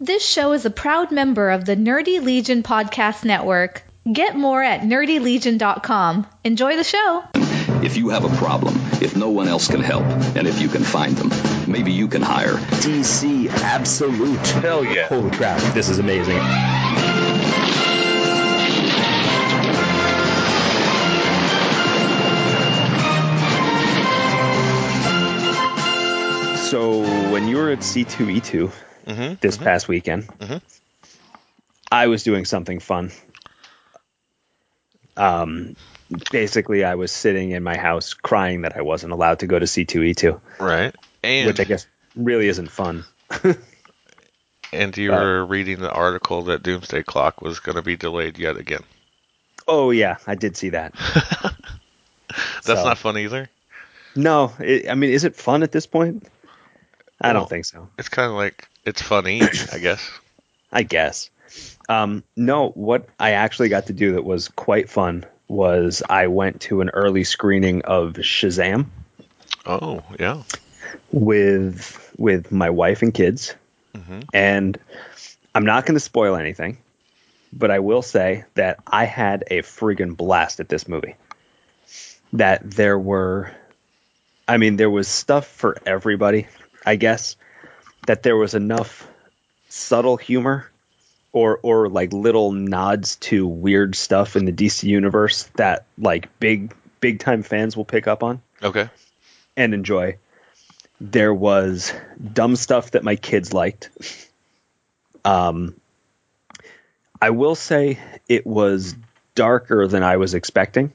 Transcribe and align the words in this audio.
This 0.00 0.28
show 0.28 0.54
is 0.54 0.66
a 0.66 0.70
proud 0.70 1.12
member 1.12 1.50
of 1.50 1.64
the 1.64 1.76
Nerdy 1.76 2.20
Legion 2.20 2.64
Podcast 2.64 3.24
Network. 3.24 3.84
Get 4.12 4.34
more 4.34 4.60
at 4.60 4.80
nerdylegion.com. 4.80 6.26
Enjoy 6.42 6.74
the 6.74 6.82
show. 6.82 7.22
If 7.80 7.96
you 7.96 8.08
have 8.08 8.24
a 8.24 8.36
problem, 8.36 8.74
if 9.00 9.16
no 9.16 9.30
one 9.30 9.46
else 9.46 9.68
can 9.68 9.80
help, 9.80 10.02
and 10.02 10.48
if 10.48 10.60
you 10.60 10.66
can 10.66 10.82
find 10.82 11.16
them, 11.16 11.30
maybe 11.70 11.92
you 11.92 12.08
can 12.08 12.22
hire 12.22 12.54
DC 12.54 13.48
Absolute. 13.48 14.44
Hell 14.48 14.84
yeah. 14.84 15.06
Holy 15.06 15.30
crap, 15.30 15.60
this 15.74 15.88
is 15.88 16.00
amazing. 16.00 16.40
So 26.68 27.30
when 27.30 27.46
you 27.46 27.58
were 27.58 27.70
at 27.70 27.78
C2E2 27.78 28.72
Mm-hmm. 29.06 29.34
this 29.40 29.56
past 29.58 29.86
weekend, 29.88 30.26
Mhm. 30.38 30.62
I 31.92 32.06
was 32.08 32.22
doing 32.22 32.44
something 32.44 32.80
fun. 32.80 33.12
Um, 35.16 35.76
basically, 36.32 36.84
I 36.84 36.96
was 36.96 37.12
sitting 37.12 37.50
in 37.52 37.62
my 37.62 37.76
house 37.76 38.14
crying 38.14 38.62
that 38.62 38.76
I 38.76 38.82
wasn't 38.82 39.12
allowed 39.12 39.40
to 39.40 39.46
go 39.46 39.58
to 39.58 39.66
C2E2, 39.66 40.40
Right. 40.58 40.94
And 41.22 41.46
which 41.46 41.60
I 41.60 41.64
guess 41.64 41.86
really 42.16 42.48
isn't 42.48 42.70
fun. 42.70 43.04
and 44.72 44.96
you 44.96 45.12
uh, 45.14 45.20
were 45.20 45.44
reading 45.46 45.78
the 45.80 45.90
article 45.90 46.42
that 46.44 46.62
Doomsday 46.62 47.02
Clock 47.04 47.40
was 47.42 47.60
going 47.60 47.76
to 47.76 47.82
be 47.82 47.96
delayed 47.96 48.38
yet 48.38 48.56
again. 48.56 48.82
Oh 49.68 49.90
yeah, 49.90 50.16
I 50.26 50.34
did 50.34 50.56
see 50.56 50.70
that. 50.70 50.94
That's 52.64 52.66
So- 52.66 52.84
not 52.84 52.98
fun 52.98 53.18
either. 53.18 53.48
No, 54.16 54.52
it, 54.60 54.88
I 54.88 54.94
mean, 54.94 55.10
is 55.10 55.24
it 55.24 55.34
fun 55.34 55.62
at 55.64 55.72
this 55.72 55.86
point? 55.86 56.26
I 57.20 57.28
Well- 57.28 57.42
don't 57.42 57.48
think 57.50 57.64
so. 57.64 57.88
It's 57.98 58.08
kind 58.08 58.30
of 58.30 58.36
like 58.36 58.68
it's 58.84 59.02
funny, 59.02 59.42
I 59.72 59.78
guess. 59.78 60.10
I 60.72 60.82
guess. 60.82 61.30
Um, 61.88 62.24
no, 62.36 62.70
what 62.70 63.08
I 63.18 63.32
actually 63.32 63.68
got 63.68 63.86
to 63.86 63.92
do 63.92 64.12
that 64.14 64.24
was 64.24 64.48
quite 64.48 64.88
fun 64.90 65.24
was 65.48 66.02
I 66.08 66.26
went 66.28 66.62
to 66.62 66.80
an 66.80 66.88
early 66.90 67.22
screening 67.24 67.82
of 67.82 68.14
Shazam 68.14 68.86
Oh 69.66 70.02
yeah. 70.18 70.42
with 71.12 72.12
with 72.16 72.50
my 72.52 72.70
wife 72.70 73.02
and 73.02 73.12
kids, 73.12 73.54
Mhm. 73.94 74.24
and 74.32 74.78
I'm 75.54 75.64
not 75.64 75.86
going 75.86 75.94
to 75.94 76.00
spoil 76.00 76.36
anything, 76.36 76.78
but 77.52 77.70
I 77.70 77.78
will 77.80 78.02
say 78.02 78.44
that 78.54 78.80
I 78.86 79.04
had 79.04 79.44
a 79.50 79.62
friggin' 79.62 80.16
blast 80.16 80.60
at 80.60 80.68
this 80.68 80.88
movie. 80.88 81.14
That 82.32 82.68
there 82.68 82.98
were, 82.98 83.52
I 84.48 84.56
mean, 84.56 84.76
there 84.76 84.90
was 84.90 85.06
stuff 85.08 85.46
for 85.46 85.76
everybody, 85.86 86.48
I 86.84 86.96
guess. 86.96 87.36
That 88.06 88.22
there 88.22 88.36
was 88.36 88.54
enough 88.54 89.08
subtle 89.68 90.16
humor 90.16 90.70
or 91.32 91.58
or 91.62 91.88
like 91.88 92.12
little 92.12 92.52
nods 92.52 93.16
to 93.16 93.46
weird 93.46 93.96
stuff 93.96 94.36
in 94.36 94.44
the 94.44 94.52
DC 94.52 94.84
universe 94.84 95.44
that 95.56 95.86
like 95.98 96.38
big 96.38 96.74
big 97.00 97.18
time 97.18 97.42
fans 97.42 97.76
will 97.76 97.84
pick 97.84 98.06
up 98.06 98.22
on 98.22 98.40
Okay. 98.62 98.88
and 99.56 99.74
enjoy. 99.74 100.16
There 101.00 101.34
was 101.34 101.92
dumb 102.32 102.56
stuff 102.56 102.92
that 102.92 103.02
my 103.04 103.16
kids 103.16 103.52
liked. 103.52 103.90
Um, 105.24 105.74
I 107.20 107.30
will 107.30 107.54
say 107.54 107.98
it 108.28 108.46
was 108.46 108.94
darker 109.34 109.86
than 109.88 110.02
I 110.02 110.18
was 110.18 110.34
expecting. 110.34 110.92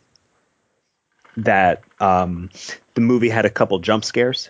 That 1.37 1.83
um, 1.99 2.49
the 2.95 3.01
movie 3.01 3.29
had 3.29 3.45
a 3.45 3.49
couple 3.49 3.79
jump 3.79 4.03
scares 4.05 4.49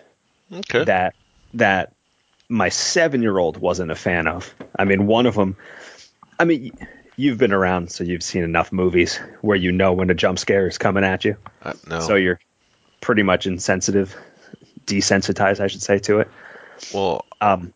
Okay. 0.52 0.84
that 0.84 1.14
that 1.54 1.92
my 2.50 2.68
seven 2.68 3.22
year 3.22 3.38
old 3.38 3.56
wasn't 3.56 3.90
a 3.90 3.94
fan 3.94 4.26
of. 4.26 4.54
I 4.78 4.84
mean, 4.84 5.06
one 5.06 5.24
of 5.26 5.34
them. 5.36 5.56
I 6.38 6.44
mean, 6.44 6.72
you've 7.16 7.38
been 7.38 7.52
around, 7.52 7.90
so 7.92 8.04
you've 8.04 8.22
seen 8.22 8.42
enough 8.42 8.72
movies 8.72 9.18
where 9.40 9.56
you 9.56 9.72
know 9.72 9.92
when 9.92 10.10
a 10.10 10.14
jump 10.14 10.38
scare 10.38 10.66
is 10.66 10.76
coming 10.76 11.04
at 11.04 11.24
you. 11.24 11.36
Uh, 11.62 11.74
no. 11.88 12.00
So 12.00 12.16
you're 12.16 12.40
pretty 13.00 13.22
much 13.22 13.46
insensitive, 13.46 14.14
desensitized, 14.86 15.60
I 15.60 15.68
should 15.68 15.82
say, 15.82 15.98
to 16.00 16.20
it. 16.20 16.28
well, 16.92 17.24
Um, 17.40 17.72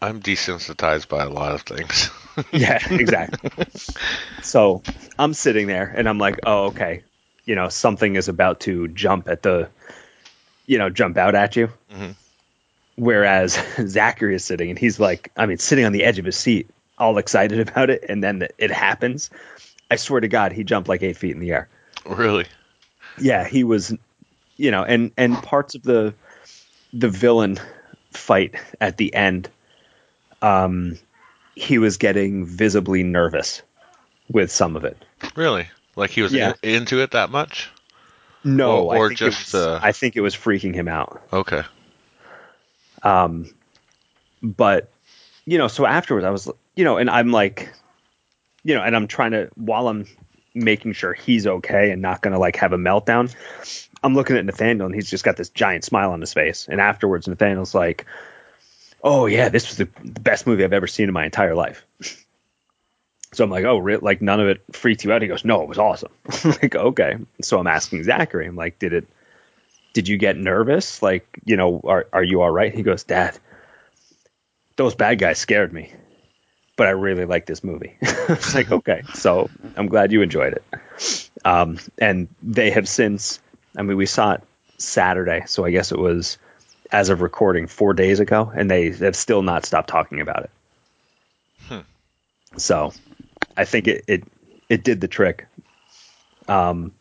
I'm 0.00 0.20
desensitized 0.20 1.08
by 1.08 1.22
a 1.24 1.30
lot 1.30 1.54
of 1.54 1.62
things. 1.62 2.10
yeah, 2.52 2.78
exactly. 2.90 3.66
so 4.42 4.82
I'm 5.18 5.34
sitting 5.34 5.66
there 5.66 5.92
and 5.96 6.08
I'm 6.08 6.18
like, 6.18 6.40
oh, 6.46 6.66
okay, 6.66 7.04
you 7.44 7.54
know, 7.54 7.68
something 7.68 8.16
is 8.16 8.28
about 8.28 8.60
to 8.60 8.88
jump 8.88 9.28
at 9.28 9.42
the, 9.42 9.68
you 10.66 10.78
know, 10.78 10.90
jump 10.90 11.16
out 11.16 11.34
at 11.34 11.56
you. 11.56 11.68
Mhm. 11.92 12.14
Whereas 12.96 13.58
Zachary 13.86 14.34
is 14.36 14.44
sitting 14.44 14.70
and 14.70 14.78
he's 14.78 15.00
like, 15.00 15.30
I 15.36 15.46
mean, 15.46 15.58
sitting 15.58 15.84
on 15.84 15.92
the 15.92 16.04
edge 16.04 16.18
of 16.18 16.24
his 16.24 16.36
seat, 16.36 16.68
all 16.98 17.18
excited 17.18 17.58
about 17.68 17.90
it, 17.90 18.04
and 18.08 18.22
then 18.22 18.46
it 18.58 18.70
happens. 18.70 19.30
I 19.90 19.96
swear 19.96 20.20
to 20.20 20.28
God, 20.28 20.52
he 20.52 20.64
jumped 20.64 20.88
like 20.88 21.02
eight 21.02 21.16
feet 21.16 21.32
in 21.34 21.40
the 21.40 21.52
air. 21.52 21.68
really. 22.06 22.46
yeah 23.18 23.46
he 23.46 23.62
was 23.64 23.94
you 24.56 24.70
know 24.70 24.82
and 24.84 25.12
and 25.16 25.34
parts 25.42 25.74
of 25.76 25.82
the 25.82 26.14
the 26.92 27.08
villain 27.08 27.58
fight 28.12 28.54
at 28.80 28.96
the 28.96 29.12
end 29.14 29.48
um 30.42 30.98
he 31.54 31.78
was 31.78 31.96
getting 31.96 32.44
visibly 32.46 33.02
nervous 33.04 33.62
with 34.28 34.50
some 34.50 34.74
of 34.76 34.84
it 34.84 34.96
Really. 35.36 35.68
Like 35.96 36.10
he 36.10 36.22
was 36.22 36.32
Yeah. 36.32 36.54
in- 36.62 36.74
into 36.76 37.00
it 37.02 37.12
that 37.12 37.30
much? 37.30 37.70
no 38.42 38.88
Or- 38.88 38.96
or 38.96 39.04
I 39.06 39.08
think 39.08 39.20
it 39.20 39.24
just, 39.24 39.52
was- 39.54 39.66
uh, 39.66 39.80
i 39.82 39.92
think 39.92 40.16
it 40.16 40.20
was 40.20 40.34
freaking 40.34 40.74
him 40.74 40.88
out 40.88 41.22
Okay. 41.32 41.62
Um 43.04 43.48
but 44.42 44.90
you 45.44 45.58
know 45.58 45.68
so 45.68 45.86
afterwards 45.86 46.24
i 46.24 46.30
was 46.30 46.50
you 46.74 46.84
know 46.84 46.96
and 46.96 47.08
i'm 47.08 47.30
like 47.30 47.72
you 48.64 48.74
know 48.74 48.82
and 48.82 48.96
i'm 48.96 49.06
trying 49.06 49.30
to 49.30 49.48
while 49.54 49.88
i'm 49.88 50.06
making 50.54 50.92
sure 50.92 51.12
he's 51.12 51.46
okay 51.46 51.90
and 51.90 52.00
not 52.00 52.22
gonna 52.22 52.38
like 52.38 52.56
have 52.56 52.72
a 52.72 52.76
meltdown 52.76 53.34
i'm 54.02 54.14
looking 54.14 54.36
at 54.36 54.44
nathaniel 54.44 54.86
and 54.86 54.94
he's 54.94 55.10
just 55.10 55.24
got 55.24 55.36
this 55.36 55.48
giant 55.50 55.84
smile 55.84 56.12
on 56.12 56.20
his 56.20 56.32
face. 56.32 56.68
And 56.68 56.80
afterwards 56.80 57.28
nathaniel's 57.28 57.74
like 57.74 58.06
oh 59.02 59.26
yeah 59.26 59.48
this 59.48 59.68
was 59.68 59.76
the, 59.78 59.88
best 60.20 60.46
movie 60.46 60.64
i've 60.64 60.72
ever 60.72 60.86
seen 60.86 61.08
in 61.08 61.14
my 61.14 61.24
entire 61.24 61.54
life. 61.54 61.84
So 63.32 63.42
i'm 63.44 63.50
like 63.50 63.64
oh 63.64 63.78
like 63.78 64.22
none 64.22 64.40
of 64.40 64.48
it 64.48 64.62
freaked 64.72 65.04
you 65.04 65.12
out? 65.12 65.22
He 65.22 65.28
goes 65.28 65.44
no 65.44 65.62
it 65.62 65.68
was 65.68 65.78
awesome. 65.78 66.12
Like 66.44 66.76
okay. 66.76 67.16
So 67.42 67.58
i'm 67.58 67.66
asking 67.66 68.04
zachary 68.04 68.46
i'm 68.46 68.56
like 68.56 68.78
did 68.78 68.92
it 68.92 69.08
did 69.94 70.08
you 70.08 70.18
get 70.18 70.36
nervous? 70.36 71.02
Like 71.02 71.26
you 71.46 71.56
know 71.56 71.80
are, 71.84 72.06
are 72.12 72.22
you 72.22 72.42
all 72.42 72.50
right? 72.50 72.74
He 72.74 72.82
goes 72.82 73.04
dad 73.04 73.38
those 74.76 74.94
bad 74.94 75.18
guys 75.18 75.38
scared 75.38 75.72
me 75.72 75.92
but 76.76 76.86
i 76.86 76.90
really 76.90 77.24
like 77.24 77.46
this 77.46 77.62
movie. 77.62 77.96
It's 78.02 78.54
like 78.54 78.70
okay 78.72 79.02
so 79.14 79.50
i'm 79.76 79.86
glad 79.86 80.12
you 80.12 80.22
enjoyed 80.22 80.54
it. 80.54 81.30
Um, 81.44 81.78
and 81.98 82.28
they 82.42 82.70
have 82.70 82.88
since 82.88 83.40
i 83.76 83.82
mean 83.82 83.96
we 83.96 84.06
saw 84.06 84.34
it 84.34 84.42
saturday 84.78 85.44
so 85.46 85.64
i 85.64 85.70
guess 85.70 85.92
it 85.92 85.98
was 85.98 86.38
as 86.90 87.10
of 87.10 87.20
recording 87.20 87.66
four 87.66 87.94
days 87.94 88.20
ago 88.20 88.52
and 88.54 88.70
they 88.70 88.90
have 88.90 89.16
still 89.16 89.42
not 89.42 89.64
stopped 89.64 89.88
talking 89.88 90.20
about 90.20 90.44
it. 90.44 90.50
So 92.56 92.92
i 93.56 93.64
think 93.64 93.86
it, 93.88 94.04
it 94.08 94.24
it 94.68 94.82
did 94.82 95.00
the 95.00 95.08
trick. 95.08 95.46
Um 96.48 96.92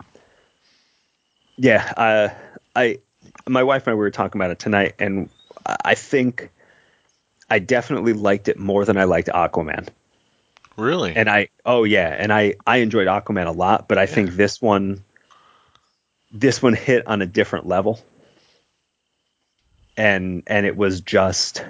yeah 1.58 1.94
uh, 1.98 2.30
i 2.76 3.00
my 3.48 3.64
wife 3.64 3.84
and 3.88 3.92
i 3.92 3.96
we 3.96 4.00
were 4.00 4.12
talking 4.12 4.40
about 4.40 4.52
it 4.52 4.60
tonight 4.60 4.96
and 5.00 5.30
I- 5.66 5.96
think 5.96 6.50
i 7.50 7.60
definitely 7.60 8.14
liked 8.14 8.48
it 8.48 8.58
more 8.60 8.86
than 8.86 8.98
i 8.98 9.04
liked 9.06 9.30
aquaman 9.30 9.90
Really? 10.76 11.16
and 11.16 11.30
I 11.30 11.50
oh 11.66 11.84
yeah, 11.84 12.08
and 12.08 12.34
I 12.34 12.56
I 12.66 12.78
enjoyed 12.78 13.06
Aquaman 13.08 13.46
a 13.46 13.52
lot, 13.52 13.88
but 13.88 14.00
I 14.00 14.08
think 14.08 14.32
this 14.32 14.60
one 14.60 15.04
this 16.32 16.64
one 16.64 16.74
hit 16.74 17.06
on 17.06 17.22
a 17.22 17.28
different 17.28 17.68
level. 17.68 18.00
And 19.96 20.42
and 20.48 20.66
it 20.66 20.76
was 20.76 21.02
just 21.02 21.64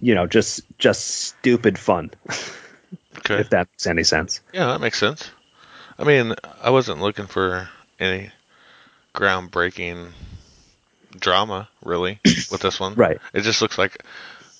you 0.00 0.14
know, 0.14 0.28
just 0.28 0.60
just 0.78 1.04
stupid 1.04 1.76
fun, 1.78 2.12
okay. 3.18 3.40
if 3.40 3.50
that 3.50 3.68
makes 3.72 3.86
any 3.88 4.04
sense. 4.04 4.40
Yeah, 4.52 4.66
that 4.66 4.80
makes 4.80 4.98
sense. 4.98 5.28
I 5.98 6.04
mean, 6.04 6.34
I 6.62 6.70
wasn't 6.70 7.00
looking 7.00 7.26
for 7.26 7.68
any 7.98 8.30
groundbreaking 9.18 10.12
drama, 11.18 11.68
really, 11.84 12.20
with 12.24 12.60
this 12.60 12.78
one. 12.78 12.94
Right. 12.94 13.18
It 13.34 13.40
just 13.42 13.60
looks 13.60 13.76
like 13.78 14.02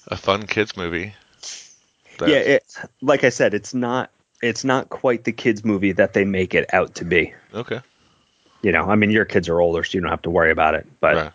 a 0.09 0.17
fun 0.17 0.47
kids 0.47 0.77
movie. 0.77 1.15
that- 2.19 2.29
Yeah, 2.29 2.37
it 2.37 2.65
like 3.01 3.25
I 3.25 3.29
said, 3.31 3.55
it's 3.55 3.73
not 3.75 4.11
it's 4.43 4.65
not 4.65 4.89
quite 4.89 5.25
the 5.25 5.33
kids 5.33 5.65
movie 5.65 5.93
that 5.93 6.13
they 6.13 6.25
make 6.25 6.55
it 6.55 6.73
out 6.73 6.97
to 6.97 7.05
be. 7.05 7.35
Okay. 7.55 7.81
You 8.63 8.73
know, 8.73 8.85
I 8.91 8.97
mean 8.97 9.11
your 9.11 9.25
kids 9.25 9.49
are 9.49 9.61
older 9.61 9.85
so 9.85 9.97
you 9.97 10.01
don't 10.01 10.11
have 10.11 10.23
to 10.23 10.31
worry 10.31 10.51
about 10.51 10.75
it, 10.75 10.87
but 11.01 11.17
right. 11.17 11.33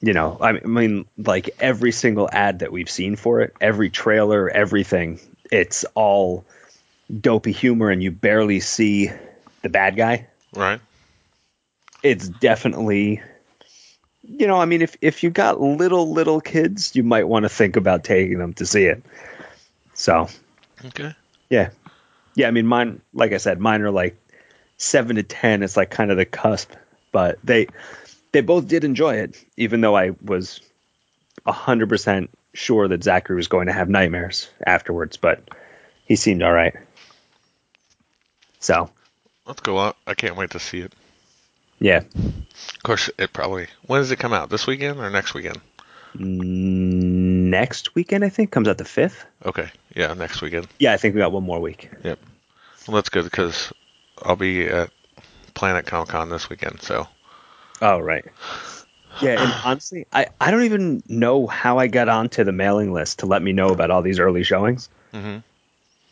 you 0.00 0.12
know 0.14 0.38
i 0.40 0.52
mean 0.52 1.04
like 1.18 1.50
every 1.60 1.90
single 1.92 2.28
ad 2.32 2.60
that 2.60 2.70
we've 2.72 2.88
seen 2.90 3.16
for 3.16 3.40
it 3.40 3.52
every 3.60 3.90
trailer 3.90 4.48
everything 4.48 5.18
it's 5.50 5.84
all 5.94 6.44
dopey 7.20 7.50
humor 7.52 7.90
and 7.90 8.00
you 8.02 8.10
barely 8.12 8.60
see 8.60 9.10
the 9.62 9.68
bad 9.68 9.96
guy 9.96 10.26
Right. 10.54 10.80
It's 12.02 12.28
definitely 12.28 13.22
you 14.22 14.46
know, 14.46 14.60
I 14.60 14.66
mean, 14.66 14.82
if 14.82 14.96
if 15.00 15.22
you 15.22 15.30
got 15.30 15.60
little 15.60 16.12
little 16.12 16.40
kids, 16.40 16.94
you 16.94 17.02
might 17.02 17.26
want 17.26 17.44
to 17.44 17.48
think 17.48 17.76
about 17.76 18.04
taking 18.04 18.38
them 18.38 18.52
to 18.54 18.66
see 18.66 18.84
it. 18.84 19.02
So 19.94 20.28
Okay. 20.84 21.14
yeah, 21.48 21.70
yeah. 22.34 22.48
I 22.48 22.50
mean, 22.50 22.66
mine, 22.66 23.00
like 23.12 23.32
I 23.32 23.38
said, 23.38 23.58
mine 23.58 23.82
are 23.82 23.90
like 23.90 24.16
seven 24.76 25.16
to 25.16 25.22
ten. 25.22 25.62
It's 25.62 25.76
like 25.76 25.90
kind 25.90 26.10
of 26.10 26.16
the 26.16 26.26
cusp, 26.26 26.72
but 27.10 27.38
they 27.42 27.68
they 28.32 28.42
both 28.42 28.68
did 28.68 28.84
enjoy 28.84 29.16
it, 29.16 29.42
even 29.56 29.80
though 29.80 29.96
I 29.96 30.10
was 30.22 30.60
hundred 31.46 31.88
percent 31.88 32.30
sure 32.52 32.86
that 32.88 33.02
Zachary 33.02 33.36
was 33.36 33.48
going 33.48 33.68
to 33.68 33.72
have 33.72 33.88
nightmares 33.88 34.50
afterwards. 34.66 35.16
But 35.16 35.48
he 36.04 36.16
seemed 36.16 36.42
all 36.42 36.52
right. 36.52 36.74
So 38.60 38.90
Let's 39.46 39.62
go 39.62 39.78
out. 39.78 39.96
I 40.06 40.12
can't 40.14 40.36
wait 40.36 40.50
to 40.50 40.58
see 40.58 40.80
it. 40.80 40.92
Yeah, 41.80 41.98
Of 42.14 42.82
course, 42.82 43.10
it 43.18 43.32
probably. 43.32 43.68
When 43.86 44.00
does 44.00 44.10
it 44.10 44.18
come 44.18 44.32
out? 44.32 44.50
This 44.50 44.66
weekend 44.66 44.98
or 44.98 45.10
next 45.10 45.34
weekend? 45.34 45.60
next 46.14 47.94
weekend 47.94 48.24
I 48.24 48.28
think 48.28 48.50
comes 48.50 48.68
out 48.68 48.78
the 48.78 48.84
fifth. 48.84 49.24
Okay. 49.44 49.70
Yeah, 49.94 50.14
next 50.14 50.40
weekend. 50.42 50.66
Yeah, 50.78 50.92
I 50.92 50.96
think 50.96 51.14
we 51.14 51.20
got 51.20 51.32
one 51.32 51.44
more 51.44 51.60
week. 51.60 51.90
Yep. 52.02 52.18
Well, 52.86 52.94
that's 52.96 53.08
good 53.10 53.24
because 53.24 53.72
I'll 54.22 54.36
be 54.36 54.66
at 54.66 54.90
Planet 55.54 55.86
Comic 55.86 56.08
Con 56.08 56.30
this 56.30 56.48
weekend. 56.48 56.82
So 56.82 57.06
Oh 57.80 57.98
right. 58.00 58.24
Yeah, 59.22 59.42
and 59.42 59.52
honestly, 59.64 60.06
I, 60.12 60.26
I 60.40 60.50
don't 60.50 60.64
even 60.64 61.02
know 61.08 61.46
how 61.46 61.78
I 61.78 61.86
got 61.86 62.08
onto 62.08 62.44
the 62.44 62.52
mailing 62.52 62.92
list 62.92 63.20
to 63.20 63.26
let 63.26 63.42
me 63.42 63.52
know 63.52 63.68
about 63.68 63.90
all 63.90 64.02
these 64.02 64.18
early 64.18 64.42
showings. 64.42 64.88
Mhm. 65.12 65.42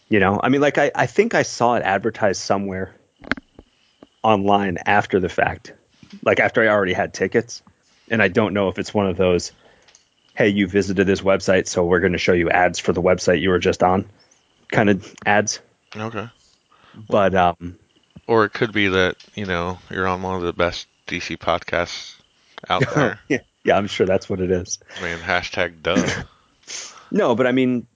You 0.08 0.20
know, 0.20 0.40
I 0.42 0.48
mean, 0.50 0.60
like 0.60 0.78
I, 0.78 0.92
I 0.94 1.06
think 1.06 1.34
I 1.34 1.42
saw 1.42 1.74
it 1.74 1.82
advertised 1.82 2.40
somewhere 2.40 2.94
online 4.26 4.78
after 4.84 5.20
the 5.20 5.28
fact, 5.28 5.72
like 6.24 6.40
after 6.40 6.62
I 6.62 6.68
already 6.68 6.92
had 6.92 7.14
tickets, 7.14 7.62
and 8.10 8.20
I 8.22 8.28
don't 8.28 8.54
know 8.54 8.68
if 8.68 8.78
it's 8.78 8.92
one 8.92 9.06
of 9.06 9.16
those, 9.16 9.52
hey, 10.34 10.48
you 10.48 10.66
visited 10.66 11.06
this 11.06 11.20
website, 11.20 11.68
so 11.68 11.84
we're 11.84 12.00
going 12.00 12.12
to 12.12 12.18
show 12.18 12.32
you 12.32 12.50
ads 12.50 12.78
for 12.78 12.92
the 12.92 13.02
website 13.02 13.40
you 13.40 13.50
were 13.50 13.58
just 13.58 13.82
on, 13.82 14.04
kind 14.70 14.90
of 14.90 15.14
ads. 15.24 15.60
okay. 15.96 16.28
But 17.08 17.34
um, 17.34 17.78
Or 18.26 18.44
it 18.44 18.52
could 18.52 18.72
be 18.72 18.88
that 18.88 19.16
you 19.34 19.46
know 19.46 19.78
you're 19.90 20.06
on 20.08 20.22
one 20.22 20.36
of 20.36 20.42
the 20.42 20.52
best 20.52 20.86
DC 21.06 21.36
podcasts 21.38 22.14
out 22.68 22.82
there. 22.94 23.20
yeah, 23.28 23.38
yeah, 23.64 23.76
I'm 23.76 23.86
sure 23.86 24.06
that's 24.06 24.28
what 24.28 24.40
it 24.40 24.50
is. 24.50 24.78
I 24.98 25.02
mean, 25.02 25.18
hashtag 25.18 25.82
duh. 25.82 26.06
No, 27.12 27.36
but 27.36 27.46
I 27.46 27.52
mean, 27.52 27.86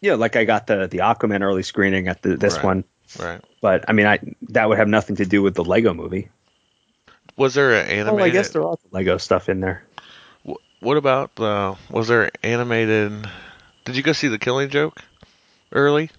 yeah, 0.00 0.14
like 0.14 0.36
I 0.36 0.44
got 0.44 0.68
the 0.68 0.86
the 0.86 0.98
Aquaman 0.98 1.42
early 1.42 1.64
screening 1.64 2.06
at 2.06 2.22
the, 2.22 2.36
this 2.36 2.54
Right. 2.54 2.64
one, 2.64 2.84
right. 3.18 3.40
but 3.60 3.84
I 3.88 3.92
mean, 3.92 4.06
I 4.06 4.18
that 4.50 4.68
would 4.68 4.78
have 4.78 4.88
nothing 4.88 5.16
to 5.16 5.26
do 5.26 5.42
with 5.42 5.54
the 5.54 5.64
Lego 5.64 5.94
movie. 5.94 6.28
Was 7.36 7.54
there 7.54 7.74
an 7.74 7.86
animated? 7.88 8.20
Oh, 8.20 8.24
I 8.24 8.30
guess 8.30 8.50
there 8.50 8.64
are 8.64 8.76
Lego 8.90 9.18
stuff 9.18 9.48
in 9.48 9.60
there. 9.60 9.84
What 10.80 10.96
about 10.96 11.34
the? 11.36 11.76
Was 11.90 12.08
there 12.08 12.30
animated? 12.42 13.28
Did 13.84 13.96
you 13.96 14.02
go 14.02 14.12
see 14.12 14.28
the 14.28 14.38
Killing 14.38 14.68
Joke 14.70 15.00
early? 15.72 16.10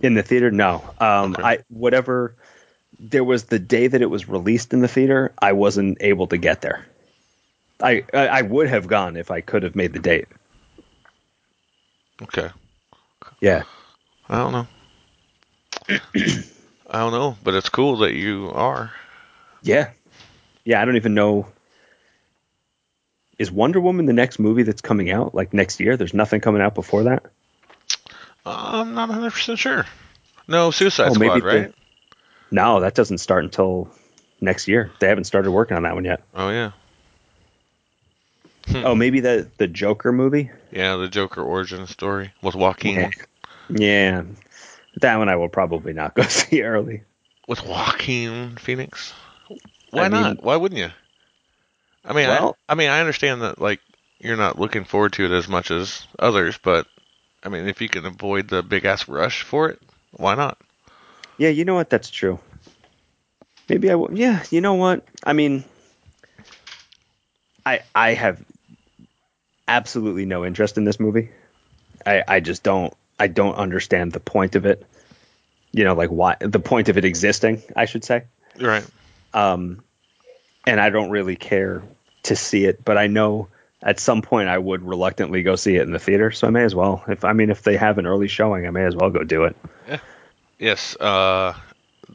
In 0.00 0.14
the 0.14 0.22
theater, 0.22 0.50
no. 0.50 0.82
Um, 1.00 1.32
Okay. 1.32 1.42
I 1.42 1.58
whatever. 1.68 2.34
There 2.98 3.24
was 3.24 3.44
the 3.44 3.58
day 3.58 3.86
that 3.88 4.00
it 4.00 4.06
was 4.10 4.28
released 4.28 4.72
in 4.72 4.80
the 4.80 4.88
theater. 4.88 5.32
I 5.38 5.52
wasn't 5.52 5.98
able 6.00 6.26
to 6.28 6.38
get 6.38 6.62
there. 6.62 6.86
I 7.80 8.04
I, 8.14 8.28
I 8.28 8.42
would 8.42 8.68
have 8.68 8.86
gone 8.86 9.16
if 9.16 9.30
I 9.30 9.40
could 9.42 9.62
have 9.62 9.76
made 9.76 9.92
the 9.92 9.98
date. 9.98 10.28
Okay. 12.22 12.48
Yeah. 13.40 13.64
I 14.28 14.38
don't 14.38 14.52
know. 14.52 14.66
I 16.88 16.98
don't 17.00 17.12
know, 17.12 17.36
but 17.42 17.54
it's 17.54 17.68
cool 17.68 17.98
that 17.98 18.14
you 18.14 18.50
are. 18.54 18.92
Yeah. 19.62 19.90
Yeah. 20.64 20.80
I 20.80 20.84
don't 20.84 20.96
even 20.96 21.14
know. 21.14 21.46
Is 23.38 23.50
Wonder 23.50 23.80
Woman 23.80 24.06
the 24.06 24.12
next 24.12 24.38
movie 24.38 24.62
that's 24.62 24.80
coming 24.80 25.10
out 25.10 25.34
like 25.34 25.52
next 25.52 25.78
year? 25.80 25.96
There's 25.96 26.14
nothing 26.14 26.40
coming 26.40 26.62
out 26.62 26.74
before 26.74 27.02
that. 27.04 27.24
I'm 28.46 28.94
not 28.94 29.08
100 29.08 29.30
percent 29.32 29.58
sure. 29.58 29.84
No, 30.48 30.70
Suicide 30.70 31.08
Oh, 31.10 31.14
Squad, 31.14 31.26
maybe 31.26 31.40
the- 31.40 31.46
right? 31.46 31.74
No, 32.52 32.80
that 32.80 32.94
doesn't 32.94 33.18
start 33.18 33.42
until 33.44 33.90
next 34.40 34.68
year. 34.68 34.90
They 35.00 35.08
haven't 35.08 35.24
started 35.24 35.50
working 35.50 35.76
on 35.76 35.82
that 35.82 35.94
one 35.94 36.04
yet. 36.04 36.22
Oh 36.34 36.50
yeah, 36.50 36.70
Oh, 38.74 38.94
maybe 38.94 39.18
the 39.20 39.48
the 39.58 39.66
Joker 39.66 40.12
movie. 40.12 40.50
yeah. 40.70 40.96
The 40.96 41.08
Joker 41.08 41.42
origin 41.42 41.86
story 41.88 42.32
with 42.42 42.54
Joaquin. 42.54 42.94
Yeah. 42.94 43.10
Yeah, 43.68 44.22
that 45.00 45.16
one 45.16 45.28
I 45.28 45.36
will 45.36 45.48
probably 45.48 45.92
not 45.92 46.14
go 46.14 46.22
see 46.28 46.62
early. 46.62 47.02
With 47.48 47.64
Joaquin 47.64 48.56
Phoenix. 48.56 49.12
Why 49.90 50.04
I 50.04 50.08
mean- 50.08 50.20
not? 50.22 50.42
Why 50.42 50.56
wouldn't 50.56 50.78
you? 50.80 50.90
I 52.04 52.12
mean, 52.12 52.28
Well- 52.28 52.56
I, 52.68 52.72
I 52.72 52.74
mean, 52.76 52.90
I 52.90 53.00
understand 53.00 53.42
that 53.42 53.60
like 53.60 53.80
you're 54.18 54.36
not 54.36 54.58
looking 54.58 54.84
forward 54.84 55.12
to 55.14 55.24
it 55.24 55.30
as 55.30 55.48
much 55.48 55.70
as 55.70 56.06
others, 56.18 56.58
but 56.62 56.86
I 57.44 57.48
mean, 57.48 57.68
if 57.68 57.80
you 57.80 57.88
can 57.88 58.06
avoid 58.06 58.48
the 58.48 58.62
big 58.62 58.84
ass 58.84 59.08
rush 59.08 59.42
for 59.42 59.68
it, 59.70 59.80
why 60.12 60.34
not? 60.34 60.58
Yeah, 61.38 61.50
you 61.50 61.64
know 61.64 61.74
what? 61.74 61.90
That's 61.90 62.10
true. 62.10 62.38
Maybe 63.68 63.90
I 63.90 63.94
will. 63.96 64.16
Yeah, 64.16 64.42
you 64.50 64.60
know 64.60 64.74
what? 64.74 65.04
I 65.24 65.32
mean, 65.32 65.64
I 67.64 67.80
I 67.94 68.14
have 68.14 68.42
absolutely 69.68 70.24
no 70.24 70.44
interest 70.46 70.78
in 70.78 70.84
this 70.84 71.00
movie. 71.00 71.30
I 72.04 72.22
I 72.26 72.40
just 72.40 72.62
don't. 72.62 72.94
I 73.18 73.26
don't 73.28 73.54
understand 73.54 74.12
the 74.12 74.20
point 74.20 74.56
of 74.56 74.66
it. 74.66 74.84
You 75.72 75.84
know, 75.84 75.94
like 75.94 76.10
why 76.10 76.36
the 76.40 76.60
point 76.60 76.88
of 76.88 76.96
it 76.96 77.04
existing, 77.04 77.62
I 77.74 77.84
should 77.84 78.04
say. 78.04 78.24
Right. 78.60 78.84
um, 79.34 79.82
and 80.66 80.80
I 80.80 80.90
don't 80.90 81.10
really 81.10 81.36
care 81.36 81.82
to 82.24 82.34
see 82.34 82.64
it, 82.64 82.84
but 82.84 82.96
I 82.98 83.06
know 83.06 83.48
at 83.82 84.00
some 84.00 84.22
point 84.22 84.48
I 84.48 84.56
would 84.58 84.82
reluctantly 84.82 85.42
go 85.42 85.54
see 85.54 85.76
it 85.76 85.82
in 85.82 85.92
the 85.92 85.98
theater, 85.98 86.32
so 86.32 86.46
I 86.46 86.50
may 86.50 86.64
as 86.64 86.74
well. 86.74 87.04
If 87.06 87.24
I 87.24 87.34
mean, 87.34 87.50
if 87.50 87.62
they 87.62 87.76
have 87.76 87.98
an 87.98 88.06
early 88.06 88.26
showing, 88.28 88.66
I 88.66 88.70
may 88.70 88.84
as 88.84 88.96
well 88.96 89.10
go 89.10 89.22
do 89.22 89.44
it. 89.44 89.56
Yeah. 89.88 89.98
Yes. 90.58 90.96
Uh, 90.96 91.54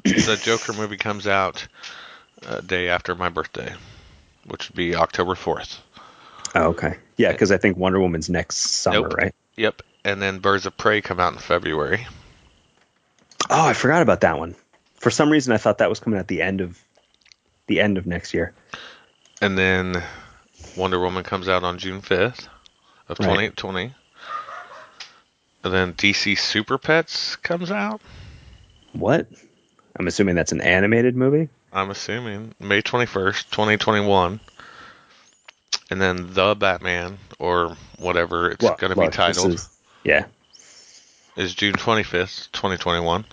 the 0.03 0.39
Joker 0.41 0.73
movie 0.73 0.97
comes 0.97 1.27
out 1.27 1.67
a 2.47 2.61
day 2.61 2.89
after 2.89 3.13
my 3.15 3.29
birthday, 3.29 3.73
which 4.47 4.69
would 4.69 4.75
be 4.75 4.95
October 4.95 5.35
fourth. 5.35 5.79
Oh, 6.55 6.69
okay, 6.69 6.97
yeah, 7.15 7.31
because 7.31 7.51
I 7.51 7.57
think 7.57 7.77
Wonder 7.77 7.99
Woman's 8.01 8.29
next 8.29 8.57
summer, 8.57 9.07
Nope. 9.07 9.13
right? 9.13 9.35
Yep. 9.55 9.83
And 10.03 10.21
then 10.21 10.39
Birds 10.39 10.65
of 10.65 10.75
Prey 10.77 11.01
come 11.01 11.19
out 11.19 11.33
in 11.33 11.39
February. 11.39 12.07
Oh, 13.49 13.67
I 13.67 13.73
forgot 13.73 14.01
about 14.01 14.21
that 14.21 14.39
one. 14.39 14.55
For 14.95 15.09
some 15.09 15.29
reason, 15.29 15.53
I 15.53 15.57
thought 15.57 15.79
that 15.79 15.89
was 15.89 15.99
coming 15.99 16.19
at 16.19 16.27
the 16.27 16.41
end 16.41 16.61
of 16.61 16.79
the 17.67 17.79
end 17.79 17.97
of 17.97 18.05
next 18.05 18.33
year. 18.33 18.53
And 19.41 19.57
then 19.57 20.01
Wonder 20.75 20.99
Woman 20.99 21.23
comes 21.23 21.47
out 21.49 21.63
on 21.63 21.77
June 21.77 22.01
5th 22.01 22.47
of 23.09 23.19
Right. 23.19 23.25
2020. 23.55 23.93
And 25.63 25.73
then 25.73 25.93
DC 25.93 26.37
Super 26.37 26.77
Pets 26.77 27.35
comes 27.37 27.71
out. 27.71 28.01
What? 28.93 29.27
I'm 29.97 30.07
assuming 30.07 30.35
that's 30.35 30.51
an 30.51 30.61
animated 30.61 31.15
movie. 31.15 31.49
I'm 31.73 31.91
assuming 31.91 32.55
May 32.59 32.81
21st, 32.81 33.49
2021. 33.51 34.39
And 35.89 36.01
then 36.01 36.33
The 36.33 36.55
Batman, 36.55 37.17
or 37.37 37.75
whatever 37.97 38.49
it's 38.51 38.63
Well, 38.63 38.75
going 38.77 38.93
to 38.93 38.99
be 38.99 39.05
this 39.07 39.15
titled, 39.15 39.53
is- 39.53 39.69
yeah. 40.03 40.25
is 41.35 41.53
June 41.53 41.73
25th, 41.73 42.51
2021. 42.51 43.25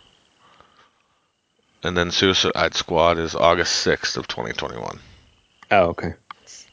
And 1.83 1.97
then 1.97 2.11
Suicide 2.11 2.75
Squad 2.75 3.19
is 3.19 3.35
August 3.35 3.87
6th 3.87 4.17
of 4.17 4.27
2021. 4.27 4.99
Oh, 5.71 5.85
okay. 5.89 6.15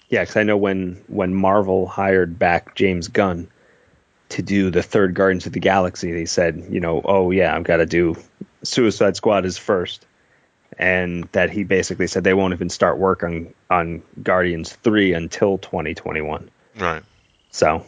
Yeah, 0.10 0.22
because 0.22 0.38
I 0.38 0.44
know 0.44 0.58
when 0.58 1.04
when 1.08 1.34
Marvel 1.34 1.88
hired 1.88 2.38
back 2.38 2.76
James 2.76 3.08
Gunn 3.08 3.48
to 4.30 4.42
do 4.42 4.72
the 4.72 4.84
third 4.84 5.14
Guardians 5.14 5.46
of 5.46 5.54
the 5.54 5.60
Galaxy, 5.60 6.12
they 6.12 6.26
said, 6.26 6.68
you 6.70 6.80
know, 6.80 7.02
oh 7.04 7.32
yeah, 7.32 7.56
I've 7.56 7.64
got 7.64 7.78
to 7.78 7.86
do 7.86 8.16
Suicide 8.64 9.16
Squad 9.16 9.46
is 9.46 9.58
first, 9.58 10.06
and 10.78 11.28
that 11.32 11.50
he 11.50 11.64
basically 11.64 12.08
said 12.08 12.24
they 12.24 12.34
won't 12.34 12.54
even 12.54 12.70
start 12.70 12.98
work 12.98 13.24
on 13.24 13.54
on 13.70 14.04
Guardians 14.22 14.74
three 14.74 15.14
until 15.14 15.58
2021. 15.58 16.50
Right. 16.78 17.04
So 17.52 17.86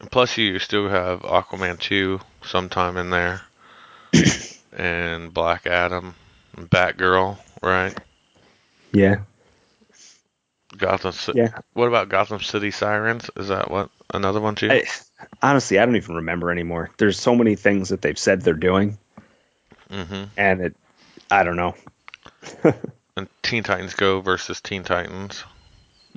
And 0.00 0.10
plus, 0.10 0.36
you 0.36 0.58
still 0.58 0.88
have 0.88 1.22
Aquaman 1.22 1.78
2 1.78 2.20
sometime 2.44 2.96
in 2.96 3.10
there. 3.10 3.42
and 4.72 5.32
Black 5.34 5.66
Adam, 5.66 6.14
and 6.56 6.70
Batgirl, 6.70 7.38
right? 7.62 7.96
yeah, 8.92 9.16
Gotham 10.76 11.12
City. 11.12 11.40
yeah. 11.40 11.58
What 11.72 11.88
about 11.88 12.08
Gotham 12.08 12.40
City 12.40 12.70
Sirens? 12.70 13.30
Is 13.36 13.48
that 13.48 13.70
what 13.70 13.90
another 14.12 14.40
one 14.40 14.54
too? 14.54 14.70
I, 14.70 14.84
honestly, 15.42 15.78
I 15.78 15.84
don't 15.84 15.96
even 15.96 16.16
remember 16.16 16.50
anymore. 16.50 16.90
There's 16.98 17.18
so 17.18 17.34
many 17.34 17.56
things 17.56 17.88
that 17.90 18.02
they've 18.02 18.18
said 18.18 18.42
they're 18.42 18.54
doing, 18.54 18.98
hmm 19.90 20.24
and 20.36 20.60
it, 20.60 20.76
I 21.30 21.42
don't 21.42 21.56
know. 21.56 21.74
And 23.16 23.28
Teen 23.42 23.64
Titans 23.64 23.94
Go 23.94 24.20
versus 24.20 24.60
Teen 24.60 24.84
Titans. 24.84 25.42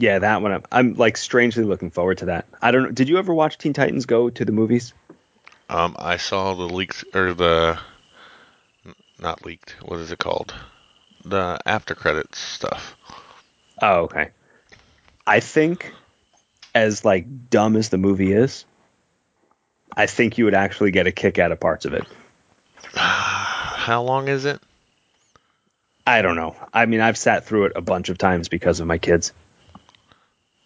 Yeah, 0.01 0.17
that 0.17 0.41
one. 0.41 0.51
I'm, 0.51 0.63
I'm 0.71 0.93
like 0.95 1.15
strangely 1.15 1.63
looking 1.63 1.91
forward 1.91 2.17
to 2.19 2.25
that. 2.25 2.47
I 2.59 2.71
don't 2.71 2.83
know. 2.83 2.89
Did 2.89 3.07
you 3.07 3.19
ever 3.19 3.35
watch 3.35 3.59
Teen 3.59 3.73
Titans 3.73 4.07
Go 4.07 4.31
to 4.31 4.43
the 4.43 4.51
movies? 4.51 4.95
Um, 5.69 5.95
I 5.99 6.17
saw 6.17 6.55
the 6.55 6.63
leaks 6.63 7.05
or 7.13 7.35
the 7.35 7.77
not 9.19 9.45
leaked. 9.45 9.75
What 9.83 9.99
is 9.99 10.11
it 10.11 10.17
called? 10.17 10.55
The 11.23 11.59
after 11.67 11.93
credits 11.93 12.39
stuff. 12.39 12.97
Oh, 13.79 14.05
okay. 14.05 14.31
I 15.27 15.39
think, 15.39 15.93
as 16.73 17.05
like 17.05 17.51
dumb 17.51 17.75
as 17.75 17.89
the 17.89 17.99
movie 17.99 18.33
is, 18.33 18.65
I 19.95 20.07
think 20.07 20.39
you 20.39 20.45
would 20.45 20.55
actually 20.55 20.89
get 20.89 21.05
a 21.05 21.11
kick 21.11 21.37
out 21.37 21.51
of 21.51 21.59
parts 21.59 21.85
of 21.85 21.93
it. 21.93 22.07
How 22.95 24.01
long 24.01 24.29
is 24.29 24.45
it? 24.45 24.59
I 26.07 26.23
don't 26.23 26.35
know. 26.35 26.55
I 26.73 26.87
mean, 26.87 27.01
I've 27.01 27.19
sat 27.19 27.45
through 27.45 27.65
it 27.65 27.73
a 27.75 27.81
bunch 27.81 28.09
of 28.09 28.17
times 28.17 28.49
because 28.49 28.79
of 28.79 28.87
my 28.87 28.97
kids. 28.97 29.31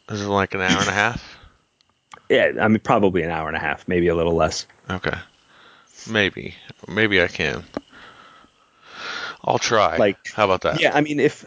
Is 0.10 0.22
it 0.22 0.28
like 0.28 0.54
an 0.54 0.62
hour 0.62 0.80
and 0.80 0.90
a 0.90 0.94
half? 0.94 1.24
Yeah, 2.28 2.54
I 2.60 2.70
mean, 2.70 2.80
probably 2.80 3.22
an 3.22 3.30
hour 3.30 3.48
and 3.50 3.56
a 3.56 3.60
half, 3.60 3.88
maybe 3.88 4.08
a 4.08 4.16
little 4.16 4.34
less. 4.34 4.66
Okay. 4.90 5.16
Maybe. 6.10 6.56
Maybe 6.88 7.22
I 7.22 7.28
can. 7.28 7.64
I'll 9.44 9.60
try. 9.60 9.98
Like- 9.98 10.32
how 10.34 10.46
about 10.46 10.62
that? 10.62 10.82
Yeah, 10.82 10.96
I 10.96 11.02
mean, 11.02 11.20
if 11.20 11.46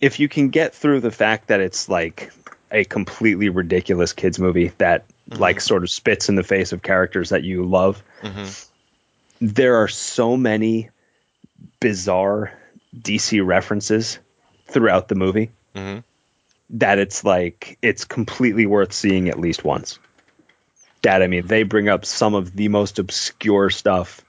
if 0.00 0.20
you 0.20 0.28
can 0.28 0.50
get 0.50 0.76
through 0.76 1.00
the 1.00 1.10
fact 1.10 1.48
that 1.48 1.58
it's 1.60 1.88
like 1.88 2.32
a 2.70 2.84
completely 2.84 3.48
ridiculous 3.48 4.12
kids 4.12 4.38
movie 4.38 4.70
that 4.78 5.06
like 5.28 5.60
sort 5.60 5.82
of 5.82 5.90
spits 5.90 6.28
in 6.28 6.36
the 6.36 6.44
face 6.44 6.70
of 6.72 6.82
characters 6.82 7.30
that 7.30 7.42
you 7.42 7.64
love, 7.64 8.00
Mhm. 8.22 8.68
there 9.40 9.82
are 9.82 9.88
so 9.88 10.36
many 10.36 10.90
bizarre 11.80 12.52
DC 12.96 13.44
references 13.44 14.20
throughout 14.66 15.08
the 15.08 15.16
movie 15.16 15.50
Mhm. 15.74 16.04
That 16.72 16.98
it's 16.98 17.24
like 17.24 17.78
it's 17.82 18.04
completely 18.04 18.66
worth 18.66 18.92
seeing 18.92 19.28
at 19.28 19.38
least 19.38 19.64
once. 19.64 19.98
That 21.02 21.22
I 21.22 21.26
mean, 21.26 21.46
they 21.46 21.62
bring 21.62 21.88
up 21.88 22.04
some 22.04 22.34
of 22.34 22.54
the 22.54 22.68
most 22.68 22.98
obscure 22.98 23.70
stuff 23.70 24.22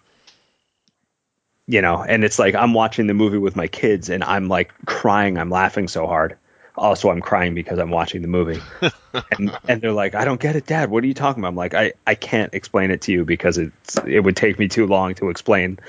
you 1.67 1.81
know, 1.81 2.03
and 2.03 2.23
it's 2.23 2.39
like 2.39 2.55
I'm 2.55 2.73
watching 2.73 3.07
the 3.07 3.13
movie 3.13 3.37
with 3.37 3.55
my 3.55 3.67
kids 3.67 4.09
and 4.09 4.23
I'm 4.23 4.47
like 4.47 4.71
crying, 4.85 5.37
I'm 5.37 5.49
laughing 5.49 5.87
so 5.87 6.07
hard. 6.07 6.37
Also, 6.75 7.09
I'm 7.09 7.21
crying 7.21 7.53
because 7.53 7.77
I'm 7.77 7.91
watching 7.91 8.21
the 8.21 8.27
movie. 8.27 8.61
and 9.31 9.57
and 9.67 9.81
they're 9.81 9.93
like, 9.93 10.15
I 10.15 10.25
don't 10.25 10.41
get 10.41 10.55
it, 10.55 10.65
Dad. 10.65 10.89
What 10.89 11.03
are 11.03 11.07
you 11.07 11.13
talking 11.13 11.41
about? 11.41 11.49
I'm 11.49 11.55
like, 11.55 11.73
I, 11.73 11.93
I 12.05 12.15
can't 12.15 12.53
explain 12.53 12.91
it 12.91 13.01
to 13.03 13.11
you 13.11 13.25
because 13.25 13.57
it's 13.57 13.97
it 14.05 14.19
would 14.19 14.35
take 14.35 14.57
me 14.57 14.67
too 14.67 14.87
long 14.87 15.13
to 15.15 15.29
explain 15.29 15.79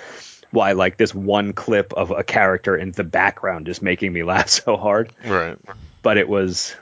why 0.51 0.73
like 0.73 0.97
this 0.97 1.15
one 1.15 1.55
clip 1.55 1.93
of 1.95 2.11
a 2.11 2.23
character 2.23 2.77
in 2.77 2.93
the 2.93 3.03
background 3.03 3.69
is 3.69 3.83
making 3.83 4.13
me 4.13 4.23
laugh 4.25 4.49
so 4.49 4.77
hard. 4.77 5.13
Right. 5.25 5.59
But 6.05 6.19
it 6.19 6.29
was 6.29 6.77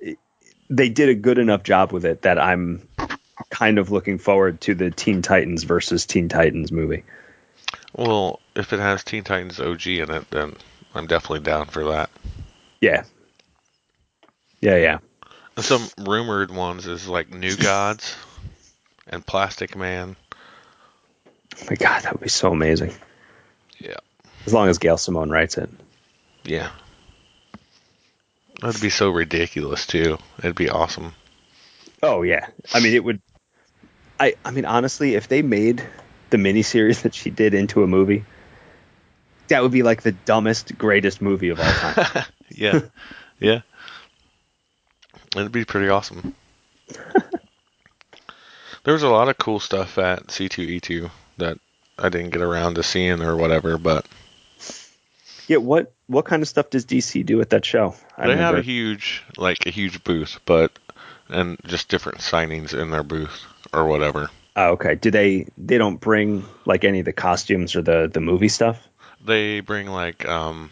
it- 0.00 0.18
they 0.70 0.88
did 0.88 1.10
a 1.10 1.14
good 1.14 1.36
enough 1.38 1.62
job 1.62 1.92
with 1.92 2.06
it 2.06 2.22
that 2.22 2.38
I'm 2.38 2.88
kind 3.50 3.78
of 3.78 3.90
looking 3.90 4.16
forward 4.18 4.60
to 4.62 4.74
the 4.74 4.90
Teen 4.90 5.20
Titans 5.20 5.64
versus 5.64 6.06
Teen 6.06 6.30
Titans 6.30 6.72
movie. 6.72 7.04
Well, 7.92 8.40
if 8.54 8.72
it 8.72 8.80
has 8.80 9.04
Teen 9.04 9.24
Titans 9.24 9.60
OG 9.60 9.86
in 9.98 10.10
it, 10.10 10.30
then 10.30 10.54
I'm 10.94 11.06
definitely 11.06 11.40
down 11.40 11.66
for 11.66 11.84
that. 11.90 12.08
Yeah. 12.80 13.04
Yeah, 14.60 14.76
yeah. 14.76 14.98
Some 15.58 15.86
rumored 15.98 16.50
ones 16.50 16.86
is 16.86 17.08
like 17.08 17.32
New 17.32 17.56
Gods 17.58 18.16
and 19.06 19.24
Plastic 19.26 19.76
Man. 19.76 20.16
Oh 21.26 21.64
my 21.70 21.76
God, 21.76 22.02
that 22.02 22.12
would 22.12 22.22
be 22.22 22.28
so 22.28 22.52
amazing. 22.52 22.94
Yeah. 23.78 23.96
As 24.46 24.52
long 24.52 24.68
as 24.68 24.78
Gail 24.78 24.98
Simone 24.98 25.30
writes 25.30 25.58
it. 25.58 25.70
Yeah. 26.44 26.70
That'd 28.60 28.80
be 28.80 28.90
so 28.90 29.10
ridiculous 29.10 29.86
too. 29.86 30.18
It'd 30.38 30.56
be 30.56 30.70
awesome. 30.70 31.14
Oh 32.02 32.22
yeah. 32.22 32.48
I 32.72 32.80
mean, 32.80 32.94
it 32.94 33.04
would. 33.04 33.20
I 34.18 34.34
I 34.44 34.50
mean, 34.50 34.64
honestly, 34.64 35.14
if 35.14 35.28
they 35.28 35.42
made 35.42 35.82
the 36.30 36.36
miniseries 36.36 37.02
that 37.02 37.14
she 37.14 37.30
did 37.30 37.54
into 37.54 37.82
a 37.82 37.86
movie, 37.86 38.24
that 39.48 39.62
would 39.62 39.72
be 39.72 39.82
like 39.82 40.02
the 40.02 40.12
dumbest, 40.12 40.76
greatest 40.78 41.20
movie 41.20 41.50
of 41.50 41.60
all 41.60 41.72
time. 41.72 42.24
Yeah. 42.48 42.80
yeah. 43.40 43.62
It'd 45.34 45.52
be 45.52 45.64
pretty 45.64 45.88
awesome. 45.88 46.34
there 48.84 48.94
was 48.94 49.02
a 49.02 49.08
lot 49.08 49.28
of 49.28 49.36
cool 49.36 49.58
stuff 49.60 49.98
at 49.98 50.28
C2E2 50.28 51.10
that 51.38 51.58
I 51.98 52.08
didn't 52.08 52.30
get 52.30 52.40
around 52.40 52.76
to 52.76 52.82
seeing 52.84 53.20
or 53.20 53.36
whatever, 53.36 53.76
but 53.76 54.06
yeah. 55.46 55.58
What 55.58 55.92
what 56.06 56.24
kind 56.24 56.42
of 56.42 56.48
stuff 56.48 56.70
does 56.70 56.84
DC 56.86 57.24
do 57.26 57.40
at 57.40 57.50
that 57.50 57.64
show? 57.64 57.94
I 58.16 58.28
they 58.28 58.36
have 58.36 58.56
a 58.56 58.62
huge 58.62 59.22
like 59.36 59.66
a 59.66 59.70
huge 59.70 60.04
booth, 60.04 60.38
but 60.44 60.78
and 61.28 61.56
just 61.66 61.88
different 61.88 62.18
signings 62.18 62.72
in 62.78 62.90
their 62.90 63.02
booth 63.02 63.44
or 63.72 63.86
whatever. 63.86 64.30
Oh, 64.54 64.70
okay. 64.72 64.94
Do 64.94 65.10
they 65.10 65.46
they 65.58 65.76
don't 65.78 66.00
bring 66.00 66.44
like 66.64 66.84
any 66.84 67.00
of 67.00 67.04
the 67.04 67.12
costumes 67.12 67.76
or 67.76 67.82
the 67.82 68.08
the 68.12 68.20
movie 68.20 68.48
stuff? 68.48 68.80
They 69.24 69.60
bring 69.60 69.88
like 69.88 70.26
um 70.26 70.70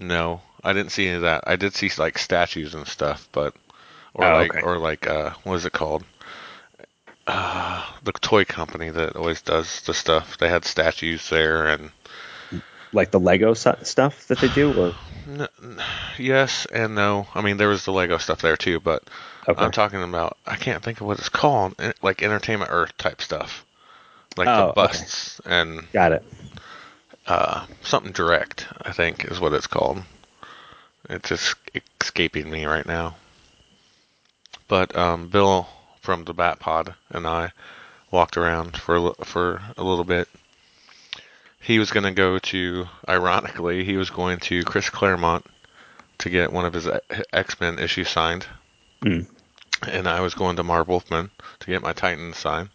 no, 0.00 0.40
I 0.62 0.72
didn't 0.72 0.92
see 0.92 1.06
any 1.06 1.16
of 1.16 1.22
that. 1.22 1.44
I 1.46 1.56
did 1.56 1.74
see 1.74 1.90
like 1.98 2.18
statues 2.18 2.74
and 2.74 2.86
stuff, 2.86 3.28
but 3.32 3.54
or 4.14 4.26
Oh, 4.26 4.32
like 4.34 4.54
okay. 4.54 4.62
or 4.62 4.78
like 4.78 5.06
uh 5.06 5.30
what 5.44 5.54
is 5.54 5.64
it 5.64 5.72
called? 5.72 6.04
Uh 7.26 7.84
the 8.04 8.12
toy 8.12 8.44
company 8.44 8.90
that 8.90 9.16
always 9.16 9.42
does 9.42 9.80
the 9.82 9.94
stuff. 9.94 10.38
They 10.38 10.48
had 10.48 10.64
statues 10.64 11.28
there 11.28 11.68
and 11.68 11.90
Like 12.92 13.10
the 13.10 13.20
Lego 13.20 13.54
stuff 13.54 14.28
that 14.28 14.38
they 14.40 14.48
do? 14.48 14.72
Or 14.72 14.94
n- 15.26 15.48
n- 15.62 15.82
yes 16.18 16.66
and 16.66 16.94
no. 16.94 17.26
I 17.34 17.42
mean 17.42 17.56
there 17.56 17.68
was 17.68 17.84
the 17.84 17.92
Lego 17.92 18.18
stuff 18.18 18.40
there 18.42 18.56
too, 18.56 18.80
but 18.80 19.02
okay. 19.48 19.64
I'm 19.64 19.70
talking 19.72 20.02
about 20.02 20.36
I 20.46 20.56
can't 20.56 20.82
think 20.82 21.00
of 21.00 21.06
what 21.06 21.18
it's 21.18 21.28
called, 21.28 21.74
eh, 21.78 21.92
like 22.02 22.22
Entertainment 22.22 22.70
Earth 22.72 22.96
type 22.98 23.20
stuff. 23.20 23.64
Like 24.36 24.48
Oh, 24.48 24.56
the 24.56 24.62
okay. 24.68 24.74
busts 24.74 25.40
and 25.44 25.86
Got 25.92 26.12
it. 26.12 26.24
uh, 27.26 27.66
something 27.82 28.12
direct, 28.12 28.66
I 28.82 28.92
think 28.92 29.24
is 29.24 29.40
what 29.40 29.52
it's 29.52 29.66
called. 29.66 30.02
It's 31.10 31.28
just 31.28 31.56
escaping 32.00 32.50
me 32.50 32.64
right 32.66 32.86
now. 32.86 33.16
But 34.68 34.94
um, 34.96 35.28
Bill 35.28 35.68
from 36.00 36.24
the 36.24 36.32
Bat 36.34 36.60
Pod 36.60 36.94
and 37.10 37.26
I 37.26 37.52
walked 38.10 38.36
around 38.36 38.76
for 38.76 38.96
a, 38.96 39.24
for 39.24 39.62
a 39.76 39.82
little 39.82 40.04
bit. 40.04 40.28
He 41.60 41.78
was 41.78 41.90
going 41.90 42.04
to 42.04 42.12
go 42.12 42.38
to, 42.38 42.86
ironically, 43.08 43.84
he 43.84 43.96
was 43.96 44.10
going 44.10 44.38
to 44.40 44.64
Chris 44.64 44.90
Claremont 44.90 45.44
to 46.18 46.30
get 46.30 46.52
one 46.52 46.64
of 46.64 46.72
his 46.72 46.88
X 47.32 47.60
Men 47.60 47.78
issues 47.78 48.08
signed. 48.08 48.46
Mm. 49.02 49.26
And 49.86 50.08
I 50.08 50.20
was 50.20 50.34
going 50.34 50.56
to 50.56 50.64
Marv 50.64 50.88
Wolfman 50.88 51.30
to 51.60 51.66
get 51.66 51.82
my 51.82 51.92
Titan 51.92 52.32
signed 52.32 52.70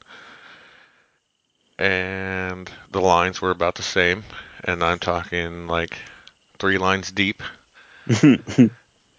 and 1.77 2.69
the 2.91 3.01
lines 3.01 3.41
were 3.41 3.51
about 3.51 3.75
the 3.75 3.83
same, 3.83 4.23
and 4.63 4.83
I'm 4.83 4.99
talking 4.99 5.67
like 5.67 5.97
three 6.59 6.77
lines 6.77 7.11
deep. 7.11 7.41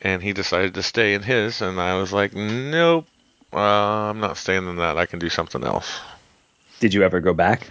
and 0.02 0.22
he 0.22 0.32
decided 0.32 0.74
to 0.74 0.82
stay 0.82 1.14
in 1.14 1.22
his, 1.22 1.62
and 1.62 1.80
I 1.80 1.98
was 1.98 2.12
like, 2.12 2.34
nope, 2.34 3.06
uh, 3.52 3.58
I'm 3.58 4.20
not 4.20 4.36
staying 4.36 4.68
in 4.68 4.76
that. 4.76 4.98
I 4.98 5.06
can 5.06 5.18
do 5.18 5.28
something 5.28 5.64
else. 5.64 6.00
Did 6.80 6.94
you 6.94 7.02
ever 7.02 7.20
go 7.20 7.34
back? 7.34 7.70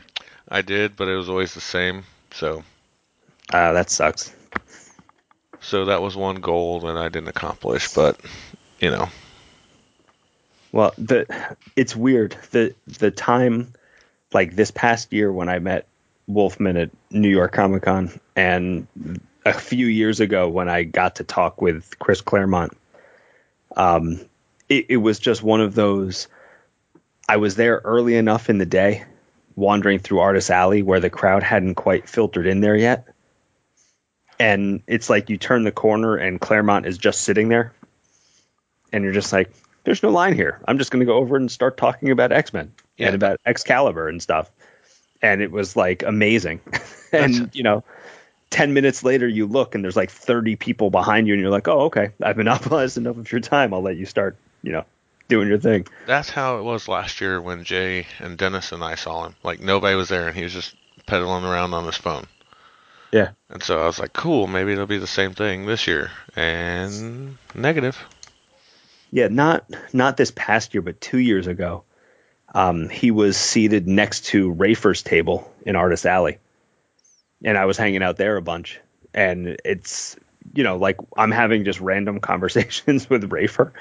I 0.53 0.61
did, 0.61 0.95
but 0.95 1.07
it 1.07 1.15
was 1.15 1.29
always 1.29 1.53
the 1.55 1.61
same. 1.61 2.03
So, 2.31 2.63
Uh, 3.51 3.73
that 3.73 3.89
sucks. 3.89 4.31
so 5.59 5.85
that 5.85 6.01
was 6.01 6.15
one 6.15 6.35
goal 6.35 6.81
that 6.81 6.95
I 6.95 7.09
didn't 7.09 7.29
accomplish. 7.29 7.91
But 7.93 8.19
you 8.79 8.91
know, 8.91 9.09
Well, 10.71 10.93
the 10.97 11.25
it's 11.75 11.95
weird. 11.95 12.37
The 12.51 12.75
the 12.99 13.09
time 13.11 13.73
like 14.31 14.55
this 14.55 14.69
past 14.71 15.11
year 15.11 15.31
when 15.31 15.49
I 15.49 15.57
met 15.59 15.87
Wolfman 16.27 16.77
at 16.77 16.91
New 17.09 17.29
York 17.29 17.51
Comic 17.53 17.83
Con 17.83 18.19
and 18.35 18.87
a 19.45 19.53
few 19.53 19.87
years 19.87 20.19
ago 20.19 20.47
when 20.49 20.69
I 20.69 20.83
got 20.83 21.15
to 21.15 21.23
talk 21.23 21.61
with 21.61 21.97
Chris 21.99 22.21
Claremont, 22.21 22.77
um, 23.75 24.19
it, 24.69 24.85
it 24.89 24.97
was 24.97 25.17
just 25.19 25.41
one 25.43 25.61
of 25.61 25.73
those. 25.75 26.27
I 27.27 27.37
was 27.37 27.55
there 27.55 27.81
early 27.83 28.15
enough 28.15 28.49
in 28.49 28.57
the 28.57 28.65
day, 28.65 29.03
wandering 29.55 29.99
through 29.99 30.19
Artist 30.19 30.49
Alley 30.49 30.81
where 30.81 30.99
the 30.99 31.09
crowd 31.09 31.43
hadn't 31.43 31.75
quite 31.75 32.09
filtered 32.09 32.47
in 32.47 32.61
there 32.61 32.75
yet. 32.75 33.07
And 34.39 34.81
it's 34.87 35.09
like 35.09 35.29
you 35.29 35.37
turn 35.37 35.63
the 35.63 35.71
corner 35.71 36.15
and 36.15 36.39
Claremont 36.41 36.85
is 36.85 36.97
just 36.97 37.21
sitting 37.21 37.49
there. 37.49 37.73
And 38.91 39.03
you're 39.03 39.13
just 39.13 39.31
like, 39.31 39.51
there's 39.83 40.03
no 40.03 40.09
line 40.09 40.33
here. 40.33 40.59
I'm 40.67 40.77
just 40.77 40.91
going 40.91 41.01
to 41.01 41.05
go 41.05 41.15
over 41.17 41.35
and 41.35 41.51
start 41.51 41.77
talking 41.77 42.09
about 42.09 42.31
X 42.31 42.53
Men 42.53 42.71
Yeah. 42.97 43.07
and 43.07 43.15
about 43.15 43.39
Excalibur 43.45 44.07
and 44.07 44.21
stuff. 44.21 44.51
And 45.21 45.41
it 45.41 45.51
was 45.51 45.75
like 45.75 46.03
amazing. 46.03 46.61
and, 47.11 47.49
you 47.53 47.63
know, 47.63 47.83
10 48.49 48.73
minutes 48.73 49.03
later, 49.03 49.27
you 49.27 49.45
look 49.47 49.73
and 49.75 49.83
there's 49.83 49.95
like 49.95 50.11
30 50.11 50.55
people 50.57 50.89
behind 50.91 51.27
you, 51.27 51.33
and 51.33 51.41
you're 51.41 51.49
like, 51.51 51.67
oh, 51.67 51.81
okay, 51.85 52.11
I've 52.21 52.37
monopolized 52.37 52.97
enough 52.99 53.17
of 53.17 53.31
your 53.31 53.41
time. 53.41 53.73
I'll 53.73 53.81
let 53.81 53.97
you 53.97 54.05
start, 54.05 54.35
you 54.61 54.71
know, 54.71 54.85
doing 55.27 55.47
your 55.47 55.59
thing. 55.59 55.87
that's 56.05 56.29
how 56.29 56.59
it 56.59 56.63
was 56.63 56.87
last 56.87 57.21
year 57.21 57.41
when 57.41 57.63
Jay 57.63 58.05
and 58.19 58.37
Dennis 58.37 58.71
and 58.71 58.83
I 58.83 58.95
saw 58.95 59.25
him. 59.25 59.35
Like 59.43 59.59
nobody 59.59 59.95
was 59.95 60.09
there, 60.09 60.27
and 60.27 60.35
he 60.35 60.43
was 60.43 60.53
just 60.53 60.75
pedaling 61.05 61.43
around 61.43 61.73
on 61.73 61.85
his 61.85 61.97
phone. 61.97 62.25
Yeah. 63.11 63.31
And 63.49 63.61
so 63.61 63.79
I 63.79 63.85
was 63.85 63.99
like, 63.99 64.13
cool, 64.13 64.47
maybe 64.47 64.73
it'll 64.73 64.87
be 64.87 64.97
the 64.97 65.05
same 65.05 65.33
thing 65.33 65.67
this 65.67 65.85
year. 65.85 66.09
And 66.35 67.37
negative. 67.53 67.97
Yeah, 69.11 69.27
not 69.27 69.65
not 69.93 70.17
this 70.17 70.31
past 70.31 70.73
year, 70.73 70.81
but 70.81 70.99
two 70.99 71.19
years 71.19 71.45
ago, 71.45 71.83
um, 72.55 72.89
he 72.89 73.11
was 73.11 73.37
seated 73.37 73.87
next 73.87 74.25
to 74.25 74.51
Rafer's 74.51 75.03
table 75.03 75.53
in 75.63 75.75
Artist 75.75 76.07
Alley, 76.07 76.39
and 77.43 77.55
I 77.55 77.65
was 77.65 77.77
hanging 77.77 78.01
out 78.01 78.17
there 78.17 78.37
a 78.37 78.41
bunch. 78.41 78.79
And 79.13 79.57
it's 79.63 80.15
you 80.53 80.63
know, 80.63 80.77
like 80.77 80.97
I'm 81.17 81.31
having 81.31 81.63
just 81.65 81.79
random 81.81 82.19
conversations 82.19 83.09
with 83.09 83.29
Rafer, 83.29 83.71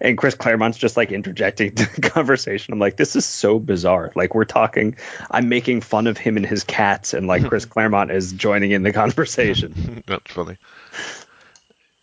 and 0.00 0.16
Chris 0.18 0.34
Claremont's 0.34 0.78
just 0.78 0.96
like 0.96 1.10
interjecting 1.10 1.74
to 1.74 1.94
the 2.00 2.00
conversation. 2.10 2.72
I'm 2.72 2.78
like, 2.78 2.96
this 2.96 3.16
is 3.16 3.24
so 3.24 3.58
bizarre. 3.58 4.12
Like 4.14 4.34
we're 4.34 4.44
talking, 4.44 4.96
I'm 5.30 5.48
making 5.48 5.80
fun 5.80 6.06
of 6.06 6.18
him 6.18 6.36
and 6.36 6.44
his 6.46 6.64
cats, 6.64 7.14
and 7.14 7.26
like 7.26 7.46
Chris 7.48 7.64
Claremont 7.66 8.10
is 8.10 8.32
joining 8.32 8.70
in 8.72 8.82
the 8.82 8.92
conversation. 8.92 10.02
That's 10.06 10.30
funny. 10.32 10.58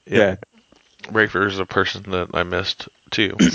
Yeah. 0.08 0.36
Rafer 1.04 1.46
is 1.48 1.60
a 1.60 1.66
person 1.66 2.04
that 2.12 2.30
I 2.34 2.44
missed 2.44 2.90
too. 3.12 3.38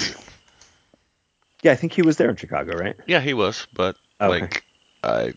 Yeah, 1.62 1.72
I 1.72 1.76
think 1.76 1.92
he 1.92 2.00
was 2.00 2.16
there 2.16 2.30
in 2.30 2.36
Chicago, 2.36 2.74
right? 2.74 2.96
yeah, 3.06 3.20
he 3.20 3.34
was, 3.34 3.66
but 3.74 3.94
oh, 4.18 4.32
Okay. 4.32 4.40
like 4.40 4.64
I 5.04 5.34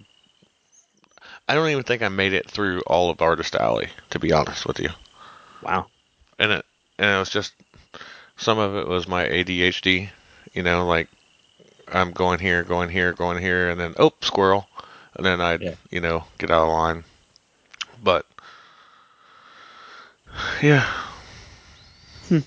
I 1.49 1.55
don't 1.55 1.67
even 1.67 1.83
think 1.83 2.01
I 2.01 2.07
made 2.07 2.31
it 2.31 2.49
through 2.49 2.79
all 2.87 3.09
of 3.09 3.21
Artist 3.21 3.55
Alley, 3.55 3.89
to 4.11 4.19
be 4.19 4.31
honest 4.31 4.65
with 4.65 4.79
you. 4.79 4.87
Wow. 5.63 5.87
And 6.39 6.51
it 6.51 6.65
and 6.97 7.09
it 7.09 7.19
was 7.19 7.29
just 7.29 7.53
some 8.37 8.59
of 8.59 8.75
it 8.75 8.87
was 8.87 9.07
my 9.07 9.25
ADHD, 9.25 10.09
you 10.53 10.63
know, 10.63 10.85
like 10.85 11.07
I'm 11.91 12.11
going 12.11 12.39
here, 12.39 12.63
going 12.63 12.89
here, 12.89 13.13
going 13.13 13.39
here, 13.41 13.69
and 13.69 13.79
then 13.79 13.93
oh 13.97 14.13
squirrel, 14.21 14.67
and 15.15 15.25
then 15.25 15.41
I'd 15.41 15.61
Yeah. 15.61 15.75
you 15.91 16.01
know 16.01 16.25
get 16.37 16.51
out 16.51 16.63
of 16.63 16.69
line. 16.69 17.03
But 18.03 18.25
yeah. 20.61 20.85
Hmm. 22.27 22.39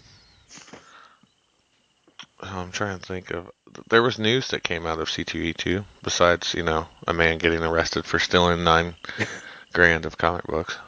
I'm 2.41 2.71
trying 2.73 2.99
to 2.99 3.05
think 3.07 3.31
of. 3.31 3.51
There 3.89 4.03
was 4.03 4.19
news 4.19 4.49
that 4.49 4.63
came 4.63 4.87
out 4.87 5.01
of 5.01 5.09
C2E2 5.09 5.85
besides, 6.03 6.55
you 6.55 6.63
know, 6.63 6.89
a 7.07 7.13
man 7.13 7.37
getting 7.39 7.63
arrested 7.63 8.07
for 8.07 8.19
stealing 8.19 8.65
nine 8.65 8.95
grand 9.75 10.07
of 10.07 10.17
comic 10.17 10.45
books. 10.47 10.79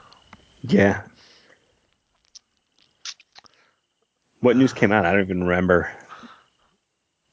Yeah. 0.63 1.03
What 4.41 4.57
news 4.57 4.73
came 4.73 4.93
out? 4.93 5.05
I 5.05 5.13
don't 5.13 5.23
even 5.23 5.45
remember. 5.45 5.91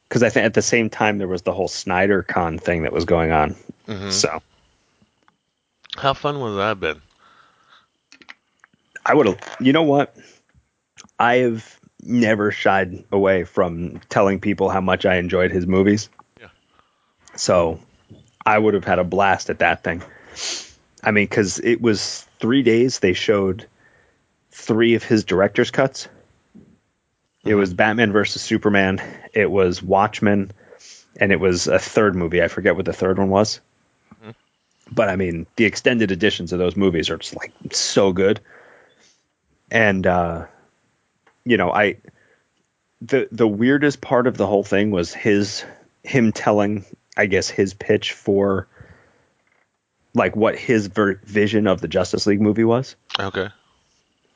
Because 0.07 0.23
I 0.23 0.29
think 0.29 0.45
at 0.45 0.53
the 0.53 0.61
same 0.61 0.89
time 0.89 1.17
there 1.17 1.27
was 1.27 1.41
the 1.41 1.53
whole 1.53 1.67
Snyder 1.67 2.23
Con 2.23 2.57
thing 2.57 2.83
that 2.83 2.93
was 2.93 3.05
going 3.05 3.31
on. 3.31 3.55
Mhm. 3.87 4.11
So 4.11 4.41
How 5.97 6.13
fun 6.13 6.39
would 6.41 6.51
that 6.57 6.67
have 6.67 6.79
been? 6.79 7.01
I 9.05 9.13
would 9.13 9.27
have. 9.27 9.39
You 9.59 9.71
know 9.71 9.83
what? 9.83 10.15
I 11.17 11.37
have 11.37 11.79
never 12.01 12.51
shied 12.51 13.05
away 13.11 13.43
from 13.45 14.01
telling 14.09 14.39
people 14.39 14.69
how 14.69 14.81
much 14.81 15.05
I 15.05 15.15
enjoyed 15.15 15.51
his 15.51 15.65
movies. 15.65 16.09
Yeah. 16.39 16.47
So 17.35 17.79
I 18.45 18.57
would 18.57 18.73
have 18.73 18.83
had 18.83 18.99
a 18.99 19.03
blast 19.03 19.49
at 19.49 19.59
that 19.59 19.83
thing. 19.83 20.03
I 21.03 21.11
mean, 21.11 21.25
because 21.25 21.59
it 21.59 21.81
was 21.81 22.25
three 22.39 22.63
days. 22.63 22.99
They 22.99 23.13
showed 23.13 23.67
three 24.51 24.95
of 24.95 25.03
his 25.03 25.23
director's 25.23 25.71
cuts. 25.71 26.07
It 27.45 27.55
was 27.55 27.73
Batman 27.73 28.11
versus 28.11 28.41
Superman. 28.41 29.01
It 29.33 29.49
was 29.49 29.81
Watchmen, 29.81 30.51
and 31.17 31.31
it 31.31 31.39
was 31.39 31.67
a 31.67 31.79
third 31.79 32.15
movie. 32.15 32.41
I 32.41 32.47
forget 32.47 32.75
what 32.75 32.85
the 32.85 32.93
third 32.93 33.19
one 33.19 33.29
was. 33.29 33.61
But 34.91 35.09
I 35.09 35.15
mean, 35.15 35.47
the 35.55 35.65
extended 35.65 36.11
editions 36.11 36.53
of 36.53 36.59
those 36.59 36.75
movies 36.75 37.09
are 37.09 37.17
just 37.17 37.35
like 37.35 37.53
so 37.71 38.13
good. 38.13 38.39
And 39.71 40.05
uh, 40.05 40.45
you 41.43 41.57
know, 41.57 41.71
I 41.71 41.97
the 43.01 43.27
the 43.31 43.47
weirdest 43.47 44.01
part 44.01 44.27
of 44.27 44.37
the 44.37 44.45
whole 44.45 44.63
thing 44.63 44.91
was 44.91 45.13
his 45.13 45.65
him 46.03 46.31
telling, 46.31 46.85
I 47.17 47.25
guess, 47.25 47.49
his 47.49 47.73
pitch 47.73 48.13
for 48.13 48.67
like 50.13 50.35
what 50.35 50.57
his 50.57 50.87
ver- 50.87 51.19
vision 51.23 51.67
of 51.67 51.81
the 51.81 51.87
Justice 51.87 52.27
League 52.27 52.41
movie 52.41 52.63
was. 52.63 52.95
Okay. 53.19 53.49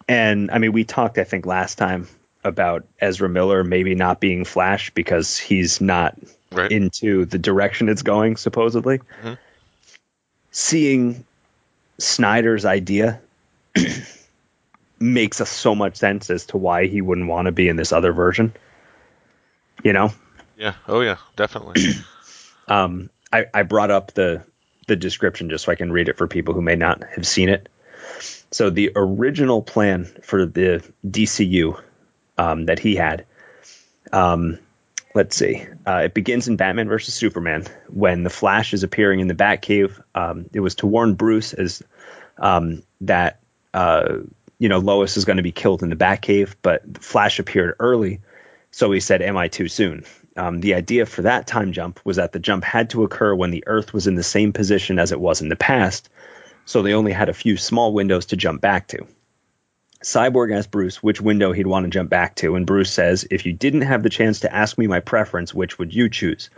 And 0.07 0.49
I 0.49 0.57
mean, 0.57 0.71
we 0.71 0.83
talked, 0.83 1.19
I 1.19 1.23
think, 1.23 1.45
last 1.45 1.77
time 1.77 2.07
about 2.43 2.85
Ezra 2.99 3.29
Miller 3.29 3.63
maybe 3.63 3.95
not 3.95 4.19
being 4.19 4.45
Flash 4.45 4.91
because 4.91 5.37
he's 5.37 5.81
not 5.81 6.17
Right. 6.51 6.71
into 6.71 7.25
the 7.25 7.37
direction 7.37 7.89
it's 7.89 8.01
going, 8.01 8.35
supposedly. 8.37 8.99
Mhm. 9.23 9.37
Seeing 10.51 11.25
Snyder's 11.99 12.65
idea 12.65 13.21
makes 14.99 15.41
us 15.41 15.49
so 15.49 15.75
much 15.75 15.95
sense 15.97 16.29
as 16.29 16.47
to 16.47 16.57
why 16.57 16.87
he 16.87 17.01
wouldn't 17.01 17.27
want 17.27 17.45
to 17.45 17.51
be 17.51 17.69
in 17.69 17.75
this 17.75 17.91
other 17.91 18.11
version. 18.13 18.53
You 19.83 19.93
know? 19.93 20.11
yeah. 20.57 20.73
Oh 20.87 21.01
yeah. 21.01 21.17
Definitely. 21.35 21.83
Um, 22.67 23.09
I, 23.33 23.47
I 23.51 23.63
brought 23.63 23.89
up 23.89 24.13
the 24.13 24.43
the 24.85 24.95
description 24.95 25.49
just 25.49 25.65
so 25.65 25.71
I 25.71 25.75
can 25.75 25.91
read 25.91 26.07
it 26.07 26.17
for 26.19 26.27
people 26.27 26.53
who 26.53 26.61
may 26.61 26.75
not 26.75 27.03
have 27.15 27.25
seen 27.25 27.49
it. 27.49 27.67
So 28.51 28.69
the 28.69 28.91
original 28.95 29.63
plan 29.63 30.05
for 30.21 30.45
the 30.45 30.87
DCU 31.03 31.81
um, 32.39 32.65
that 32.67 32.79
he 32.79 32.95
had, 32.95 33.25
um, 34.13 34.57
let's 35.13 35.35
see, 35.35 35.67
uh, 35.85 36.03
it 36.05 36.13
begins 36.13 36.47
in 36.47 36.55
Batman 36.55 36.87
versus 36.87 37.13
Superman 37.13 37.65
when 37.89 38.23
the 38.23 38.29
Flash 38.29 38.73
is 38.73 38.83
appearing 38.83 39.19
in 39.19 39.27
the 39.27 39.35
Batcave. 39.35 40.01
Um, 40.15 40.49
it 40.53 40.61
was 40.61 40.75
to 40.75 40.87
warn 40.87 41.15
Bruce 41.15 41.53
as 41.53 41.83
um, 42.37 42.81
that 43.01 43.41
uh, 43.73 44.19
you 44.57 44.69
know 44.69 44.79
Lois 44.79 45.17
is 45.17 45.25
going 45.25 45.37
to 45.37 45.43
be 45.43 45.51
killed 45.51 45.83
in 45.83 45.89
the 45.89 45.97
Batcave, 45.97 46.55
but 46.61 46.81
the 46.91 47.01
Flash 47.01 47.39
appeared 47.39 47.75
early, 47.77 48.21
so 48.71 48.89
he 48.91 49.01
said, 49.01 49.21
"Am 49.21 49.35
I 49.35 49.49
too 49.49 49.67
soon?" 49.67 50.05
Um, 50.37 50.61
the 50.61 50.75
idea 50.75 51.05
for 51.05 51.23
that 51.23 51.45
time 51.45 51.73
jump 51.73 51.99
was 52.05 52.15
that 52.15 52.31
the 52.31 52.39
jump 52.39 52.63
had 52.63 52.91
to 52.91 53.03
occur 53.03 53.35
when 53.35 53.51
the 53.51 53.65
Earth 53.67 53.93
was 53.93 54.07
in 54.07 54.15
the 54.15 54.23
same 54.23 54.53
position 54.53 54.97
as 54.97 55.11
it 55.11 55.19
was 55.19 55.41
in 55.41 55.49
the 55.49 55.57
past, 55.57 56.07
so 56.63 56.81
they 56.81 56.93
only 56.93 57.11
had 57.11 57.27
a 57.27 57.33
few 57.33 57.57
small 57.57 57.93
windows 57.93 58.27
to 58.27 58.37
jump 58.37 58.61
back 58.61 58.87
to. 58.87 59.05
Cyborg 60.03 60.55
asked 60.55 60.71
Bruce 60.71 61.03
which 61.03 61.19
window 61.19 61.51
he'd 61.51 61.67
want 61.67 61.83
to 61.85 61.89
jump 61.89 62.09
back 62.09 62.35
to, 62.35 62.55
and 62.55 62.65
Bruce 62.65 62.91
says, 62.91 63.27
If 63.29 63.45
you 63.45 63.51
didn't 63.51 63.81
have 63.81 64.01
the 64.01 64.09
chance 64.09 64.41
to 64.41 64.53
ask 64.53 64.77
me 64.77 64.87
my 64.87 65.01
preference, 65.01 65.53
which 65.53 65.77
would 65.77 65.93
you 65.93 66.09
choose? 66.09 66.49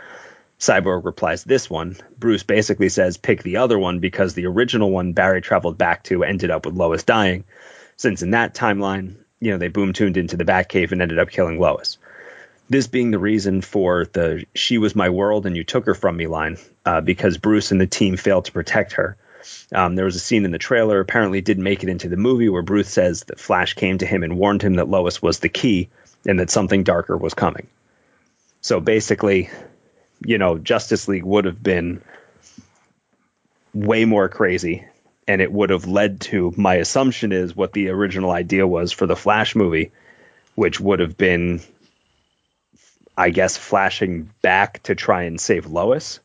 Cyborg 0.60 1.06
replies, 1.06 1.44
This 1.44 1.68
one. 1.68 1.98
Bruce 2.20 2.44
basically 2.44 2.90
says, 2.90 3.18
Pick 3.18 3.42
the 3.42 3.58
other 3.58 3.80
one 3.80 4.00
because 4.00 4.36
the 4.36 4.46
original 4.46 4.92
one 4.92 5.14
Barry 5.14 5.42
traveled 5.42 5.78
back 5.78 6.04
to 6.04 6.24
ended 6.24 6.52
up 6.52 6.68
with 6.68 6.76
Lois 6.76 7.04
dying, 7.04 7.44
since 7.98 8.22
in 8.22 8.32
that 8.32 8.54
timeline, 8.54 9.16
you 9.40 9.52
know, 9.52 9.58
they 9.58 9.70
boom 9.70 9.94
tubed 9.94 10.18
into 10.18 10.38
the 10.38 10.46
Batcave 10.46 10.92
and 10.92 11.02
ended 11.02 11.18
up 11.18 11.30
killing 11.30 11.60
Lois 11.60 11.98
this 12.72 12.88
being 12.88 13.12
the 13.12 13.20
reason 13.20 13.62
for 13.62 14.06
the 14.14 14.46
she 14.56 14.78
was 14.78 14.96
my 14.96 15.10
world 15.10 15.46
and 15.46 15.58
you 15.58 15.64
took 15.64 15.86
her 15.86 15.94
from 15.94 16.16
me 16.16 16.26
line 16.26 16.58
uh, 16.86 17.02
because 17.02 17.38
bruce 17.38 17.72
and 17.72 17.82
the 17.82 17.86
team 17.86 18.16
failed 18.16 18.46
to 18.46 18.52
protect 18.54 18.94
her 18.94 19.18
um, 19.74 19.96
there 19.96 20.06
was 20.06 20.16
a 20.16 20.20
scene 20.20 20.46
in 20.46 20.52
the 20.52 20.58
trailer 20.58 21.00
apparently 21.00 21.42
didn't 21.42 21.64
make 21.64 21.84
it 21.84 21.90
into 21.90 22.10
the 22.10 22.18
movie 22.18 22.50
where 22.50 22.62
bruce 22.62 22.90
says 22.90 23.24
that 23.26 23.40
flash 23.40 23.74
came 23.74 23.98
to 23.98 24.06
him 24.06 24.24
and 24.24 24.38
warned 24.38 24.62
him 24.62 24.76
that 24.76 24.90
lois 24.90 25.22
was 25.22 25.40
the 25.40 25.50
key 25.50 25.90
and 26.26 26.40
that 26.40 26.50
something 26.50 26.84
darker 26.84 27.18
was 27.18 27.34
coming 27.34 27.68
so 28.62 28.80
basically 28.80 29.50
you 30.26 30.38
know 30.38 30.58
justice 30.58 31.08
league 31.08 31.24
would 31.24 31.46
have 31.46 31.62
been 31.62 32.02
way 33.74 34.06
more 34.06 34.30
crazy 34.30 34.86
and 35.28 35.42
it 35.42 35.52
would 35.52 35.70
have 35.70 35.88
led 35.88 36.22
to 36.22 36.54
my 36.58 36.76
assumption 36.76 37.32
is 37.32 37.56
what 37.56 37.74
the 37.74 37.90
original 37.90 38.32
idea 38.32 38.68
was 38.68 38.92
for 38.92 39.08
the 39.08 39.16
flash 39.16 39.56
movie 39.56 39.92
which 40.56 40.80
would 40.80 41.00
have 41.00 41.18
been 41.18 41.62
I 43.18 43.30
guess 43.30 43.58
flashing 43.58 44.32
back 44.42 44.84
to 44.84 44.96
try 44.96 45.24
and 45.24 45.40
save 45.40 45.66
Lois 45.68 46.20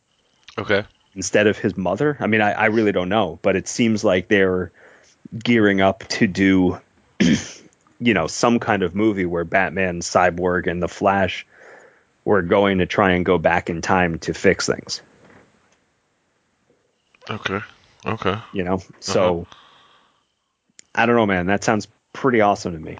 okay. 0.58 0.84
Instead 1.16 1.46
of 1.46 1.58
his 1.58 1.76
mother. 1.76 2.16
I 2.20 2.26
mean, 2.26 2.42
I, 2.42 2.52
I 2.52 2.66
really 2.66 2.92
don't 2.92 3.08
know, 3.08 3.38
but 3.42 3.56
it 3.56 3.66
seems 3.66 4.04
like 4.04 4.28
they're 4.28 4.70
gearing 5.36 5.80
up 5.80 6.04
to 6.08 6.26
do, 6.26 6.78
you 7.98 8.14
know, 8.14 8.26
some 8.26 8.60
kind 8.60 8.82
of 8.82 8.94
movie 8.94 9.24
where 9.24 9.44
Batman, 9.44 10.00
Cyborg, 10.00 10.66
and 10.70 10.82
the 10.82 10.88
Flash 10.88 11.46
were 12.24 12.42
going 12.42 12.78
to 12.78 12.86
try 12.86 13.12
and 13.12 13.24
go 13.24 13.38
back 13.38 13.70
in 13.70 13.80
time 13.80 14.18
to 14.20 14.34
fix 14.34 14.66
things. 14.66 15.00
Okay. 17.28 17.60
Okay. 18.04 18.38
You 18.52 18.62
know, 18.62 18.74
uh-huh. 18.74 18.92
so 19.00 19.46
I 20.94 21.06
don't 21.06 21.16
know, 21.16 21.26
man. 21.26 21.46
That 21.46 21.64
sounds 21.64 21.88
pretty 22.12 22.40
awesome 22.40 22.72
to 22.74 22.78
me. 22.78 22.98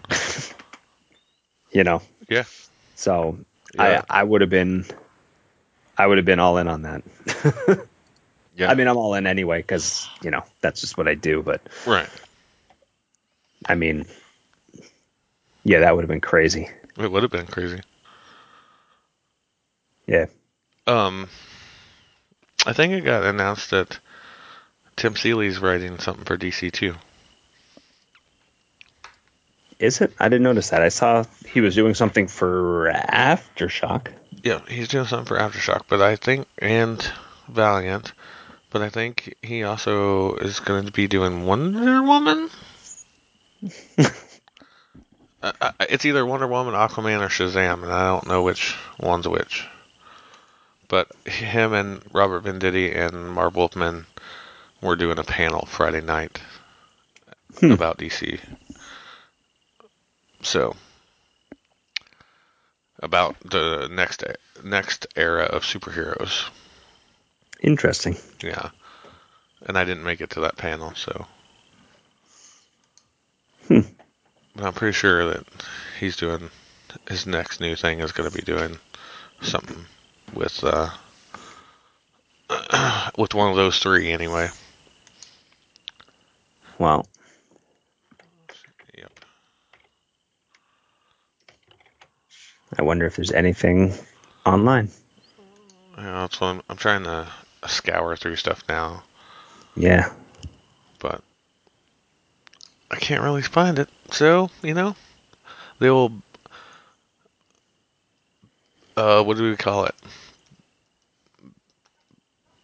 you 1.71 1.85
know, 1.85 2.03
Yeah. 2.29 2.45
so 2.95 3.39
Yeah. 3.75 4.03
I 4.09 4.21
I 4.21 4.23
would 4.25 4.41
have 4.41 4.51
been. 4.51 4.87
I 5.99 6.07
would 6.07 6.19
have 6.19 6.27
been 6.27 6.41
all 6.41 6.59
in 6.59 6.69
on 6.69 6.83
that. 6.83 7.87
Yeah. 8.57 8.71
I 8.71 8.75
mean, 8.75 8.89
I'm 8.89 8.97
all 8.97 9.15
in 9.15 9.27
anyway 9.27 9.59
because 9.59 10.09
you 10.23 10.31
know 10.31 10.43
that's 10.61 10.81
just 10.81 10.97
what 10.97 11.09
I 11.09 11.15
do. 11.15 11.43
But 11.43 11.61
right. 11.87 12.09
I 13.67 13.75
mean, 13.75 14.07
yeah, 15.65 15.81
that 15.81 15.95
would 15.95 16.03
have 16.03 16.09
been 16.09 16.21
crazy. 16.21 16.69
It 16.99 17.11
would 17.11 17.23
have 17.23 17.33
been 17.33 17.47
crazy. 17.47 17.81
Yeah, 20.07 20.27
Um, 20.87 21.29
I 22.65 22.73
think 22.73 22.93
it 22.93 23.01
got 23.01 23.25
announced 23.25 23.71
that 23.71 23.99
Tim 24.95 25.17
Seeley's 25.17 25.59
writing 25.59 25.99
something 25.99 26.25
for 26.25 26.39
DC 26.39 26.71
too. 26.73 26.95
is 29.81 30.01
it? 30.01 30.13
I 30.21 30.29
didn't 30.29 30.45
notice 30.45 30.71
that. 30.71 30.83
I 30.83 30.91
saw 30.91 31.25
he 31.49 31.61
was 31.61 31.75
doing 31.75 31.95
something 31.95 32.29
for 32.29 32.91
AfterShock. 32.95 34.09
Yeah, 34.45 34.61
he's 34.69 34.87
doing 34.89 35.07
something 35.07 35.27
for 35.27 35.39
Aftershock, 35.39 35.83
but 35.89 36.01
I 36.01 36.15
think 36.15 36.47
and 36.59 37.05
Valiant, 37.49 38.13
but 38.77 38.85
I 38.85 38.91
think 38.91 39.35
he 39.41 39.63
also 39.65 40.35
is 40.35 40.61
going 40.61 40.85
to 40.85 40.93
be 40.93 41.09
doing 41.09 41.47
Wonder 41.47 42.03
Woman. 42.03 42.51
Uh, 45.43 45.53
uh, 45.61 45.73
it's 45.81 46.05
either 46.07 46.25
Wonder 46.25 46.47
Woman, 46.47 46.75
Aquaman, 46.75 47.21
or 47.21 47.29
Shazam, 47.29 47.83
and 47.83 47.93
I 47.93 48.09
don't 48.09 48.27
know 48.27 48.43
which 48.43 48.75
one's 48.99 49.29
which. 49.29 49.67
But 50.89 51.15
him 51.27 51.73
and 51.75 52.03
Robert 52.13 52.45
Venditti 52.45 52.97
and 52.97 53.31
Marv 53.31 53.55
Wolfman 53.55 54.07
were 54.81 54.97
doing 54.97 55.19
a 55.19 55.25
panel 55.25 55.67
Friday 55.67 56.01
night 56.01 56.41
Hmm. 57.61 57.71
about 57.71 57.99
DC. 57.99 58.41
So 60.43 60.75
about 62.99 63.37
the 63.41 63.89
next 63.91 64.25
next 64.65 65.07
era 65.17 65.45
of 65.45 65.65
superheroes. 65.65 66.49
Interesting. 67.61 68.17
Yeah, 68.43 68.71
and 69.67 69.79
I 69.79 69.85
didn't 69.85 70.05
make 70.05 70.21
it 70.21 70.31
to 70.31 70.41
that 70.41 70.57
panel, 70.57 70.95
so. 70.95 71.27
Hmm. 73.69 73.81
But 74.55 74.65
I'm 74.67 74.73
pretty 74.73 74.93
sure 74.93 75.29
that 75.33 75.45
he's 75.99 76.17
doing 76.17 76.51
his 77.09 77.27
next 77.27 77.61
new 77.61 77.75
thing 77.77 78.01
is 78.01 78.13
going 78.13 78.31
to 78.31 78.35
be 78.37 78.43
doing 78.43 78.79
something 79.43 79.85
with 80.35 80.63
uh 80.65 80.89
with 83.19 83.35
one 83.35 83.51
of 83.51 83.57
those 83.57 83.79
three 83.79 84.13
anyway. 84.13 84.49
Well, 86.79 87.07
Yep. 88.97 89.13
I 92.79 92.83
wonder 92.83 93.07
if 93.07 93.17
there's 93.17 93.33
anything 93.33 93.93
online. 94.45 94.91
Yeah, 95.99 96.21
that's 96.21 96.41
what 96.41 96.49
I'm, 96.49 96.63
I'm 96.69 96.77
trying 96.77 97.05
to 97.05 97.27
scour 97.69 98.17
through 98.17 98.37
stuff 98.37 98.63
now, 98.69 99.03
Yeah. 99.75 100.11
but 100.99 101.23
I 102.91 102.97
can't 102.97 103.23
really 103.23 103.43
find 103.43 103.79
it. 103.79 103.89
So 104.11 104.51
you 104.63 104.75
know, 104.75 104.97
the 105.79 105.89
old 105.89 106.21
Uh, 108.97 109.23
what 109.23 109.37
do 109.37 109.43
we 109.51 109.57
call 109.57 109.85
it? 109.85 109.95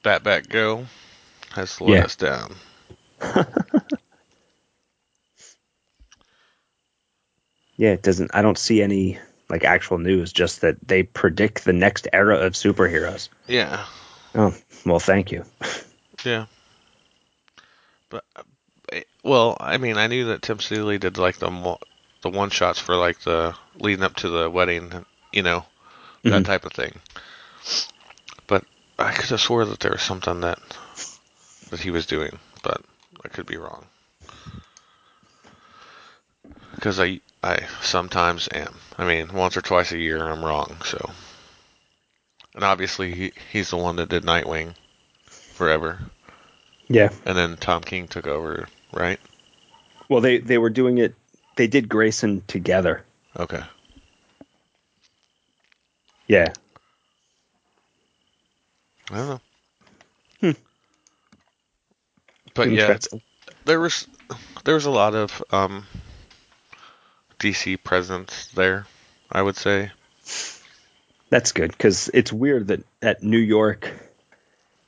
Bat 0.02 0.24
Bat 0.24 0.48
Go 0.48 0.86
has 1.52 1.80
let 1.80 1.98
Yeah. 1.98 2.04
us 2.04 2.16
down. 2.16 2.54
Yeah, 7.76 7.90
it 7.90 8.02
doesn't. 8.02 8.30
I 8.34 8.42
don't 8.42 8.58
see 8.58 8.82
any 8.82 9.18
like 9.48 9.64
actual 9.64 9.98
news. 9.98 10.32
Just 10.32 10.60
that 10.60 10.76
they 10.86 11.02
predict 11.02 11.64
the 11.64 11.72
next 11.72 12.06
era 12.12 12.36
of 12.36 12.52
superheroes. 12.52 13.28
Yeah, 13.48 13.84
Oh, 14.34 14.54
well, 14.86 14.98
thank 14.98 15.30
you. 15.30 15.44
yeah. 16.24 16.46
But 18.08 18.24
uh, 18.36 18.42
well, 19.22 19.56
I 19.60 19.78
mean, 19.78 19.96
I 19.98 20.06
knew 20.06 20.26
that 20.26 20.42
Tim 20.42 20.58
Seeley 20.60 20.98
did 20.98 21.18
like 21.18 21.36
the 21.36 21.78
the 22.22 22.30
one 22.30 22.50
shots 22.50 22.78
for 22.78 22.96
like 22.96 23.20
the 23.20 23.54
leading 23.74 24.04
up 24.04 24.14
to 24.16 24.28
the 24.28 24.48
wedding, 24.50 25.04
you 25.32 25.42
know, 25.42 25.64
that 26.24 26.42
Mhm. 26.42 26.46
type 26.46 26.64
of 26.64 26.72
thing. 26.72 27.00
But 28.46 28.64
I 28.98 29.12
could 29.12 29.30
have 29.30 29.40
swore 29.40 29.64
that 29.64 29.80
there 29.80 29.92
was 29.92 30.02
something 30.02 30.40
that 30.40 30.58
that 31.70 31.80
he 31.80 31.90
was 31.90 32.06
doing, 32.06 32.38
but 32.62 32.82
I 33.24 33.28
could 33.28 33.46
be 33.46 33.56
wrong. 33.56 33.86
Because 36.74 37.00
I 37.00 37.20
I 37.42 37.66
sometimes 37.82 38.48
am. 38.52 38.74
I 38.98 39.04
mean, 39.04 39.32
once 39.32 39.56
or 39.56 39.62
twice 39.62 39.92
a 39.92 39.98
year 39.98 40.22
I'm 40.28 40.44
wrong. 40.44 40.76
So, 40.84 41.10
and 42.54 42.64
obviously 42.64 43.12
he 43.14 43.32
he's 43.52 43.70
the 43.70 43.76
one 43.76 43.96
that 43.96 44.08
did 44.08 44.24
Nightwing 44.24 44.74
forever, 45.26 45.98
Yeah. 46.88 47.10
and 47.24 47.36
then 47.36 47.56
Tom 47.56 47.82
King 47.82 48.08
took 48.08 48.26
over, 48.26 48.66
right? 48.92 49.20
Well, 50.08 50.20
they 50.20 50.38
they 50.38 50.58
were 50.58 50.70
doing 50.70 50.98
it. 50.98 51.14
They 51.56 51.66
did 51.66 51.88
Grayson 51.88 52.42
together. 52.46 53.04
Okay. 53.38 53.62
Yeah. 56.28 56.52
I 59.10 59.16
don't 59.16 59.28
know. 59.28 59.40
Hmm. 60.40 60.50
But 62.54 62.70
yeah, 62.70 62.96
there 63.64 63.80
was 63.80 64.06
there 64.64 64.74
was 64.74 64.86
a 64.86 64.90
lot 64.90 65.14
of 65.14 65.42
um, 65.50 65.86
DC 67.38 67.82
presence 67.82 68.46
there. 68.54 68.86
I 69.30 69.42
would 69.42 69.56
say. 69.56 69.90
That's 71.32 71.52
good 71.52 71.70
because 71.70 72.10
it's 72.12 72.30
weird 72.30 72.66
that 72.66 72.84
at 73.00 73.22
New 73.22 73.38
York 73.38 73.90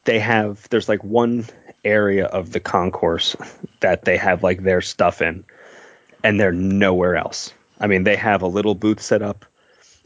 they 0.05 0.19
have 0.19 0.69
there's 0.69 0.91
like 0.91 1.03
one 1.03 1.47
area 1.83 2.27
of 2.27 2.53
the 2.53 2.61
concourse 2.61 3.35
that 3.81 4.05
they 4.05 4.19
have 4.19 4.43
like 4.43 4.63
their 4.63 4.83
stuff 4.83 5.23
in, 5.23 5.47
and 6.23 6.39
they're 6.39 6.53
nowhere 6.53 7.17
else. 7.17 7.55
I 7.81 7.87
mean, 7.87 8.05
they 8.05 8.17
have 8.17 8.43
a 8.43 8.47
little 8.47 8.75
booth 8.75 9.01
set 9.01 9.23
up 9.23 9.47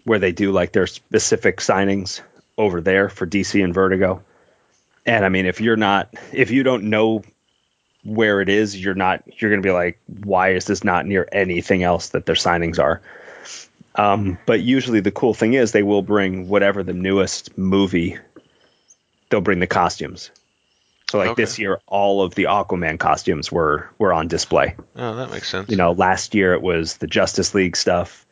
where 0.05 0.21
they 0.21 0.31
do 0.31 0.53
like 0.53 0.71
their 0.71 0.87
specific 0.87 1.57
signings 1.57 2.21
over 2.57 2.81
there 2.81 3.09
for 3.09 3.27
DC 3.27 3.65
and 3.65 3.75
Vertigo. 3.75 4.23
And 5.05 5.25
I 5.25 5.31
mean, 5.31 5.45
if 5.45 5.61
you're 5.61 5.77
not, 5.77 6.15
if 6.33 6.53
you 6.53 6.63
don't 6.63 6.85
know 6.85 7.25
where 8.05 8.41
it 8.41 8.49
is, 8.49 8.81
you're 8.81 8.95
not, 8.95 9.25
you're 9.43 9.51
going 9.51 9.61
to 9.61 9.67
be 9.67 9.73
like, 9.73 9.99
why 10.07 10.51
is 10.51 10.67
this 10.67 10.85
not 10.85 11.05
near 11.05 11.29
anything 11.33 11.83
else 11.83 12.11
that 12.11 12.27
their 12.27 12.37
signings 12.37 12.79
are? 12.79 13.03
Um, 13.99 14.39
but 14.47 14.61
usually 14.61 15.01
the 15.01 15.11
cool 15.11 15.35
thing 15.35 15.55
is 15.55 15.73
they 15.73 15.83
will 15.83 16.03
bring 16.03 16.49
whatever 16.49 16.83
the 16.83 16.93
newest 16.93 17.59
movie, 17.59 18.17
they'll 19.29 19.41
bring 19.41 19.59
the 19.59 19.67
costumes. 19.67 20.31
So 21.11 21.19
like 21.19 21.31
Okay. 21.31 21.43
this 21.43 21.59
year, 21.59 21.81
all 21.87 22.23
of 22.23 22.35
the 22.35 22.45
Aquaman 22.45 22.99
costumes 22.99 23.51
were 23.51 23.91
were 23.99 24.13
on 24.13 24.29
display. 24.29 24.77
Oh, 24.95 25.17
that 25.17 25.31
makes 25.31 25.49
sense. 25.51 25.69
You 25.71 25.77
know, 25.77 25.93
last 25.93 26.35
year 26.35 26.53
it 26.55 26.63
was 26.63 26.99
the 26.99 27.07
Justice 27.07 27.55
League 27.55 27.77
stuff. 27.77 28.25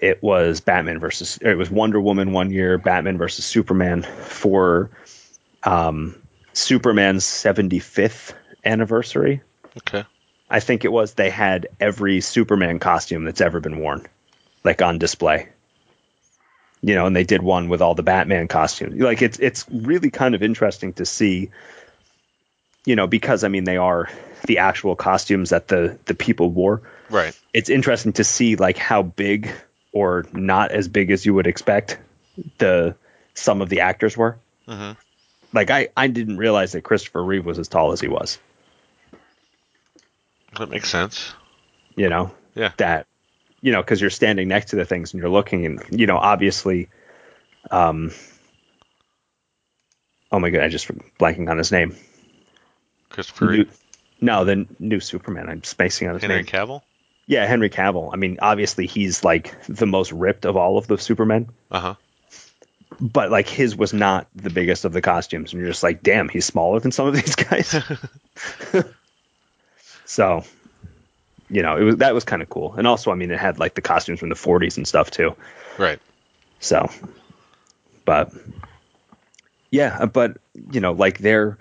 It 0.00 0.22
was 0.22 0.60
Batman 0.60 0.98
versus 0.98 1.38
it 1.42 1.56
was 1.58 1.70
Wonder 1.70 2.00
Woman 2.00 2.32
one 2.32 2.50
year, 2.50 2.78
Batman 2.78 3.18
versus 3.18 3.44
Superman 3.44 4.02
for 4.02 4.90
um, 5.62 6.14
Superman's 6.54 7.24
75th 7.24 8.32
anniversary. 8.64 9.42
Okay. 9.76 10.04
I 10.48 10.60
think 10.60 10.84
it 10.84 10.92
was 10.92 11.14
they 11.14 11.28
had 11.30 11.68
every 11.78 12.22
Superman 12.22 12.78
costume 12.78 13.24
that's 13.24 13.40
ever 13.42 13.60
been 13.60 13.78
worn, 13.78 14.06
like 14.64 14.82
on 14.82 14.98
display. 14.98 15.48
You 16.82 16.94
know, 16.94 17.06
and 17.06 17.14
they 17.14 17.24
did 17.24 17.42
one 17.42 17.68
with 17.68 17.82
all 17.82 17.94
the 17.94 18.02
Batman 18.02 18.48
costumes. 18.48 18.98
Like 19.00 19.20
it's 19.22 19.38
it's 19.38 19.66
really 19.70 20.10
kind 20.10 20.34
of 20.34 20.42
interesting 20.42 20.94
to 20.94 21.04
see. 21.04 21.50
You 22.86 22.96
know, 22.96 23.06
because 23.06 23.44
I 23.44 23.48
mean 23.48 23.64
they 23.64 23.76
are 23.76 24.08
the 24.46 24.58
actual 24.58 24.96
costumes 24.96 25.50
that 25.50 25.68
the 25.68 25.98
the 26.06 26.14
people 26.14 26.50
wore. 26.50 26.82
Right. 27.10 27.38
It's 27.52 27.68
interesting 27.68 28.14
to 28.14 28.24
see 28.24 28.56
like 28.56 28.78
how 28.78 29.02
big 29.02 29.50
or 29.92 30.24
not 30.32 30.70
as 30.72 30.88
big 30.88 31.10
as 31.10 31.26
you 31.26 31.34
would 31.34 31.46
expect 31.46 31.98
the 32.58 32.94
some 33.34 33.60
of 33.60 33.68
the 33.68 33.80
actors 33.80 34.16
were. 34.16 34.38
Mhm. 34.66 34.96
Like 35.52 35.70
I 35.70 35.88
I 35.94 36.06
didn't 36.06 36.38
realize 36.38 36.72
that 36.72 36.82
Christopher 36.82 37.22
Reeve 37.22 37.44
was 37.44 37.58
as 37.58 37.68
tall 37.68 37.92
as 37.92 38.00
he 38.00 38.08
was. 38.08 38.38
That 40.58 40.70
makes 40.70 40.88
sense. 40.88 41.34
you 41.96 42.08
know 42.08 42.30
Yeah. 42.54 42.72
that 42.78 43.06
you 43.60 43.72
know 43.72 43.82
because 43.82 44.00
you're 44.00 44.10
standing 44.10 44.48
next 44.48 44.70
to 44.70 44.76
the 44.76 44.84
things 44.84 45.12
and 45.12 45.20
you're 45.20 45.30
looking 45.30 45.66
and 45.66 45.82
you 45.90 46.06
know 46.06 46.16
obviously 46.16 46.88
um 47.70 48.10
oh 50.32 50.38
my 50.38 50.50
god 50.50 50.62
i 50.62 50.68
just 50.68 50.88
blanking 51.18 51.48
on 51.50 51.58
his 51.58 51.72
name. 51.72 51.96
Christopher 53.08 53.46
New, 53.52 53.66
no 54.20 54.44
the 54.44 54.66
new 54.78 55.00
superman. 55.00 55.48
I'm 55.48 55.64
spacing 55.64 56.08
on 56.08 56.14
his 56.14 56.22
Henry 56.22 56.36
name. 56.38 56.46
Henry 56.46 56.66
Cavill. 56.68 56.82
yeah 57.26 57.46
henry 57.46 57.70
cavill. 57.70 58.10
I 58.12 58.16
mean 58.16 58.38
obviously 58.40 58.86
he's 58.86 59.24
like 59.24 59.54
the 59.66 59.86
most 59.86 60.12
ripped 60.12 60.44
of 60.44 60.56
all 60.56 60.78
of 60.78 60.86
the 60.86 60.96
supermen. 60.98 61.48
Uh 61.70 61.80
huh. 61.80 61.94
but 63.00 63.30
like 63.30 63.48
his 63.48 63.76
was 63.76 63.92
not 63.92 64.26
the 64.34 64.50
biggest 64.50 64.84
of 64.84 64.92
the 64.92 65.00
costumes 65.02 65.52
and 65.52 65.60
you're 65.60 65.70
just 65.70 65.82
like 65.82 66.02
damn 66.02 66.28
he's 66.28 66.44
smaller 66.46 66.80
than 66.80 66.92
some 66.92 67.06
of 67.06 67.14
these 67.14 67.34
guys. 67.34 67.74
So 70.06 70.42
you 71.50 71.62
know 71.62 71.76
it 71.76 71.82
was 71.82 71.96
that 71.96 72.14
was 72.14 72.24
kind 72.24 72.42
of 72.42 72.48
cool 72.48 72.74
and 72.76 72.86
also 72.86 73.10
i 73.10 73.14
mean 73.14 73.30
it 73.30 73.38
had 73.38 73.58
like 73.58 73.74
the 73.74 73.82
costumes 73.82 74.20
from 74.20 74.28
the 74.28 74.34
40s 74.34 74.76
and 74.76 74.86
stuff 74.86 75.10
too 75.10 75.34
Right. 75.80 75.98
So, 76.58 76.90
but 78.04 78.32
yeah, 79.70 79.96
uh, 80.00 80.06
but 80.06 80.36
you 80.70 80.80
know, 80.80 80.92
like 80.92 81.18
they're 81.18 81.56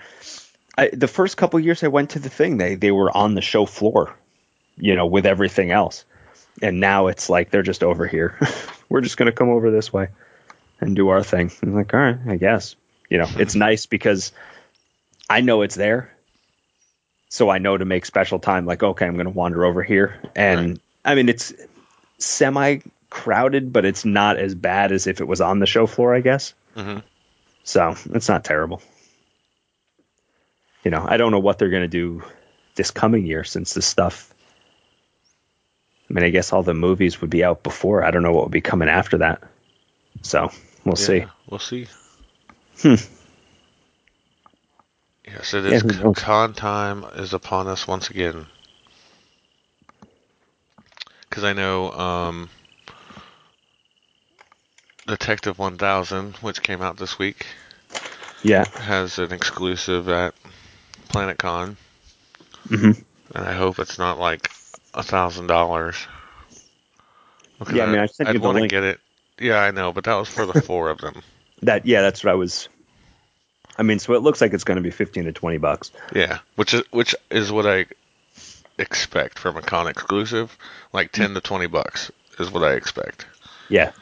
I, 0.77 0.89
the 0.91 1.07
first 1.07 1.37
couple 1.37 1.59
years 1.59 1.83
I 1.83 1.87
went 1.87 2.11
to 2.11 2.19
the 2.19 2.29
thing, 2.29 2.57
they 2.57 2.75
they 2.75 2.91
were 2.91 3.15
on 3.15 3.33
the 3.33 3.41
show 3.41 3.65
floor, 3.65 4.13
you 4.77 4.95
know, 4.95 5.05
with 5.05 5.25
everything 5.25 5.71
else, 5.71 6.03
and 6.61 6.81
now 6.81 7.07
it's 7.07 7.29
like 7.29 7.49
they're 7.49 7.63
just 7.63 7.83
over 7.83 8.05
here. 8.05 8.37
we're 8.89 9.01
just 9.01 9.15
gonna 9.15 9.31
come 9.31 9.49
over 9.49 9.71
this 9.71 9.93
way 9.93 10.09
and 10.81 10.97
do 10.97 11.09
our 11.09 11.23
thing. 11.23 11.49
I'm 11.63 11.73
like, 11.73 11.93
all 11.93 11.99
right, 11.99 12.17
I 12.27 12.35
guess. 12.35 12.75
You 13.09 13.19
know, 13.19 13.27
it's 13.37 13.55
nice 13.67 13.85
because 13.85 14.33
I 15.29 15.39
know 15.39 15.61
it's 15.61 15.75
there, 15.75 16.13
so 17.29 17.49
I 17.49 17.59
know 17.59 17.77
to 17.77 17.85
make 17.85 18.05
special 18.05 18.39
time. 18.39 18.65
Like, 18.65 18.83
okay, 18.83 19.05
I'm 19.05 19.15
gonna 19.17 19.29
wander 19.29 19.65
over 19.65 19.81
here, 19.81 20.19
and 20.35 20.69
Right. 20.69 20.79
I 21.05 21.15
mean, 21.15 21.29
it's 21.29 21.53
semi 22.17 22.79
crowded, 23.09 23.71
but 23.71 23.85
it's 23.85 24.05
not 24.05 24.37
as 24.37 24.53
bad 24.53 24.91
as 24.91 25.07
if 25.07 25.21
it 25.21 25.27
was 25.27 25.41
on 25.41 25.59
the 25.59 25.65
show 25.65 25.87
floor, 25.87 26.13
I 26.13 26.21
guess. 26.21 26.53
Mhm. 26.75 27.01
So 27.63 27.95
it's 28.13 28.27
not 28.29 28.43
terrible. 28.43 28.81
You 30.83 30.91
know, 30.91 31.05
I 31.07 31.17
don't 31.17 31.31
know 31.31 31.39
what 31.39 31.57
they're 31.57 31.69
going 31.69 31.83
to 31.83 31.87
do 31.87 32.23
this 32.75 32.91
coming 32.91 33.25
year 33.25 33.43
since 33.43 33.73
this 33.73 33.85
stuff 33.85 34.33
I 36.09 36.13
mean, 36.13 36.23
I 36.23 36.29
guess 36.29 36.51
all 36.51 36.63
the 36.63 36.73
movies 36.73 37.21
would 37.21 37.29
be 37.29 37.43
out 37.43 37.61
before. 37.61 38.03
I 38.03 38.11
don't 38.11 38.23
know 38.23 38.31
what 38.31 38.45
would 38.45 38.51
be 38.51 38.61
coming 38.61 38.89
after 38.89 39.19
that. 39.19 39.43
So 40.23 40.51
we'll 40.83 40.95
see. 40.95 41.25
We'll 41.47 41.59
see. 41.59 41.87
Hmm. 42.81 42.95
Yes, 45.33 45.53
it 45.53 45.65
Yeah, 45.65 45.79
is. 45.79 45.83
knows? 45.83 46.15
con 46.15 46.53
time 46.53 47.03
is 47.15 47.33
upon 47.33 47.67
us 47.67 47.87
once 47.87 48.09
again. 48.09 48.47
Because 51.29 51.43
I 51.43 51.53
know 51.53 51.91
um, 51.91 52.49
Detective 55.07 55.57
1000, 55.59 56.35
which 56.37 56.61
came 56.63 56.81
out 56.81 56.97
this 56.97 57.19
week, 57.19 57.45
Yeah. 58.43 58.65
has 58.75 59.19
an 59.19 59.31
exclusive 59.33 60.09
at 60.09 60.33
PlanetCon, 61.09 61.75
hmm 62.69 62.91
and 63.35 63.45
I 63.45 63.53
hope 63.53 63.79
it's 63.79 63.99
not 63.99 64.19
like 64.19 64.49
a 64.93 65.03
thousand 65.03 65.47
dollars. 65.47 65.95
Yeah, 67.69 67.83
I 67.83 67.87
mean, 67.87 68.01
I 68.01 68.05
sent 68.07 68.29
I'd 68.29 68.33
you 68.33 68.39
the 68.39 68.49
want 68.49 68.57
to 68.57 68.63
get 68.63 68.83
it. 68.83 68.99
Yeah, 69.39 69.59
I 69.59 69.71
know, 69.71 69.93
but 69.93 70.05
that 70.05 70.15
was 70.15 70.29
for 70.29 70.45
the 70.45 70.53
four 70.53 70.89
of 70.89 70.99
them. 70.99 71.21
That 71.61 71.85
yeah, 71.85 72.01
that's 72.01 72.23
what 72.23 72.31
I 72.31 72.35
was. 72.35 72.69
I 73.79 73.83
mean, 73.83 73.97
so 73.97 74.13
it 74.13 74.21
looks 74.21 74.41
like 74.41 74.53
it's 74.53 74.65
going 74.65 74.75
to 74.75 74.83
be 74.83 74.91
fifteen 74.91 75.23
to 75.23 75.31
twenty 75.31 75.57
bucks. 75.57 75.91
Yeah, 76.13 76.39
which 76.57 76.73
is 76.73 76.83
which 76.91 77.15
is 77.31 77.49
what 77.49 77.65
I 77.65 77.85
expect 78.77 79.39
from 79.39 79.55
a 79.55 79.61
con 79.61 79.87
exclusive. 79.87 80.55
Like 80.91 81.13
ten 81.13 81.33
to 81.33 81.39
twenty 81.39 81.67
bucks 81.67 82.11
is 82.39 82.51
what 82.51 82.63
I 82.63 82.73
expect. 82.73 83.25
Yeah. 83.69 83.93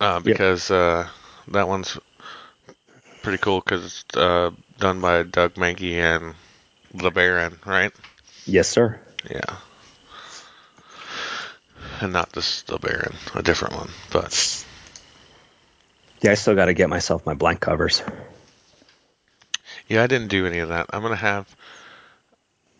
Uh, 0.00 0.20
because 0.20 0.70
uh, 0.70 1.08
that 1.48 1.66
one's 1.66 1.98
pretty 3.22 3.38
cool 3.38 3.60
because 3.60 3.84
it's 3.84 4.16
uh, 4.16 4.52
done 4.78 5.00
by 5.00 5.24
Doug 5.24 5.54
Mahnke 5.54 5.94
and 5.94 6.34
the 6.94 7.10
Baron, 7.10 7.58
right? 7.66 7.92
Yes, 8.44 8.68
sir. 8.68 9.00
Yeah. 9.28 9.56
And 12.00 12.12
not 12.12 12.32
this 12.32 12.62
the 12.62 12.78
Baron, 12.78 13.14
a 13.34 13.42
different 13.42 13.74
one. 13.74 13.90
But 14.12 14.64
Yeah, 16.24 16.30
I 16.30 16.36
still 16.36 16.54
got 16.54 16.66
to 16.66 16.72
get 16.72 16.88
myself 16.88 17.26
my 17.26 17.34
blank 17.34 17.60
covers. 17.60 18.02
yeah, 19.88 20.02
I 20.02 20.06
didn't 20.06 20.28
do 20.28 20.46
any 20.46 20.60
of 20.60 20.70
that. 20.70 20.86
I'm 20.90 21.02
gonna 21.02 21.16
have 21.16 21.54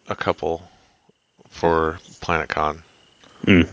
a 0.08 0.16
couple 0.16 0.62
for 1.50 1.98
PlanetCon. 2.22 2.80
Mm. 3.42 3.68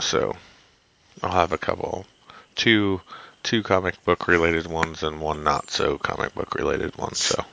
So 0.00 0.34
I'll 1.22 1.30
have 1.30 1.52
a 1.52 1.58
couple, 1.58 2.06
two 2.54 3.02
two 3.42 3.62
comic 3.62 4.02
book 4.06 4.26
related 4.26 4.66
ones 4.66 5.02
and 5.02 5.20
one 5.20 5.44
not 5.44 5.70
so 5.70 5.98
comic 5.98 6.34
book 6.34 6.54
related 6.54 6.96
one. 6.96 7.14
So 7.16 7.44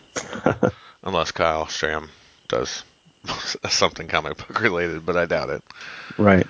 unless 1.04 1.32
Kyle 1.32 1.66
Strahm 1.66 2.08
does 2.48 2.86
something 3.70 4.08
comic 4.08 4.38
book 4.38 4.62
related, 4.62 5.06
but 5.06 5.18
I 5.18 5.26
doubt 5.26 5.50
it. 5.50 5.64
Right. 6.18 6.48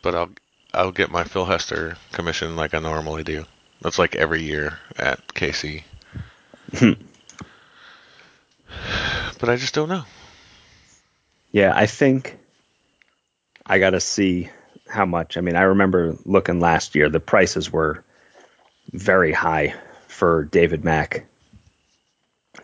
But 0.00 0.14
I'll 0.14 0.30
I'll 0.74 0.92
get 0.92 1.10
my 1.10 1.24
Phil 1.24 1.44
Hester 1.44 1.96
commission 2.12 2.56
like 2.56 2.74
I 2.74 2.78
normally 2.78 3.24
do. 3.24 3.44
That's 3.82 3.98
like 3.98 4.14
every 4.14 4.42
year 4.42 4.78
at 4.96 5.26
KC. 5.28 5.82
but 9.38 9.48
I 9.48 9.56
just 9.56 9.74
don't 9.74 9.88
know. 9.88 10.04
Yeah, 11.50 11.72
I 11.74 11.86
think 11.86 12.38
I 13.66 13.78
got 13.78 13.90
to 13.90 14.00
see 14.00 14.48
how 14.88 15.04
much. 15.04 15.36
I 15.36 15.40
mean, 15.40 15.56
I 15.56 15.62
remember 15.62 16.16
looking 16.24 16.60
last 16.60 16.94
year, 16.94 17.08
the 17.08 17.20
prices 17.20 17.70
were 17.70 18.04
very 18.92 19.32
high 19.32 19.74
for 20.08 20.44
David 20.44 20.84
Mack 20.84 21.26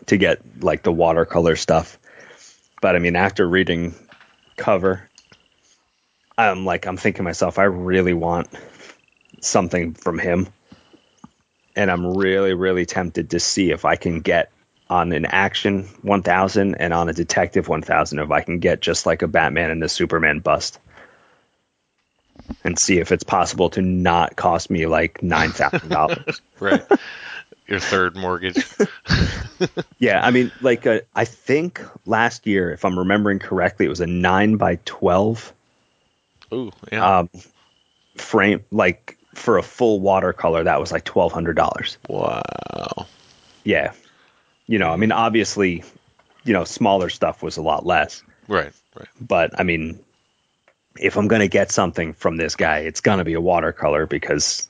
to 0.07 0.17
get 0.17 0.63
like 0.63 0.83
the 0.83 0.91
watercolor 0.91 1.55
stuff. 1.55 1.99
But 2.81 2.95
I 2.95 2.99
mean, 2.99 3.15
after 3.15 3.47
reading 3.47 3.93
cover, 4.57 5.08
I'm 6.47 6.65
like, 6.65 6.85
I'm 6.85 6.97
thinking 6.97 7.19
to 7.19 7.23
myself, 7.23 7.59
I 7.59 7.63
really 7.63 8.13
want 8.13 8.47
something 9.41 9.93
from 9.93 10.19
him. 10.19 10.47
And 11.75 11.91
I'm 11.91 12.15
really, 12.15 12.53
really 12.53 12.85
tempted 12.85 13.31
to 13.31 13.39
see 13.39 13.71
if 13.71 13.85
I 13.85 13.95
can 13.95 14.21
get 14.21 14.51
on 14.89 15.11
an 15.11 15.25
action 15.25 15.83
1000 16.01 16.75
and 16.75 16.93
on 16.93 17.09
a 17.09 17.13
detective 17.13 17.67
1000 17.67 18.19
if 18.19 18.31
I 18.31 18.41
can 18.41 18.59
get 18.59 18.81
just 18.81 19.05
like 19.05 19.21
a 19.21 19.27
Batman 19.27 19.69
and 19.69 19.83
a 19.83 19.89
Superman 19.89 20.39
bust. 20.39 20.79
And 22.63 22.79
see 22.79 22.97
if 22.97 23.11
it's 23.11 23.23
possible 23.23 23.69
to 23.71 23.81
not 23.81 24.35
cost 24.35 24.71
me 24.71 24.87
like 24.87 25.19
$9,000. 25.19 26.39
Right. 26.59 26.83
Your 27.67 27.79
third 27.79 28.17
mortgage. 28.17 28.65
yeah, 29.99 30.25
I 30.25 30.31
mean, 30.31 30.51
like, 30.59 30.87
uh, 30.87 31.01
I 31.15 31.23
think 31.25 31.81
last 32.05 32.47
year, 32.47 32.71
if 32.71 32.83
I'm 32.83 32.97
remembering 32.97 33.39
correctly, 33.39 33.85
it 33.85 33.89
was 33.89 34.01
a 34.01 34.07
9 34.07 34.57
by 34.57 34.79
12 34.83 35.53
Ooh, 36.53 36.71
yeah. 36.91 37.19
um, 37.19 37.29
frame, 38.17 38.63
like 38.71 39.17
for 39.35 39.57
a 39.57 39.63
full 39.63 39.99
watercolor, 39.99 40.63
that 40.63 40.79
was 40.79 40.91
like 40.91 41.05
$1,200. 41.05 41.97
wow. 42.09 43.05
Yeah. 43.63 43.93
You 44.67 44.79
know, 44.79 44.89
I 44.91 44.95
mean, 44.97 45.11
obviously, 45.11 45.83
you 46.43 46.53
know, 46.53 46.63
smaller 46.63 47.09
stuff 47.09 47.41
was 47.43 47.57
a 47.57 47.61
lot 47.61 47.85
less. 47.85 48.23
Right, 48.47 48.71
right. 48.95 49.07
But 49.19 49.59
I 49.59 49.63
mean, 49.63 49.99
if 50.97 51.17
I'm 51.17 51.27
going 51.27 51.41
to 51.41 51.47
get 51.47 51.71
something 51.71 52.13
from 52.13 52.37
this 52.37 52.55
guy, 52.55 52.79
it's 52.79 53.01
going 53.01 53.19
to 53.19 53.23
be 53.23 53.33
a 53.33 53.41
watercolor 53.41 54.05
because, 54.05 54.67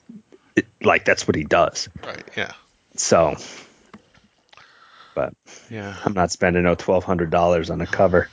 it, 0.56 0.66
like, 0.82 1.04
that's 1.04 1.26
what 1.26 1.34
he 1.34 1.44
does. 1.44 1.88
Right, 2.04 2.24
yeah. 2.36 2.52
So, 2.96 3.36
but 5.14 5.34
Yeah. 5.70 5.96
I'm 6.04 6.12
not 6.12 6.30
spending 6.30 6.62
no 6.64 6.76
$1,200 6.76 7.70
on 7.70 7.80
a 7.80 7.86
cover. 7.86 8.28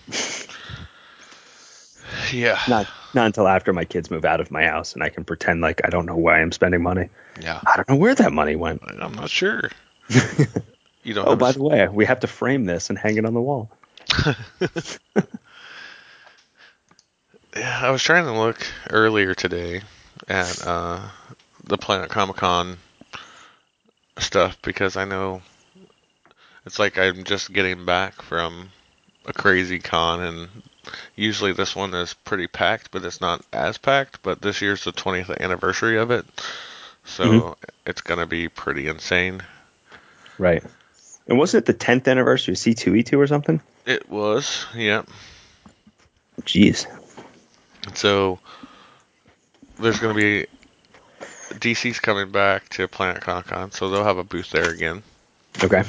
Yeah. 2.32 2.60
Not, 2.68 2.88
not 3.14 3.26
until 3.28 3.48
after 3.48 3.74
my 3.74 3.86
kids 3.86 4.12
move 4.12 4.26
out 4.26 4.40
of 4.40 4.52
my 4.52 4.66
house 4.66 4.94
and 4.94 5.04
I 5.04 5.10
can 5.10 5.24
pretend 5.24 5.62
like 5.62 5.82
I 5.86 5.90
don't 5.90 6.06
know 6.06 6.16
why 6.18 6.42
I'm 6.42 6.52
spending 6.52 6.82
money. 6.82 7.10
Yeah. 7.42 7.62
I 7.66 7.76
don't 7.76 7.90
know 7.90 7.96
where 7.96 8.16
that 8.16 8.34
money 8.34 8.56
went. 8.56 8.82
I'm 8.88 9.14
not 9.14 9.30
sure. 9.30 9.70
you 11.04 11.14
don't 11.14 11.28
Oh, 11.28 11.36
by 11.36 11.52
the 11.52 11.64
way, 11.64 11.88
we 11.88 12.06
have 12.06 12.22
to 12.22 12.28
frame 12.28 12.66
this 12.66 12.90
and 12.90 12.98
hang 12.98 13.18
it 13.18 13.26
on 13.26 13.34
the 13.34 13.42
wall. 13.42 13.70
Yeah, 17.58 17.80
I 17.82 17.90
was 17.90 18.04
trying 18.04 18.26
to 18.26 18.34
look 18.34 18.68
earlier 18.92 19.34
today 19.34 19.82
at 20.28 20.68
uh, 20.68 21.02
the 21.64 21.78
Planet 21.78 22.10
Comic 22.10 22.36
Con 22.36 22.78
stuff 24.20 24.62
because 24.62 24.96
I 24.96 25.06
know 25.06 25.42
it's 26.68 26.78
like 26.78 27.00
I'm 27.00 27.24
just 27.24 27.52
getting 27.52 27.84
back 27.84 28.22
from 28.22 28.70
a 29.26 29.34
crazy 29.34 29.80
con, 29.80 30.22
and 30.22 30.50
usually 31.16 31.54
this 31.54 31.76
one 31.76 31.94
is 31.94 32.14
pretty 32.14 32.48
packed, 32.48 32.92
but 32.92 33.04
it's 33.04 33.22
not 33.22 33.44
as 33.54 33.78
packed. 33.78 34.22
But 34.24 34.42
this 34.42 34.62
year's 34.62 34.84
the 34.84 34.92
20th 34.92 35.40
anniversary 35.40 35.98
of 35.98 36.12
it, 36.12 36.26
so 37.06 37.24
Mhm. 37.24 37.56
it's 37.86 38.02
gonna 38.02 38.26
be 38.28 38.50
pretty 38.50 38.88
insane. 38.88 39.42
Right. 40.38 40.64
And 41.28 41.38
wasn't 41.38 41.64
it 41.64 41.66
the 41.66 41.74
10th 41.86 42.08
anniversary 42.08 42.54
of 42.54 42.58
C2E2 42.58 43.20
or 43.20 43.28
something? 43.28 43.60
It 43.86 44.10
was, 44.10 44.66
yeah. 44.76 45.04
Jeez. 46.42 46.86
So 47.96 48.40
there's 49.80 50.00
going 50.00 50.16
to 50.16 50.22
be 50.22 50.46
DC's 51.60 52.00
coming 52.00 52.32
back 52.32 52.70
to 52.70 52.88
Planet 52.88 53.22
Con 53.22 53.44
Con, 53.44 53.72
so 53.72 53.90
they'll 53.90 54.04
have 54.04 54.18
a 54.18 54.24
booth 54.24 54.52
there 54.52 54.70
again. 54.70 55.04
Okay. 55.64 55.84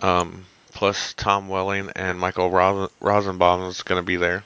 Um, 0.00 0.44
plus 0.76 1.14
Tom 1.14 1.48
Welling 1.48 1.90
and 1.96 2.20
Michael 2.20 2.50
Ros- 2.50 2.90
Rosenbaum 3.00 3.62
is 3.62 3.82
going 3.82 3.98
to 4.00 4.06
be 4.06 4.16
there, 4.16 4.44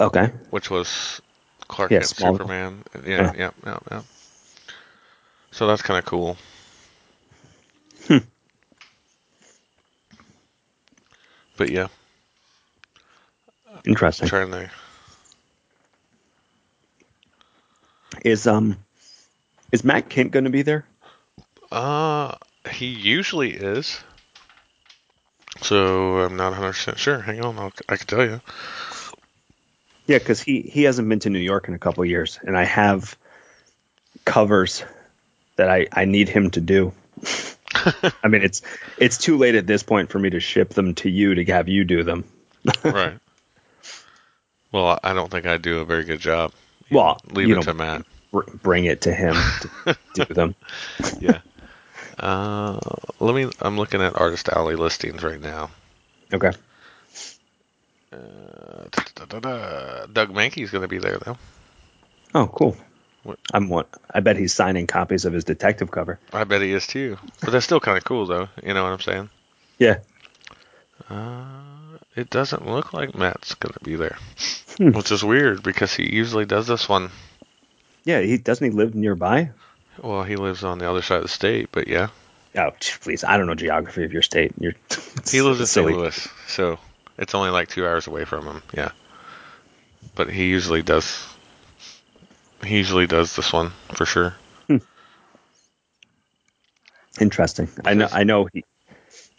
Okay. 0.00 0.32
which 0.50 0.70
was 0.70 1.20
Clark 1.68 1.92
Yeah, 1.92 2.06
Kent. 2.16 2.42
Superman. 2.42 2.84
Yeah, 3.06 3.32
yeah, 3.36 3.50
yeah, 3.64 3.78
yeah. 3.90 4.02
So 5.52 5.66
that's 5.66 5.82
kind 5.82 5.98
of 5.98 6.04
cool. 6.04 6.36
Hmm. 8.08 8.18
But 11.56 11.70
yeah, 11.70 11.88
Interesting. 13.84 14.30
trying 14.30 14.50
to. 14.52 14.70
Is 18.24 18.46
um 18.46 18.78
is 19.72 19.84
Matt 19.84 20.08
Kent 20.10 20.32
going 20.32 20.44
to 20.44 20.50
be 20.50 20.62
there? 20.62 20.86
Uh, 21.72 22.36
he 22.70 22.86
usually 22.86 23.52
is. 23.54 24.00
So 25.62 26.20
I'm 26.20 26.36
not 26.36 26.54
100% 26.54 26.96
sure. 26.96 27.20
Hang 27.20 27.44
on, 27.44 27.58
I'll, 27.58 27.72
I 27.88 27.96
can 27.96 28.06
tell 28.06 28.24
you. 28.24 28.40
Yeah, 30.06 30.18
because 30.18 30.40
he 30.40 30.62
he 30.62 30.82
hasn't 30.84 31.08
been 31.08 31.20
to 31.20 31.30
New 31.30 31.38
York 31.38 31.68
in 31.68 31.74
a 31.74 31.78
couple 31.78 32.02
of 32.02 32.08
years, 32.08 32.40
and 32.42 32.56
I 32.56 32.64
have 32.64 33.16
covers 34.24 34.82
that 35.56 35.70
I 35.70 35.86
I 35.92 36.04
need 36.04 36.28
him 36.28 36.50
to 36.52 36.60
do. 36.60 36.92
I 38.24 38.28
mean, 38.28 38.42
it's 38.42 38.62
it's 38.98 39.18
too 39.18 39.38
late 39.38 39.54
at 39.54 39.66
this 39.66 39.82
point 39.82 40.10
for 40.10 40.18
me 40.18 40.30
to 40.30 40.40
ship 40.40 40.70
them 40.70 40.94
to 40.96 41.08
you 41.08 41.36
to 41.36 41.44
have 41.46 41.68
you 41.68 41.84
do 41.84 42.02
them. 42.02 42.24
right. 42.84 43.18
Well, 44.72 44.98
I 45.02 45.12
don't 45.12 45.30
think 45.30 45.46
I 45.46 45.56
do 45.58 45.78
a 45.80 45.84
very 45.84 46.04
good 46.04 46.20
job. 46.20 46.52
Well, 46.90 47.20
Leave 47.30 47.56
it 47.56 47.62
to 47.62 47.74
Matt. 47.74 48.04
br- 48.32 48.50
bring 48.62 48.84
it 48.86 49.02
to 49.02 49.12
him 49.14 49.34
to 49.84 49.96
do 50.14 50.24
them. 50.34 50.54
Yeah. 51.20 51.40
Uh, 52.20 52.78
let 53.18 53.34
me. 53.34 53.50
I'm 53.60 53.76
looking 53.78 54.02
at 54.02 54.16
Artist 54.20 54.48
Alley 54.48 54.76
listings 54.76 55.22
right 55.22 55.40
now. 55.40 55.70
Okay. 56.32 56.52
Uh. 58.12 60.06
Doug 60.12 60.32
Mahnke's 60.32 60.70
going 60.70 60.82
to 60.82 60.88
be 60.88 60.98
there 60.98 61.18
though. 61.18 61.38
Oh, 62.34 62.46
cool. 62.46 62.76
What? 63.22 63.38
I'm 63.52 63.68
one. 63.68 63.86
I 64.12 64.20
bet 64.20 64.36
he's 64.36 64.52
signing 64.54 64.86
copies 64.86 65.24
of 65.24 65.32
his 65.32 65.44
detective 65.44 65.90
cover. 65.90 66.18
I 66.32 66.44
bet 66.44 66.62
he 66.62 66.72
is 66.72 66.86
too. 66.86 67.18
But 67.40 67.50
that's 67.50 67.64
still 67.64 67.80
kind 67.80 67.98
of 67.98 68.04
cool 68.04 68.26
though. 68.26 68.48
You 68.62 68.74
know 68.74 68.82
what 68.82 68.92
I'm 68.92 69.00
saying? 69.00 69.30
Yeah. 69.78 69.98
Uh, 71.08 71.98
it 72.16 72.30
doesn't 72.30 72.66
look 72.66 72.92
like 72.92 73.14
Matt's 73.14 73.54
going 73.54 73.72
to 73.72 73.80
be 73.80 73.96
there, 73.96 74.16
Hmm. 74.78 74.92
which 74.92 75.10
is 75.12 75.24
weird 75.24 75.62
because 75.62 75.94
he 75.94 76.14
usually 76.14 76.44
does 76.44 76.66
this 76.66 76.88
one. 76.88 77.10
Yeah. 78.04 78.20
He 78.20 78.36
doesn't 78.38 78.64
he 78.70 78.76
live 78.76 78.94
nearby? 78.94 79.50
Well, 80.02 80.22
he 80.22 80.36
lives 80.36 80.64
on 80.64 80.78
the 80.78 80.88
other 80.88 81.02
side 81.02 81.16
of 81.16 81.22
the 81.22 81.28
state, 81.28 81.68
but 81.72 81.88
yeah, 81.88 82.08
Oh, 82.56 82.70
please. 83.00 83.22
I 83.22 83.36
don't 83.36 83.46
know 83.46 83.54
geography 83.54 84.04
of 84.04 84.12
your 84.12 84.22
state. 84.22 84.52
You're 84.58 84.72
he 85.30 85.40
lives 85.40 85.60
in. 85.60 85.66
St. 85.66 85.86
Louis, 85.86 86.28
so 86.48 86.78
it's 87.16 87.34
only 87.34 87.50
like 87.50 87.68
two 87.68 87.86
hours 87.86 88.06
away 88.06 88.24
from 88.24 88.44
him. 88.44 88.62
Yeah, 88.74 88.90
but 90.16 90.30
he 90.30 90.48
usually 90.48 90.82
does. 90.82 91.26
He 92.64 92.76
usually 92.76 93.06
does 93.06 93.36
this 93.36 93.52
one 93.52 93.70
for 93.94 94.04
sure. 94.04 94.34
Hmm. 94.66 94.78
Interesting. 97.20 97.68
I 97.84 97.94
know. 97.94 98.08
I 98.10 98.24
know. 98.24 98.48
He, 98.52 98.64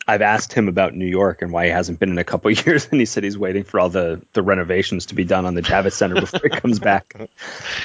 I've 0.08 0.22
asked 0.22 0.52
him 0.54 0.68
about 0.68 0.96
New 0.96 1.06
York 1.06 1.42
and 1.42 1.52
why 1.52 1.66
he 1.66 1.72
hasn't 1.72 2.00
been 2.00 2.10
in 2.10 2.18
a 2.18 2.24
couple 2.24 2.52
of 2.52 2.66
years, 2.66 2.88
and 2.92 3.00
he 3.00 3.06
said 3.06 3.24
he's 3.24 3.38
waiting 3.38 3.64
for 3.64 3.80
all 3.80 3.90
the 3.90 4.22
the 4.34 4.42
renovations 4.42 5.08
to 5.08 5.16
be 5.16 5.24
done 5.24 5.46
on 5.46 5.54
the 5.54 5.62
Javits 5.62 5.94
Center 5.94 6.20
before 6.20 6.42
he 6.44 6.50
comes 6.50 6.80
back. 6.80 7.16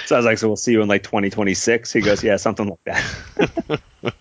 So 0.06 0.16
I 0.16 0.18
was 0.18 0.26
like, 0.26 0.38
"So 0.38 0.48
we'll 0.48 0.56
see 0.56 0.72
you 0.72 0.82
in 0.82 0.88
like 0.88 1.02
2026." 1.02 1.92
He 1.92 2.00
goes, 2.00 2.24
"Yeah, 2.24 2.36
something 2.36 2.68
like 2.68 2.84
that." 2.84 3.80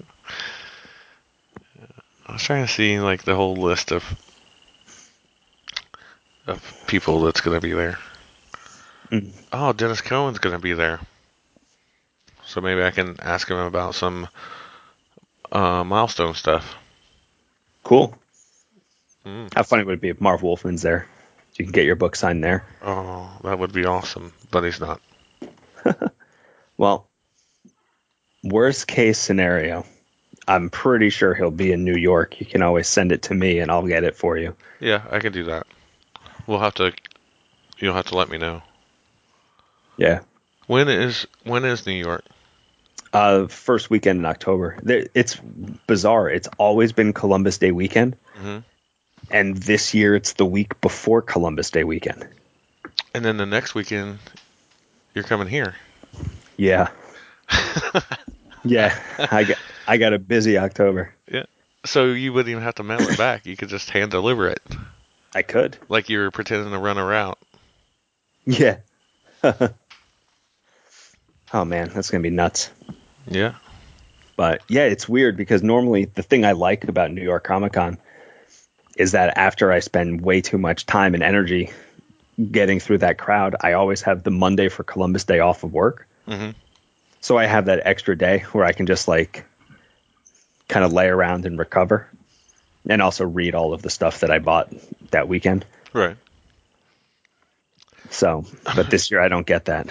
I 2.28 2.34
was 2.34 2.44
trying 2.44 2.66
to 2.66 2.72
see 2.72 3.00
like 3.00 3.24
the 3.24 3.36
whole 3.36 3.56
list 3.56 3.92
of 3.92 4.04
of 6.48 6.84
people 6.88 7.22
that's 7.22 7.42
going 7.42 7.60
to 7.60 7.66
be 7.66 7.74
there. 7.74 7.98
Mm. 9.12 9.32
Oh, 9.54 9.74
Denys 9.74 10.04
Cowan's 10.04 10.40
going 10.40 10.56
to 10.56 10.62
be 10.62 10.74
there. 10.74 11.00
So 12.46 12.62
maybe 12.62 12.84
I 12.84 12.92
can 12.92 13.20
ask 13.20 13.50
him 13.50 13.58
about 13.58 13.96
some 13.96 14.28
uh, 15.52 15.84
milestone 15.84 16.36
stuff. 16.36 16.76
Cool. 17.86 18.14
Mm. 19.26 19.54
How 19.56 19.64
funny 19.64 19.86
would 19.86 19.94
it 19.96 20.02
be 20.02 20.10
if 20.10 20.20
Marv 20.20 20.42
Wolfman's 20.42 20.82
there? 20.82 21.08
So 21.52 21.56
you 21.60 21.66
can 21.66 21.72
get 21.72 21.86
your 21.86 21.96
book 21.96 22.18
signed 22.18 22.44
there. 22.44 22.66
Oh, 22.82 23.32
that 23.44 23.58
would 23.58 23.72
be 23.72 23.86
awesome, 23.86 24.34
but 24.52 24.66
he's 24.66 24.82
not. 24.82 25.00
Well, 26.78 27.08
worst 28.44 28.88
case 28.88 29.18
scenario, 29.18 29.86
I'm 30.48 30.70
pretty 30.70 31.10
sure 31.10 31.34
he'll 31.34 31.52
be 31.52 31.72
in 31.72 31.86
New 31.86 31.96
York. 31.96 32.40
You 32.40 32.46
can 32.46 32.62
always 32.62 32.88
send 32.88 33.12
it 33.12 33.24
to 33.24 33.34
me 33.34 33.60
and 33.60 33.72
I'll 33.72 33.88
get 33.88 34.04
it 34.04 34.16
for 34.16 34.38
you. 34.38 34.56
Yeah, 34.80 35.04
I 35.10 35.20
can 35.20 35.32
do 35.32 35.46
that. 35.46 35.68
We'll 36.48 36.60
have 36.60 36.76
to. 36.76 36.92
You'll 37.78 37.94
have 37.94 38.08
to 38.08 38.18
let 38.18 38.30
me 38.30 38.38
know. 38.38 38.62
Yeah. 39.98 40.22
When 40.68 40.90
is 40.90 41.28
when 41.44 41.64
is 41.66 41.86
New 41.86 41.94
York? 41.94 42.24
Uh, 43.16 43.48
first 43.48 43.90
weekend 43.90 44.20
in 44.20 44.26
October. 44.26 44.78
It's 44.86 45.36
bizarre. 45.88 46.30
It's 46.30 46.50
always 46.58 46.92
been 46.92 47.14
Columbus 47.14 47.58
Day 47.60 47.72
weekend, 47.72 48.18
Mhm. 48.38 48.64
and 49.32 49.56
this 49.58 49.94
year 49.94 50.16
it's 50.16 50.34
the 50.34 50.46
week 50.46 50.82
before 50.82 51.22
Columbus 51.22 51.70
Day 51.70 51.86
weekend. 51.86 52.28
And 53.14 53.24
then 53.24 53.38
the 53.38 53.46
next 53.46 53.74
weekend, 53.74 54.20
you're 55.14 55.24
coming 55.24 55.48
here. 55.48 55.76
Yeah, 56.58 56.90
yeah. 58.66 59.00
I 59.18 59.46
got 59.46 59.58
I 59.88 59.96
got 59.98 60.12
a 60.14 60.20
busy 60.20 60.58
October. 60.58 61.14
Yeah. 61.32 61.44
So 61.86 62.08
you 62.08 62.34
wouldn't 62.34 62.50
even 62.52 62.64
have 62.64 62.76
to 62.76 62.84
mail 62.84 63.00
it 63.02 63.18
back. 63.18 63.46
You 63.46 63.56
could 63.56 63.70
just 63.70 63.90
hand 63.92 64.12
deliver 64.12 64.50
it, 64.50 64.62
I 65.34 65.42
could. 65.42 65.78
like 65.88 66.10
you 66.10 66.18
were 66.20 66.32
pretending 66.32 66.72
to 66.72 66.80
run 66.80 66.98
a 66.98 67.06
route. 67.06 67.40
Yeah. 68.46 68.78
oh 69.44 69.74
man, 71.66 71.90
that's 71.94 72.10
gonna 72.10 72.22
be 72.22 72.30
nuts. 72.30 72.70
Yeah. 73.28 73.56
But 74.36 74.62
yeah, 74.68 74.84
it's 74.84 75.08
weird 75.08 75.38
because 75.38 75.64
normally 75.64 76.06
the 76.06 76.24
thing 76.24 76.46
I 76.46 76.52
like 76.52 76.84
about 76.84 77.12
New 77.12 77.24
York 77.24 77.44
Comic 77.44 77.74
Con 77.74 77.98
is 78.98 79.12
that 79.14 79.38
after 79.38 79.72
I 79.72 79.80
spend 79.80 80.22
way 80.22 80.42
too 80.42 80.58
much 80.58 80.86
time 80.86 81.14
and 81.14 81.24
energy 81.24 81.72
getting 82.52 82.80
through 82.80 83.00
that 83.00 83.18
crowd, 83.18 83.56
I 83.62 83.74
always 83.74 84.02
have 84.04 84.24
the 84.24 84.32
Monday 84.32 84.70
for 84.70 84.84
Columbus 84.84 85.24
Day 85.24 85.40
off 85.40 85.64
of 85.64 85.74
work. 85.74 86.08
Mhm. 86.28 86.54
So 87.22 87.38
I 87.38 87.46
have 87.46 87.66
that 87.66 87.82
extra 87.86 88.18
day 88.18 88.40
where 88.52 88.66
I 88.66 88.74
can 88.74 88.86
just 88.86 89.08
like 89.08 89.46
kind 90.68 90.84
of 90.86 90.94
lay 90.94 91.08
around 91.08 91.46
and 91.46 91.58
recover 91.58 92.08
and 92.88 93.02
also 93.02 93.26
read 93.26 93.56
all 93.56 93.74
of 93.74 93.82
the 93.82 93.90
stuff 93.90 94.20
that 94.20 94.32
I 94.32 94.40
bought 94.40 94.72
that 95.12 95.28
weekend. 95.28 95.66
Right. 95.94 96.18
So, 98.10 98.46
but 98.76 98.90
this 98.90 99.12
year 99.12 99.22
I 99.22 99.28
don't 99.28 99.48
get 99.48 99.66
that. 99.66 99.88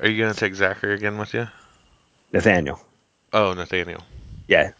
Are 0.00 0.08
you 0.08 0.22
gonna 0.22 0.34
take 0.34 0.54
Zachary 0.54 0.94
again 0.94 1.18
with 1.18 1.34
you? 1.34 1.48
Nathaniel. 2.34 2.80
Oh, 3.32 3.54
Nathaniel. 3.54 4.02
Yeah. 4.48 4.72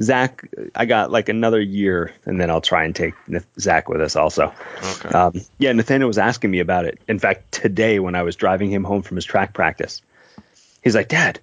Zach, 0.00 0.46
I 0.74 0.84
got 0.86 1.10
like 1.10 1.28
another 1.28 1.60
year 1.60 2.12
and 2.24 2.40
then 2.40 2.50
I'll 2.50 2.60
try 2.60 2.84
and 2.84 2.94
take 2.94 3.14
Zach 3.58 3.88
with 3.88 4.00
us 4.00 4.16
also. 4.16 4.52
Okay. 4.82 5.08
Um, 5.10 5.40
yeah, 5.58 5.72
Nathaniel 5.72 6.08
was 6.08 6.18
asking 6.18 6.50
me 6.50 6.60
about 6.60 6.84
it. 6.84 6.98
In 7.06 7.18
fact, 7.18 7.52
today 7.52 7.98
when 7.98 8.14
I 8.14 8.22
was 8.22 8.36
driving 8.36 8.70
him 8.70 8.84
home 8.84 9.02
from 9.02 9.16
his 9.16 9.24
track 9.24 9.54
practice, 9.54 10.02
he's 10.82 10.94
like, 10.94 11.08
"Dad, 11.08 11.40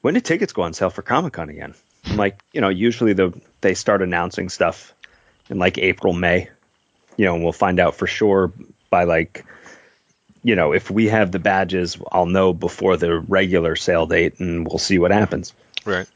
when 0.00 0.14
did 0.14 0.24
tickets 0.24 0.52
go 0.52 0.62
on 0.62 0.74
sale 0.74 0.90
for 0.90 1.02
Comic 1.02 1.34
Con 1.34 1.48
again?" 1.48 1.74
I'm 2.06 2.16
like, 2.16 2.40
you 2.52 2.60
know, 2.60 2.68
usually 2.68 3.12
the 3.12 3.32
they 3.60 3.74
start 3.74 4.02
announcing 4.02 4.48
stuff 4.48 4.92
in 5.48 5.58
like 5.58 5.78
April, 5.78 6.12
May. 6.12 6.48
You 7.16 7.26
know, 7.26 7.34
and 7.34 7.44
we'll 7.44 7.52
find 7.52 7.78
out 7.78 7.94
for 7.94 8.06
sure 8.06 8.52
by 8.90 9.04
like, 9.04 9.44
you 10.42 10.56
know, 10.56 10.72
if 10.72 10.90
we 10.90 11.08
have 11.08 11.32
the 11.32 11.38
badges, 11.38 11.98
I'll 12.10 12.26
know 12.26 12.52
before 12.52 12.96
the 12.96 13.18
regular 13.18 13.76
sale 13.76 14.06
date, 14.06 14.40
and 14.40 14.66
we'll 14.66 14.78
see 14.78 14.98
what 14.98 15.10
happens. 15.10 15.52
right. 15.84 16.08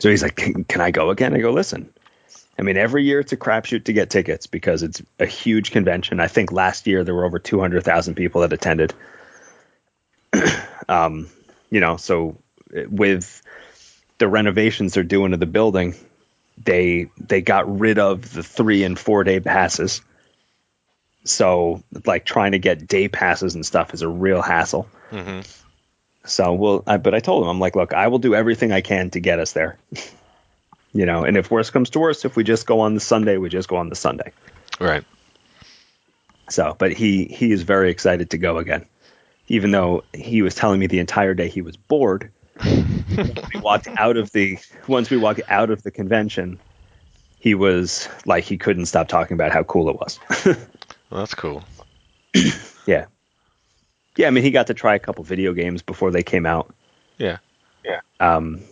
So 0.00 0.10
he's 0.10 0.22
like, 0.22 0.34
can, 0.34 0.64
can 0.64 0.80
I 0.80 0.90
go 0.90 1.10
again? 1.10 1.34
I 1.34 1.38
go, 1.38 1.52
listen. 1.52 1.88
I 2.58 2.62
mean, 2.62 2.76
every 2.76 3.04
year 3.04 3.20
it's 3.20 3.32
a 3.32 3.36
crapshoot 3.36 3.84
to 3.84 3.92
get 3.92 4.10
tickets 4.10 4.46
because 4.46 4.82
it's 4.82 5.02
a 5.18 5.26
huge 5.26 5.70
convention. 5.70 6.20
I 6.20 6.28
think 6.28 6.52
last 6.52 6.86
year 6.86 7.04
there 7.04 7.14
were 7.14 7.24
over 7.24 7.38
200,000 7.38 8.14
people 8.14 8.40
that 8.40 8.52
attended. 8.52 8.94
um, 10.88 11.28
you 11.70 11.80
know, 11.80 11.96
so 11.96 12.38
with 12.88 13.42
the 14.18 14.28
renovations 14.28 14.94
they're 14.94 15.02
doing 15.02 15.32
to 15.32 15.36
the 15.36 15.46
building, 15.46 15.94
they 16.62 17.10
they 17.18 17.42
got 17.42 17.80
rid 17.80 17.98
of 17.98 18.32
the 18.32 18.42
three 18.42 18.84
and 18.84 18.98
four 18.98 19.24
day 19.24 19.40
passes. 19.40 20.00
So 21.24 21.82
like 22.06 22.24
trying 22.24 22.52
to 22.52 22.58
get 22.58 22.86
day 22.86 23.08
passes 23.08 23.54
and 23.54 23.64
stuff 23.64 23.94
is 23.94 24.02
a 24.02 24.08
real 24.08 24.42
hassle. 24.42 24.88
hmm 25.10 25.40
So 26.24 26.52
we'll, 26.52 26.84
I, 26.86 26.98
but 26.98 27.14
I 27.14 27.20
told 27.20 27.42
him, 27.42 27.48
I'm 27.48 27.60
like, 27.60 27.76
look, 27.76 27.94
I 27.94 28.08
will 28.08 28.18
do 28.18 28.34
everything 28.34 28.72
I 28.72 28.82
can 28.82 29.10
to 29.10 29.20
get 29.20 29.38
us 29.38 29.52
there. 29.52 29.78
you 30.92 31.06
know, 31.06 31.24
and 31.24 31.36
if 31.36 31.50
worse 31.50 31.70
comes 31.70 31.90
to 31.90 31.98
worse, 31.98 32.24
if 32.24 32.36
we 32.36 32.44
just 32.44 32.66
go 32.66 32.80
on 32.80 32.94
the 32.94 33.00
Sunday, 33.00 33.36
we 33.36 33.48
just 33.48 33.68
go 33.68 33.76
on 33.76 33.88
the 33.88 33.96
Sunday. 33.96 34.32
Right. 34.78 35.04
So, 36.48 36.76
but 36.78 36.92
he 36.92 37.24
he 37.24 37.52
is 37.52 37.62
very 37.62 37.90
excited 37.90 38.30
to 38.30 38.38
go 38.38 38.58
again, 38.58 38.84
even 39.48 39.70
though 39.70 40.04
he 40.12 40.42
was 40.42 40.54
telling 40.54 40.78
me 40.78 40.86
the 40.86 40.98
entire 40.98 41.34
day 41.34 41.48
he 41.48 41.62
was 41.62 41.76
bored. 41.76 42.30
we 42.64 43.60
walked 43.60 43.88
out 43.96 44.16
of 44.16 44.30
the 44.32 44.58
once 44.86 45.10
we 45.10 45.16
walked 45.16 45.40
out 45.48 45.70
of 45.70 45.82
the 45.82 45.90
convention, 45.90 46.60
he 47.38 47.54
was 47.54 48.08
like 48.26 48.44
he 48.44 48.58
couldn't 48.58 48.86
stop 48.86 49.08
talking 49.08 49.34
about 49.34 49.52
how 49.52 49.62
cool 49.62 49.88
it 49.88 49.96
was. 49.96 50.20
Well, 51.14 51.22
that's 51.22 51.34
cool. 51.34 51.62
yeah, 52.86 53.06
yeah. 54.16 54.26
I 54.26 54.30
mean, 54.30 54.42
he 54.42 54.50
got 54.50 54.66
to 54.66 54.74
try 54.74 54.96
a 54.96 54.98
couple 54.98 55.22
video 55.22 55.52
games 55.52 55.80
before 55.80 56.10
they 56.10 56.24
came 56.24 56.44
out. 56.44 56.74
Yeah. 57.18 57.38
Yeah. 57.84 58.00
Um, 58.18 58.62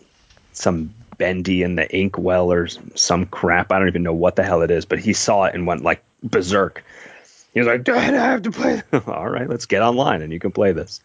some 0.52 0.92
bendy 1.18 1.62
in 1.62 1.76
the 1.76 1.88
inkwell 1.96 2.52
or 2.52 2.66
some 2.96 3.26
crap. 3.26 3.70
I 3.70 3.78
don't 3.78 3.86
even 3.86 4.02
know 4.02 4.12
what 4.12 4.34
the 4.34 4.42
hell 4.42 4.62
it 4.62 4.72
is, 4.72 4.86
but 4.86 4.98
he 4.98 5.12
saw 5.12 5.44
it 5.44 5.54
and 5.54 5.68
went 5.68 5.84
like 5.84 6.02
berserk. 6.20 6.82
He 7.54 7.60
was 7.60 7.68
like, 7.68 7.84
Dad, 7.84 8.12
I 8.12 8.24
have 8.32 8.42
to 8.42 8.50
play. 8.50 8.82
All 9.06 9.28
right, 9.28 9.48
let's 9.48 9.66
get 9.66 9.82
online 9.82 10.20
and 10.20 10.32
you 10.32 10.40
can 10.40 10.50
play 10.50 10.72
this. 10.72 11.00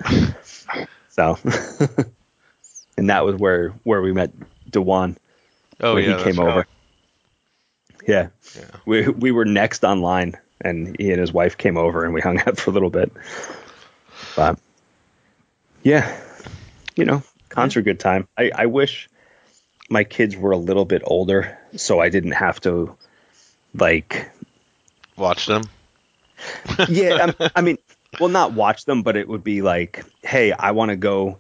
so, 1.09 1.38
and 2.97 3.11
that 3.11 3.25
was 3.25 3.35
where 3.35 3.75
where 3.83 4.01
we 4.01 4.11
met 4.11 4.31
Dewan 4.71 5.17
Oh 5.79 5.97
yeah. 5.97 6.17
he 6.17 6.23
came 6.23 6.38
that's 6.38 6.39
over. 6.39 6.67
Yeah, 8.07 8.29
Yeah. 8.55 8.63
we 8.88 9.07
we 9.07 9.29
were 9.29 9.45
next 9.45 9.83
online, 9.83 10.35
and 10.62 10.95
he 10.99 11.12
and 11.12 11.20
his 11.20 11.32
wife 11.32 11.58
came 11.58 11.78
over 11.78 12.03
and 12.03 12.14
we 12.14 12.22
hung 12.22 12.39
out 12.39 12.58
for 12.58 12.72
a 12.72 12.74
little 12.74 12.89
bit. 12.89 13.12
But 14.36 14.60
yeah, 15.84 16.20
you 16.95 17.05
know, 17.05 17.24
cons 17.49 17.76
are 17.76 17.80
a 17.82 17.84
good 17.84 17.99
time. 17.99 18.28
I, 18.38 18.51
I 18.53 18.66
wish 18.66 19.10
my 19.89 20.03
kids 20.03 20.36
were 20.36 20.51
a 20.51 20.58
little 20.58 20.86
bit 20.86 21.01
older, 21.05 21.58
so 21.76 21.99
I 21.99 22.10
didn't 22.10 22.32
have 22.32 22.60
to 22.62 22.95
like. 23.74 24.30
Watch 25.16 25.45
them. 25.45 25.64
Yeah, 26.88 27.32
I, 27.39 27.51
I 27.55 27.62
mean, 27.62 27.80
well, 28.20 28.30
not 28.30 28.53
watch 28.53 28.86
them, 28.86 29.01
but 29.01 29.18
it 29.18 29.28
would 29.28 29.43
be 29.43 29.64
like, 29.64 30.05
hey, 30.22 30.51
I 30.51 30.72
want 30.72 30.89
to 30.89 30.95
go 30.95 31.39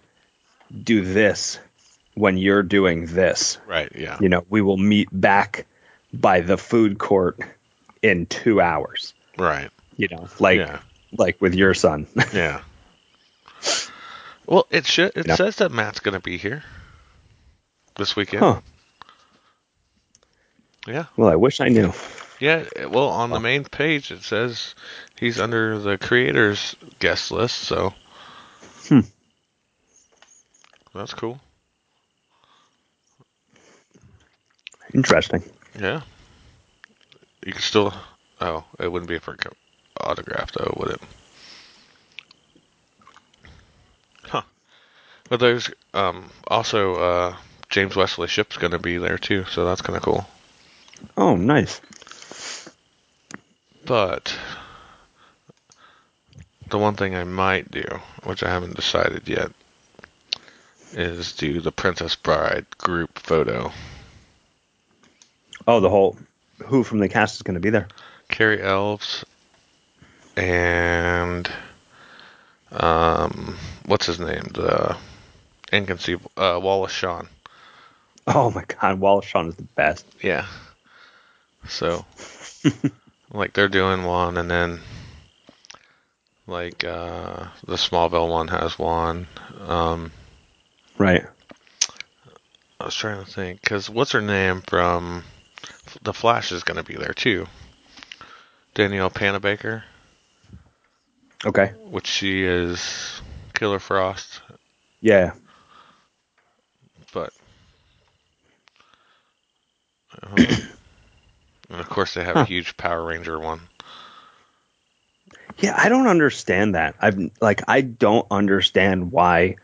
do 0.83 1.03
this 1.03 1.59
when 2.15 2.37
you're 2.37 2.63
doing 2.63 3.05
this. 3.05 3.59
Right. 3.67 3.91
Yeah. 3.95 4.17
You 4.19 4.29
know, 4.29 4.43
we 4.49 4.61
will 4.61 4.77
meet 4.77 5.07
back 5.11 5.67
by 6.11 6.41
the 6.41 6.57
food 6.57 6.97
court 6.97 7.39
in 8.01 8.25
two 8.25 8.61
hours. 8.61 9.13
Right. 9.37 9.69
You 9.95 10.07
know, 10.09 10.27
like 10.39 10.57
Yeah. 10.59 10.79
like 11.17 11.41
with 11.41 11.53
your 11.55 11.73
son. 11.73 12.07
Yeah. 12.33 12.61
Well, 14.45 14.65
it 14.69 14.85
should. 14.85 15.11
It 15.15 15.29
says 15.35 15.57
that 15.57 15.71
Matt's 15.71 15.99
going 15.99 16.13
to 16.13 16.21
be 16.21 16.37
here 16.37 16.63
this 17.97 18.15
weekend. 18.15 18.39
huh. 18.43 18.61
Yeah. 20.87 21.05
Well, 21.17 21.27
I 21.29 21.35
wish 21.35 21.59
I 21.59 21.67
knew. 21.67 21.91
Yeah. 22.39 22.63
Well, 22.87 23.09
on 23.09 23.29
the 23.29 23.39
main 23.41 23.65
page 23.65 24.09
it 24.11 24.21
says 24.23 24.73
he's 25.19 25.39
under 25.39 25.79
the 25.79 25.97
creators 25.97 26.75
guest 26.99 27.31
list, 27.31 27.57
so 27.57 27.93
Hmm. 28.87 29.01
that's 30.93 31.13
cool. 31.13 31.41
Interesting. 34.93 35.43
Yeah. 35.77 36.01
You 37.47 37.53
can 37.53 37.61
still. 37.61 37.93
Oh, 38.41 38.65
it 38.77 38.91
wouldn't 38.91 39.07
be 39.07 39.19
for 39.19 39.37
autograph 40.01 40.51
though, 40.51 40.73
would 40.75 40.89
it? 40.89 41.01
Huh. 44.23 44.41
But 45.29 45.39
there's 45.39 45.69
um 45.93 46.29
also 46.45 46.95
uh 46.95 47.35
James 47.69 47.95
Wesley 47.95 48.27
Shipp's 48.27 48.57
going 48.57 48.71
to 48.71 48.79
be 48.79 48.97
there 48.97 49.17
too, 49.17 49.45
so 49.45 49.63
that's 49.63 49.81
kind 49.81 49.95
of 49.95 50.03
cool. 50.03 50.27
Oh, 51.15 51.37
nice. 51.37 51.79
But 53.85 54.37
the 56.69 56.77
one 56.77 56.95
thing 56.95 57.15
I 57.15 57.23
might 57.23 57.71
do, 57.71 57.85
which 58.25 58.43
I 58.43 58.49
haven't 58.49 58.75
decided 58.75 59.25
yet, 59.29 59.53
is 60.91 61.31
do 61.31 61.61
the 61.61 61.71
Princess 61.71 62.13
Bride 62.13 62.65
group 62.77 63.17
photo. 63.19 63.71
Oh, 65.65 65.79
the 65.79 65.89
whole 65.89 66.17
who 66.67 66.83
from 66.83 66.99
the 66.99 67.09
cast 67.09 67.35
is 67.35 67.41
going 67.41 67.55
to 67.55 67.61
be 67.61 67.69
there? 67.69 67.87
Cary 68.29 68.61
Elwes 68.61 69.25
and 70.35 71.49
um, 72.71 73.57
what's 73.85 74.05
his 74.05 74.19
name? 74.19 74.43
The 74.53 74.95
inconceivable 75.71 76.31
uh, 76.37 76.59
Wallace 76.61 76.91
Shawn. 76.91 77.27
Oh 78.27 78.51
my 78.51 78.63
God, 78.65 78.99
Wallace 78.99 79.25
Shawn 79.25 79.47
is 79.47 79.55
the 79.55 79.63
best. 79.63 80.05
Yeah. 80.21 80.45
So, 81.67 82.05
like 83.31 83.53
they're 83.53 83.67
doing 83.67 84.03
one, 84.03 84.37
and 84.37 84.49
then 84.49 84.79
like 86.45 86.83
uh, 86.83 87.47
the 87.65 87.75
Smallville 87.75 88.29
one 88.29 88.47
has 88.49 88.77
one. 88.77 89.27
Um, 89.65 90.11
Right. 90.97 91.23
I 92.79 92.85
was 92.85 92.95
trying 92.95 93.23
to 93.23 93.31
think 93.31 93.61
because 93.61 93.89
what's 93.89 94.11
her 94.11 94.21
name 94.21 94.61
from 94.67 95.23
the 96.01 96.13
Flash 96.13 96.51
is 96.51 96.63
going 96.63 96.77
to 96.77 96.83
be 96.83 96.95
there 96.95 97.13
too. 97.13 97.47
Danielle 98.73 99.09
Panabaker, 99.09 99.83
Okay. 101.45 101.71
which 101.89 102.07
she 102.07 102.43
is 102.43 103.21
Killer 103.53 103.79
Frost, 103.79 104.41
Yeah. 105.01 105.33
but 107.13 107.31
I 110.23 110.61
and 111.69 111.79
of 111.79 111.89
course 111.89 112.13
they 112.13 112.23
have 112.23 112.35
Huh. 112.35 112.41
a 112.41 112.45
huge 112.45 112.77
Power 112.77 113.03
Ranger 113.03 113.39
one. 113.39 113.61
Yeah, 115.59 115.73
I 115.77 115.89
don't 115.89 116.07
understand 116.07 116.75
that. 116.75 116.95
I've 117.01 117.19
like 117.41 117.63
I 117.67 117.81
don't 117.81 118.27
understand 118.31 119.11
why 119.11 119.55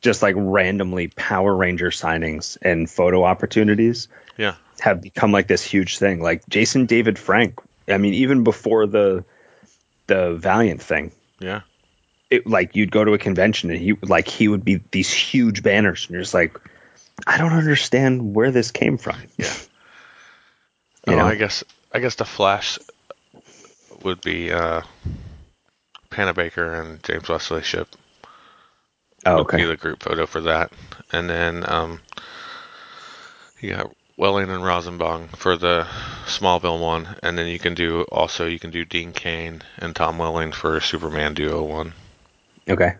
just 0.00 0.22
like 0.22 0.34
randomly 0.36 1.08
Power 1.08 1.54
Ranger 1.54 1.90
signings 1.90 2.56
and 2.62 2.88
photo 2.90 3.24
opportunities 3.24 4.08
Yeah, 4.36 4.54
have 4.80 5.02
become 5.02 5.32
like 5.32 5.46
this 5.46 5.62
huge 5.62 5.98
thing. 5.98 6.22
Like 6.22 6.48
Jason 6.48 6.86
David 6.86 7.18
Frank. 7.18 7.60
I 7.88 7.98
mean, 7.98 8.14
even 8.14 8.44
before 8.44 8.86
the 8.86 9.24
the 10.06 10.34
Valiant 10.34 10.82
thing, 10.82 11.12
yeah, 11.38 11.62
it 12.30 12.46
like 12.46 12.76
you'd 12.76 12.90
go 12.90 13.04
to 13.04 13.12
a 13.12 13.18
convention 13.18 13.70
and 13.70 13.78
he 13.78 13.94
like 14.02 14.28
he 14.28 14.48
would 14.48 14.64
be 14.64 14.80
these 14.90 15.12
huge 15.12 15.62
banners 15.62 16.06
and 16.06 16.14
you're 16.14 16.22
just 16.22 16.34
like 16.34 16.58
I 17.26 17.38
don't 17.38 17.52
understand 17.52 18.34
where 18.34 18.50
this 18.50 18.70
came 18.70 18.98
from. 18.98 19.16
yeah. 19.36 19.52
You 21.06 21.14
oh, 21.14 21.16
know? 21.16 21.24
I 21.24 21.34
guess 21.34 21.64
I 21.92 21.98
guess 22.00 22.16
the 22.16 22.26
Flash 22.26 22.78
would 24.02 24.20
be 24.20 24.52
uh, 24.52 24.82
Panabaker 26.10 26.78
and 26.78 27.02
James 27.02 27.26
Wesley 27.26 27.62
Shipp. 27.62 27.88
Oh, 29.26 29.38
okay. 29.40 29.62
the 29.64 29.76
group 29.76 30.02
photo 30.02 30.26
for 30.26 30.40
that. 30.42 30.72
And 31.12 31.28
then 31.28 31.64
um, 31.70 32.00
you 33.60 33.70
got 33.74 33.94
Welling 34.16 34.50
and 34.50 34.62
Rosenbaum 34.64 35.28
for 35.28 35.56
the 35.56 35.86
Smallville 36.26 36.80
one, 36.80 37.08
and 37.22 37.38
then 37.38 37.46
you 37.48 37.58
can 37.58 37.74
do 37.74 38.02
also 38.12 38.46
you 38.46 38.58
can 38.58 38.70
do 38.70 38.84
Dean 38.84 39.12
Cain 39.12 39.62
and 39.78 39.96
Tom 39.96 40.18
Welling 40.18 40.52
for 40.52 40.76
a 40.76 40.82
Superman 40.82 41.32
duo 41.34 41.62
one, 41.62 41.94
Okay. 42.68 42.96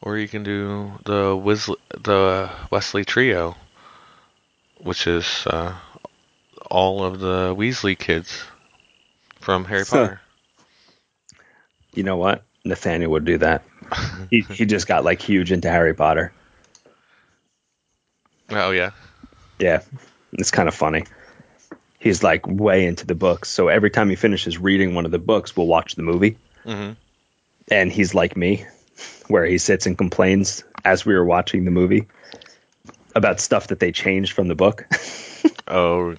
or 0.00 0.16
you 0.16 0.28
can 0.28 0.42
do 0.42 0.92
the 1.04 1.36
Weasley, 1.36 1.76
the 1.90 2.50
Weasley 2.72 3.04
trio, 3.04 3.54
which 4.78 5.06
is 5.06 5.46
uh, 5.46 5.74
all 6.70 7.04
of 7.04 7.20
the 7.20 7.54
Weasley 7.54 7.98
kids 7.98 8.42
from 9.40 9.66
Harry 9.66 9.84
Huh. 9.84 9.90
Potter. 9.90 10.20
You 11.92 12.02
know 12.02 12.16
what? 12.16 12.45
Nathaniel 12.66 13.12
would 13.12 13.24
do 13.24 13.38
that. 13.38 13.64
he 14.30 14.40
he 14.40 14.66
just 14.66 14.86
got 14.86 15.04
like 15.04 15.22
huge 15.22 15.52
into 15.52 15.70
Harry 15.70 15.94
Potter. 15.94 16.32
Oh 18.50 18.70
yeah, 18.70 18.90
Yeah, 19.58 19.82
it's 20.32 20.50
kind 20.50 20.68
of 20.68 20.74
funny. 20.74 21.04
He's 21.98 22.22
like 22.22 22.46
way 22.46 22.86
into 22.86 23.06
the 23.06 23.14
books, 23.14 23.48
so 23.48 23.68
every 23.68 23.90
time 23.90 24.08
he 24.08 24.16
finishes 24.16 24.58
reading 24.58 24.94
one 24.94 25.04
of 25.04 25.10
the 25.10 25.18
books, 25.18 25.56
we'll 25.56 25.66
watch 25.66 25.94
the 25.94 26.02
movie. 26.02 26.36
hmm 26.64 26.92
And 27.70 27.90
he's 27.90 28.14
like 28.14 28.36
me, 28.36 28.66
where 29.28 29.44
he 29.44 29.58
sits 29.58 29.86
and 29.86 29.98
complains 29.98 30.62
as 30.84 31.04
we 31.04 31.14
were 31.14 31.24
watching 31.24 31.64
the 31.64 31.70
movie 31.72 32.06
about 33.14 33.40
stuff 33.40 33.68
that 33.68 33.80
they 33.80 33.90
changed 33.92 34.32
from 34.32 34.46
the 34.46 34.54
book. 34.54 34.84
oh 35.68 36.14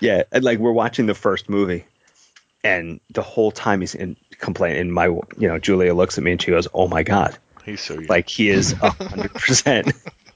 yeah, 0.00 0.24
and 0.32 0.42
like 0.42 0.58
we're 0.58 0.72
watching 0.72 1.06
the 1.06 1.14
first 1.14 1.48
movie, 1.48 1.84
and 2.64 3.00
the 3.10 3.22
whole 3.22 3.50
time 3.50 3.80
he's 3.80 3.94
in 3.94 4.16
complaining. 4.38 4.80
And 4.80 4.92
my, 4.92 5.06
you 5.06 5.48
know, 5.48 5.58
Julia 5.58 5.94
looks 5.94 6.18
at 6.18 6.24
me 6.24 6.32
and 6.32 6.42
she 6.42 6.50
goes, 6.50 6.68
"Oh 6.72 6.88
my 6.88 7.02
god, 7.02 7.36
he's 7.64 7.80
so 7.80 7.94
young. 7.94 8.06
like 8.06 8.28
he 8.28 8.48
is 8.48 8.72
a 8.72 8.90
hundred 8.90 9.34
percent 9.34 9.92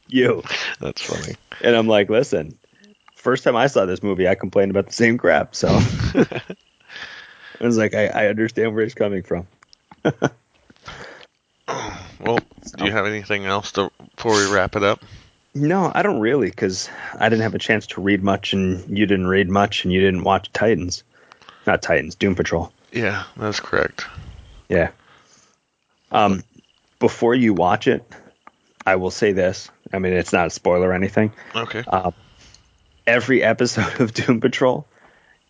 you." 0.09 0.43
that's 0.81 1.03
funny. 1.03 1.37
And 1.62 1.74
I'm 1.74 1.89
like, 1.89 2.11
listen, 2.11 2.59
first 3.14 3.45
time 3.45 3.57
I 3.57 3.66
saw 3.66 3.87
this 3.87 4.03
movie, 4.03 4.29
I 4.29 4.35
complained 4.35 4.70
about 4.70 4.87
the 4.87 4.93
same 4.93 5.18
crap. 5.18 5.55
So 5.55 5.68
I 5.79 6.41
was 7.61 7.79
like, 7.79 7.95
I, 7.95 8.07
I 8.07 8.27
understand 8.29 8.74
where 8.74 8.85
he's 8.85 8.95
coming 8.95 9.22
from. 9.22 9.47
Well, 12.20 12.39
do 12.77 12.85
you 12.85 12.93
have 12.93 13.07
anything 13.07 13.45
else 13.45 13.72
to, 13.72 13.91
before 14.16 14.33
we 14.33 14.51
wrap 14.51 14.77
it 14.77 14.83
up? 14.83 15.05
No, 15.55 15.91
I 15.95 16.03
don't 16.03 16.20
really, 16.20 16.51
because 16.51 16.89
I 17.18 17.29
didn't 17.29 17.43
have 17.43 17.55
a 17.55 17.59
chance 17.59 17.87
to 17.89 18.01
read 18.01 18.22
much, 18.22 18.53
and 18.53 18.99
you 18.99 19.07
didn't 19.07 19.27
read 19.27 19.49
much, 19.49 19.85
and 19.85 19.93
you 19.93 20.01
didn't 20.01 20.24
watch 20.24 20.53
Titans. 20.53 21.05
Not 21.67 21.83
Titans, 21.83 22.14
Doom 22.14 22.35
Patrol. 22.35 22.73
Yeah, 22.93 23.25
that's 23.37 23.61
correct. 23.61 24.07
Yeah. 24.69 24.91
Um, 26.12 26.43
before 26.99 27.35
you 27.35 27.55
watch 27.55 27.89
it, 27.89 28.05
I 28.85 28.97
will 28.97 29.11
say 29.11 29.33
this. 29.33 29.71
I 29.93 29.99
mean, 29.99 30.12
it's 30.12 30.33
not 30.33 30.47
a 30.47 30.51
spoiler 30.51 30.89
or 30.91 30.93
anything. 30.95 31.33
Okay. 31.55 31.85
Every 33.07 33.43
episode 33.43 34.01
of 34.01 34.14
Doom 34.14 34.41
Patrol 34.41 34.87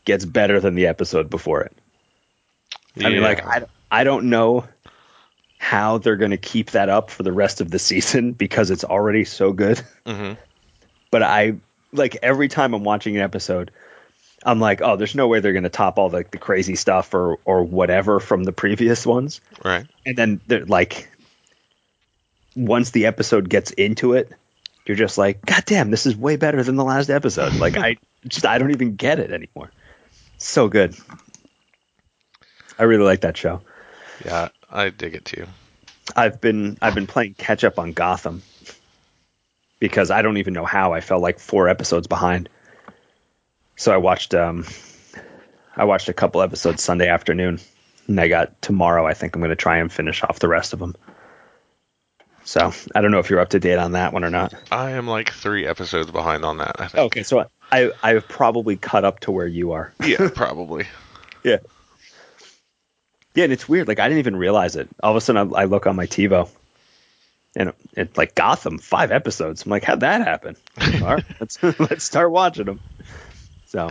gets 0.04 0.24
better 0.24 0.60
than 0.60 0.74
the 0.74 0.86
episode 0.86 1.28
before 1.30 1.62
it. 1.62 1.76
I 2.98 3.10
mean, 3.10 3.22
like, 3.22 3.46
I, 3.46 3.64
I 3.90 4.04
don't 4.04 4.30
know 4.30 4.66
how 5.58 5.98
they're 5.98 6.16
going 6.16 6.30
to 6.30 6.36
keep 6.38 6.70
that 6.70 6.88
up 6.88 7.10
for 7.10 7.22
the 7.22 7.32
rest 7.32 7.60
of 7.60 7.70
the 7.70 7.78
season 7.78 8.32
because 8.44 8.70
it's 8.70 8.84
already 8.84 9.24
so 9.24 9.52
good. 9.52 9.80
hmm 10.06 10.32
But 11.10 11.22
I, 11.22 11.56
like, 11.92 12.16
every 12.22 12.48
time 12.48 12.72
I'm 12.74 12.84
watching 12.84 13.16
an 13.16 13.22
episode, 13.22 13.70
I'm 14.46 14.60
like, 14.60 14.80
oh, 14.80 14.94
there's 14.94 15.16
no 15.16 15.26
way 15.26 15.40
they're 15.40 15.52
going 15.52 15.64
to 15.64 15.68
top 15.68 15.98
all 15.98 16.08
the, 16.08 16.24
the 16.30 16.38
crazy 16.38 16.76
stuff 16.76 17.12
or, 17.14 17.38
or 17.44 17.64
whatever 17.64 18.20
from 18.20 18.44
the 18.44 18.52
previous 18.52 19.04
ones. 19.04 19.40
Right. 19.64 19.86
And 20.06 20.16
then, 20.16 20.40
they're 20.46 20.64
like, 20.64 21.10
once 22.54 22.90
the 22.90 23.06
episode 23.06 23.48
gets 23.48 23.72
into 23.72 24.14
it, 24.14 24.30
you're 24.86 24.96
just 24.96 25.18
like, 25.18 25.44
God 25.44 25.64
damn, 25.66 25.90
this 25.90 26.06
is 26.06 26.16
way 26.16 26.36
better 26.36 26.62
than 26.62 26.76
the 26.76 26.84
last 26.84 27.10
episode. 27.10 27.54
Like, 27.54 27.76
I 27.76 27.96
just, 28.28 28.46
I 28.46 28.58
don't 28.58 28.70
even 28.70 28.94
get 28.94 29.18
it 29.18 29.32
anymore. 29.32 29.72
So 30.38 30.68
good. 30.68 30.94
I 32.78 32.84
really 32.84 33.04
like 33.04 33.22
that 33.22 33.36
show. 33.36 33.62
Yeah, 34.24 34.50
I 34.70 34.90
dig 34.90 35.14
it 35.14 35.24
too. 35.24 35.46
I've 36.14 36.40
been 36.40 36.78
I've 36.80 36.94
been 36.94 37.06
playing 37.06 37.34
catch 37.34 37.64
up 37.64 37.78
on 37.78 37.92
Gotham 37.92 38.42
because 39.80 40.10
I 40.10 40.22
don't 40.22 40.36
even 40.36 40.54
know 40.54 40.64
how 40.64 40.92
I 40.92 41.00
fell 41.00 41.20
like 41.20 41.38
four 41.38 41.68
episodes 41.68 42.06
behind. 42.06 42.48
So 43.76 43.92
I 43.92 43.98
watched 43.98 44.34
um 44.34 44.64
I 45.76 45.84
watched 45.84 46.08
a 46.08 46.14
couple 46.14 46.42
episodes 46.42 46.82
Sunday 46.82 47.08
afternoon, 47.08 47.60
and 48.06 48.18
I 48.20 48.28
got 48.28 48.60
tomorrow. 48.62 49.06
I 49.06 49.14
think 49.14 49.34
I'm 49.34 49.42
going 49.42 49.50
to 49.50 49.56
try 49.56 49.78
and 49.78 49.92
finish 49.92 50.22
off 50.22 50.38
the 50.38 50.48
rest 50.48 50.72
of 50.72 50.78
them. 50.78 50.96
So 52.44 52.72
I 52.94 53.00
don't 53.00 53.10
know 53.10 53.18
if 53.18 53.28
you're 53.28 53.40
up 53.40 53.50
to 53.50 53.60
date 53.60 53.76
on 53.76 53.92
that 53.92 54.12
one 54.12 54.24
or 54.24 54.30
not. 54.30 54.54
I 54.70 54.92
am 54.92 55.06
like 55.06 55.30
three 55.30 55.66
episodes 55.66 56.10
behind 56.10 56.44
on 56.44 56.58
that. 56.58 56.76
I 56.78 56.86
think. 56.88 57.04
Okay, 57.06 57.22
so 57.24 57.46
I 57.70 57.90
I've 58.02 58.28
probably 58.28 58.76
caught 58.76 59.04
up 59.04 59.20
to 59.20 59.32
where 59.32 59.46
you 59.46 59.72
are. 59.72 59.92
Yeah, 60.04 60.28
probably. 60.34 60.86
Yeah. 61.42 61.58
Yeah, 63.34 63.44
and 63.44 63.52
it's 63.52 63.68
weird. 63.68 63.88
Like 63.88 63.98
I 63.98 64.08
didn't 64.08 64.20
even 64.20 64.36
realize 64.36 64.76
it. 64.76 64.88
All 65.02 65.10
of 65.10 65.16
a 65.16 65.20
sudden, 65.20 65.54
I, 65.54 65.62
I 65.62 65.64
look 65.66 65.86
on 65.86 65.94
my 65.94 66.06
TiVo, 66.06 66.48
and 67.54 67.68
it, 67.68 67.74
it's 67.92 68.16
like 68.16 68.34
Gotham, 68.34 68.78
five 68.78 69.12
episodes. 69.12 69.64
I'm 69.66 69.70
like, 69.70 69.84
how'd 69.84 70.00
that 70.00 70.22
happen? 70.22 70.56
All 71.02 71.16
right, 71.16 71.24
let's 71.38 71.62
let's 71.78 72.04
start 72.04 72.30
watching 72.30 72.64
them. 72.64 72.80
So, 73.66 73.90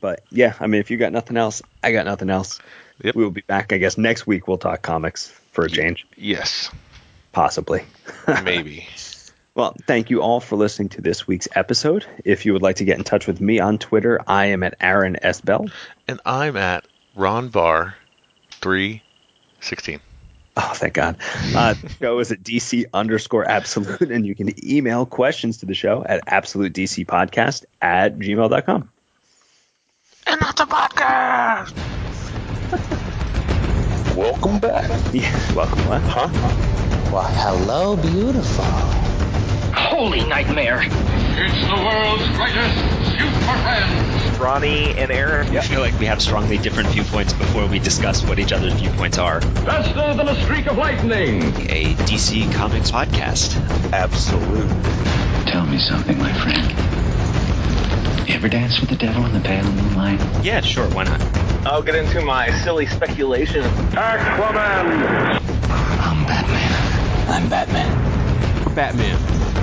but 0.00 0.22
yeah, 0.30 0.54
I 0.60 0.66
mean, 0.66 0.80
if 0.80 0.90
you 0.90 0.96
got 0.96 1.12
nothing 1.12 1.36
else, 1.36 1.62
I 1.82 1.92
got 1.92 2.04
nothing 2.06 2.30
else. 2.30 2.58
Yep. 3.02 3.14
We 3.16 3.24
will 3.24 3.30
be 3.30 3.40
back, 3.42 3.72
I 3.72 3.78
guess, 3.78 3.98
next 3.98 4.26
week. 4.26 4.46
We'll 4.46 4.58
talk 4.58 4.82
comics 4.82 5.28
for 5.52 5.64
a 5.64 5.70
change, 5.70 6.06
Yes, 6.16 6.70
possibly. 7.32 7.84
maybe. 8.44 8.86
Well, 9.54 9.74
thank 9.86 10.08
you 10.08 10.22
all 10.22 10.40
for 10.40 10.56
listening 10.56 10.88
to 10.90 11.02
this 11.02 11.26
week's 11.26 11.48
episode. 11.54 12.06
If 12.24 12.46
you 12.46 12.52
would 12.54 12.62
like 12.62 12.76
to 12.76 12.84
get 12.84 12.96
in 12.96 13.04
touch 13.04 13.26
with 13.26 13.40
me 13.40 13.58
on 13.60 13.78
Twitter, 13.78 14.18
I 14.26 14.46
am 14.46 14.62
at 14.62 14.74
Aaron 14.80 15.16
S. 15.22 15.40
Bell. 15.42 15.66
and 16.08 16.20
I'm 16.24 16.56
at 16.56 16.86
Ron 17.14 17.48
Bar 17.48 17.96
three 18.62 19.02
sixteen. 19.60 20.00
Oh, 20.56 20.72
thank 20.74 20.94
God. 20.94 21.16
Uh, 21.54 21.74
the 21.82 21.88
show 21.88 22.18
is 22.18 22.30
at 22.30 22.42
DC 22.42 22.84
underscore 22.92 23.48
absolute, 23.48 24.10
and 24.10 24.26
you 24.26 24.34
can 24.34 24.52
email 24.64 25.06
questions 25.06 25.58
to 25.58 25.66
the 25.66 25.74
show 25.74 26.04
at 26.04 26.20
absolute 26.26 26.72
DC 26.72 27.06
podcast 27.06 27.64
at 27.80 28.18
gmail.com. 28.18 28.90
And 30.26 30.40
not 30.40 30.56
the 30.56 30.64
podcast. 30.64 31.76
Welcome 34.16 34.58
back. 34.58 34.90
Yeah, 35.14 35.54
welcome. 35.54 35.86
What? 35.88 36.02
Huh? 36.02 36.28
Well, 37.12 37.22
hello, 37.24 37.96
beautiful. 37.96 38.64
Holy 39.74 40.24
nightmare. 40.24 40.82
It's 40.82 41.66
the 41.66 41.76
world's 41.76 42.28
greatest 42.36 42.76
super 43.10 43.58
friends. 43.62 44.21
Ronnie 44.42 44.90
and 44.98 45.12
Aaron. 45.12 45.56
I 45.56 45.60
feel 45.60 45.80
like 45.80 45.96
we 46.00 46.06
have 46.06 46.20
strongly 46.20 46.58
different 46.58 46.88
viewpoints 46.88 47.32
before 47.32 47.66
we 47.66 47.78
discuss 47.78 48.24
what 48.24 48.40
each 48.40 48.52
other's 48.52 48.72
viewpoints 48.72 49.16
are. 49.16 49.40
Faster 49.40 50.14
than 50.14 50.28
a 50.28 50.42
streak 50.42 50.66
of 50.66 50.76
lightning. 50.76 51.42
A 51.70 51.94
DC 51.94 52.52
Comics 52.52 52.90
podcast. 52.90 53.54
Absolute. 53.92 54.68
Tell 55.46 55.64
me 55.64 55.78
something, 55.78 56.18
my 56.18 56.32
friend. 56.32 58.28
You 58.28 58.34
ever 58.34 58.48
dance 58.48 58.80
with 58.80 58.90
the 58.90 58.96
devil 58.96 59.24
in 59.26 59.32
the 59.32 59.40
pale 59.40 59.64
moonlight? 59.64 60.20
Yeah, 60.44 60.60
sure, 60.60 60.88
why 60.88 61.04
not? 61.04 61.20
I'll 61.64 61.82
get 61.82 61.94
into 61.94 62.20
my 62.22 62.50
silly 62.62 62.86
speculation. 62.86 63.62
Aquaman. 63.92 65.40
I'm 66.00 66.26
Batman. 66.26 67.28
I'm 67.28 67.48
Batman. 67.48 68.11
Batman. 68.74 69.18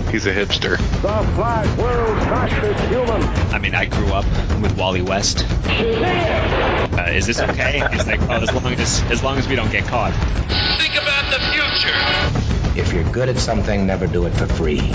He's 0.09 0.25
a 0.25 0.33
hipster. 0.33 0.77
The 0.77 1.33
Flash, 1.35 1.77
world's 1.77 2.25
fastest 2.25 2.83
human. 2.85 3.23
I 3.53 3.59
mean, 3.59 3.75
I 3.75 3.85
grew 3.85 4.07
up 4.07 4.25
with 4.61 4.77
Wally 4.77 5.01
West. 5.01 5.45
Uh, 5.49 7.11
is 7.13 7.27
this 7.27 7.39
okay? 7.39 7.83
He's 7.91 8.07
like, 8.07 8.21
oh, 8.23 8.41
as 8.41 8.51
long 8.51 8.73
as 8.73 9.01
as 9.11 9.23
long 9.23 9.37
as 9.37 9.47
we 9.47 9.55
don't 9.55 9.71
get 9.71 9.85
caught. 9.85 10.13
Think 10.79 10.95
about 11.01 11.31
the 11.31 11.39
future. 11.51 12.79
If 12.79 12.93
you're 12.93 13.11
good 13.11 13.29
at 13.29 13.37
something, 13.37 13.85
never 13.85 14.07
do 14.07 14.25
it 14.25 14.31
for 14.31 14.47
free. 14.47 14.93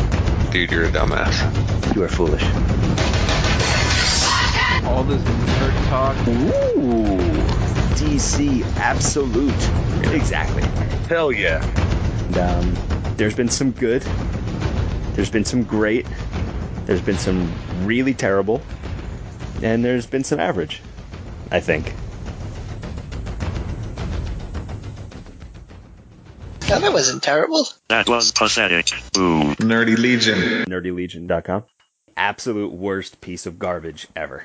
Dude, 0.51 0.71
you're 0.71 0.85
a 0.85 0.91
dumbass. 0.91 1.95
You 1.95 2.03
are 2.03 2.09
foolish. 2.09 2.45
all 4.85 5.05
this 5.05 5.23
nerd 5.23 5.89
talk. 5.89 6.17
Ooh. 6.29 7.65
DC 7.95 8.65
absolute. 8.77 10.13
Exactly. 10.13 10.63
Hell 11.09 11.33
yeah. 11.33 11.63
And, 12.27 12.39
um, 12.39 13.15
there's 13.17 13.35
been 13.35 13.49
some 13.49 13.71
good. 13.73 14.03
There's 15.15 15.31
been 15.31 15.45
some 15.45 15.63
great. 15.63 16.07
There's 16.87 17.01
been 17.01 17.19
some 17.19 17.53
really 17.87 18.15
terrible. 18.15 18.61
And 19.63 19.85
there's 19.85 20.07
been 20.07 20.25
some 20.25 20.41
average, 20.41 20.83
I 21.51 21.61
think. 21.61 21.95
No, 26.69 26.81
that 26.81 26.93
wasn't 26.93 27.23
terrible. 27.23 27.69
That 27.89 28.09
was 28.09 28.33
pathetic. 28.33 28.91
Ooh. 29.17 29.55
Nerdy 29.57 29.97
Legion. 29.97 30.65
NerdyLegion.com. 30.65 31.65
Absolute 32.17 32.73
worst 32.73 33.21
piece 33.21 33.47
of 33.47 33.59
garbage 33.59 34.09
ever. 34.17 34.45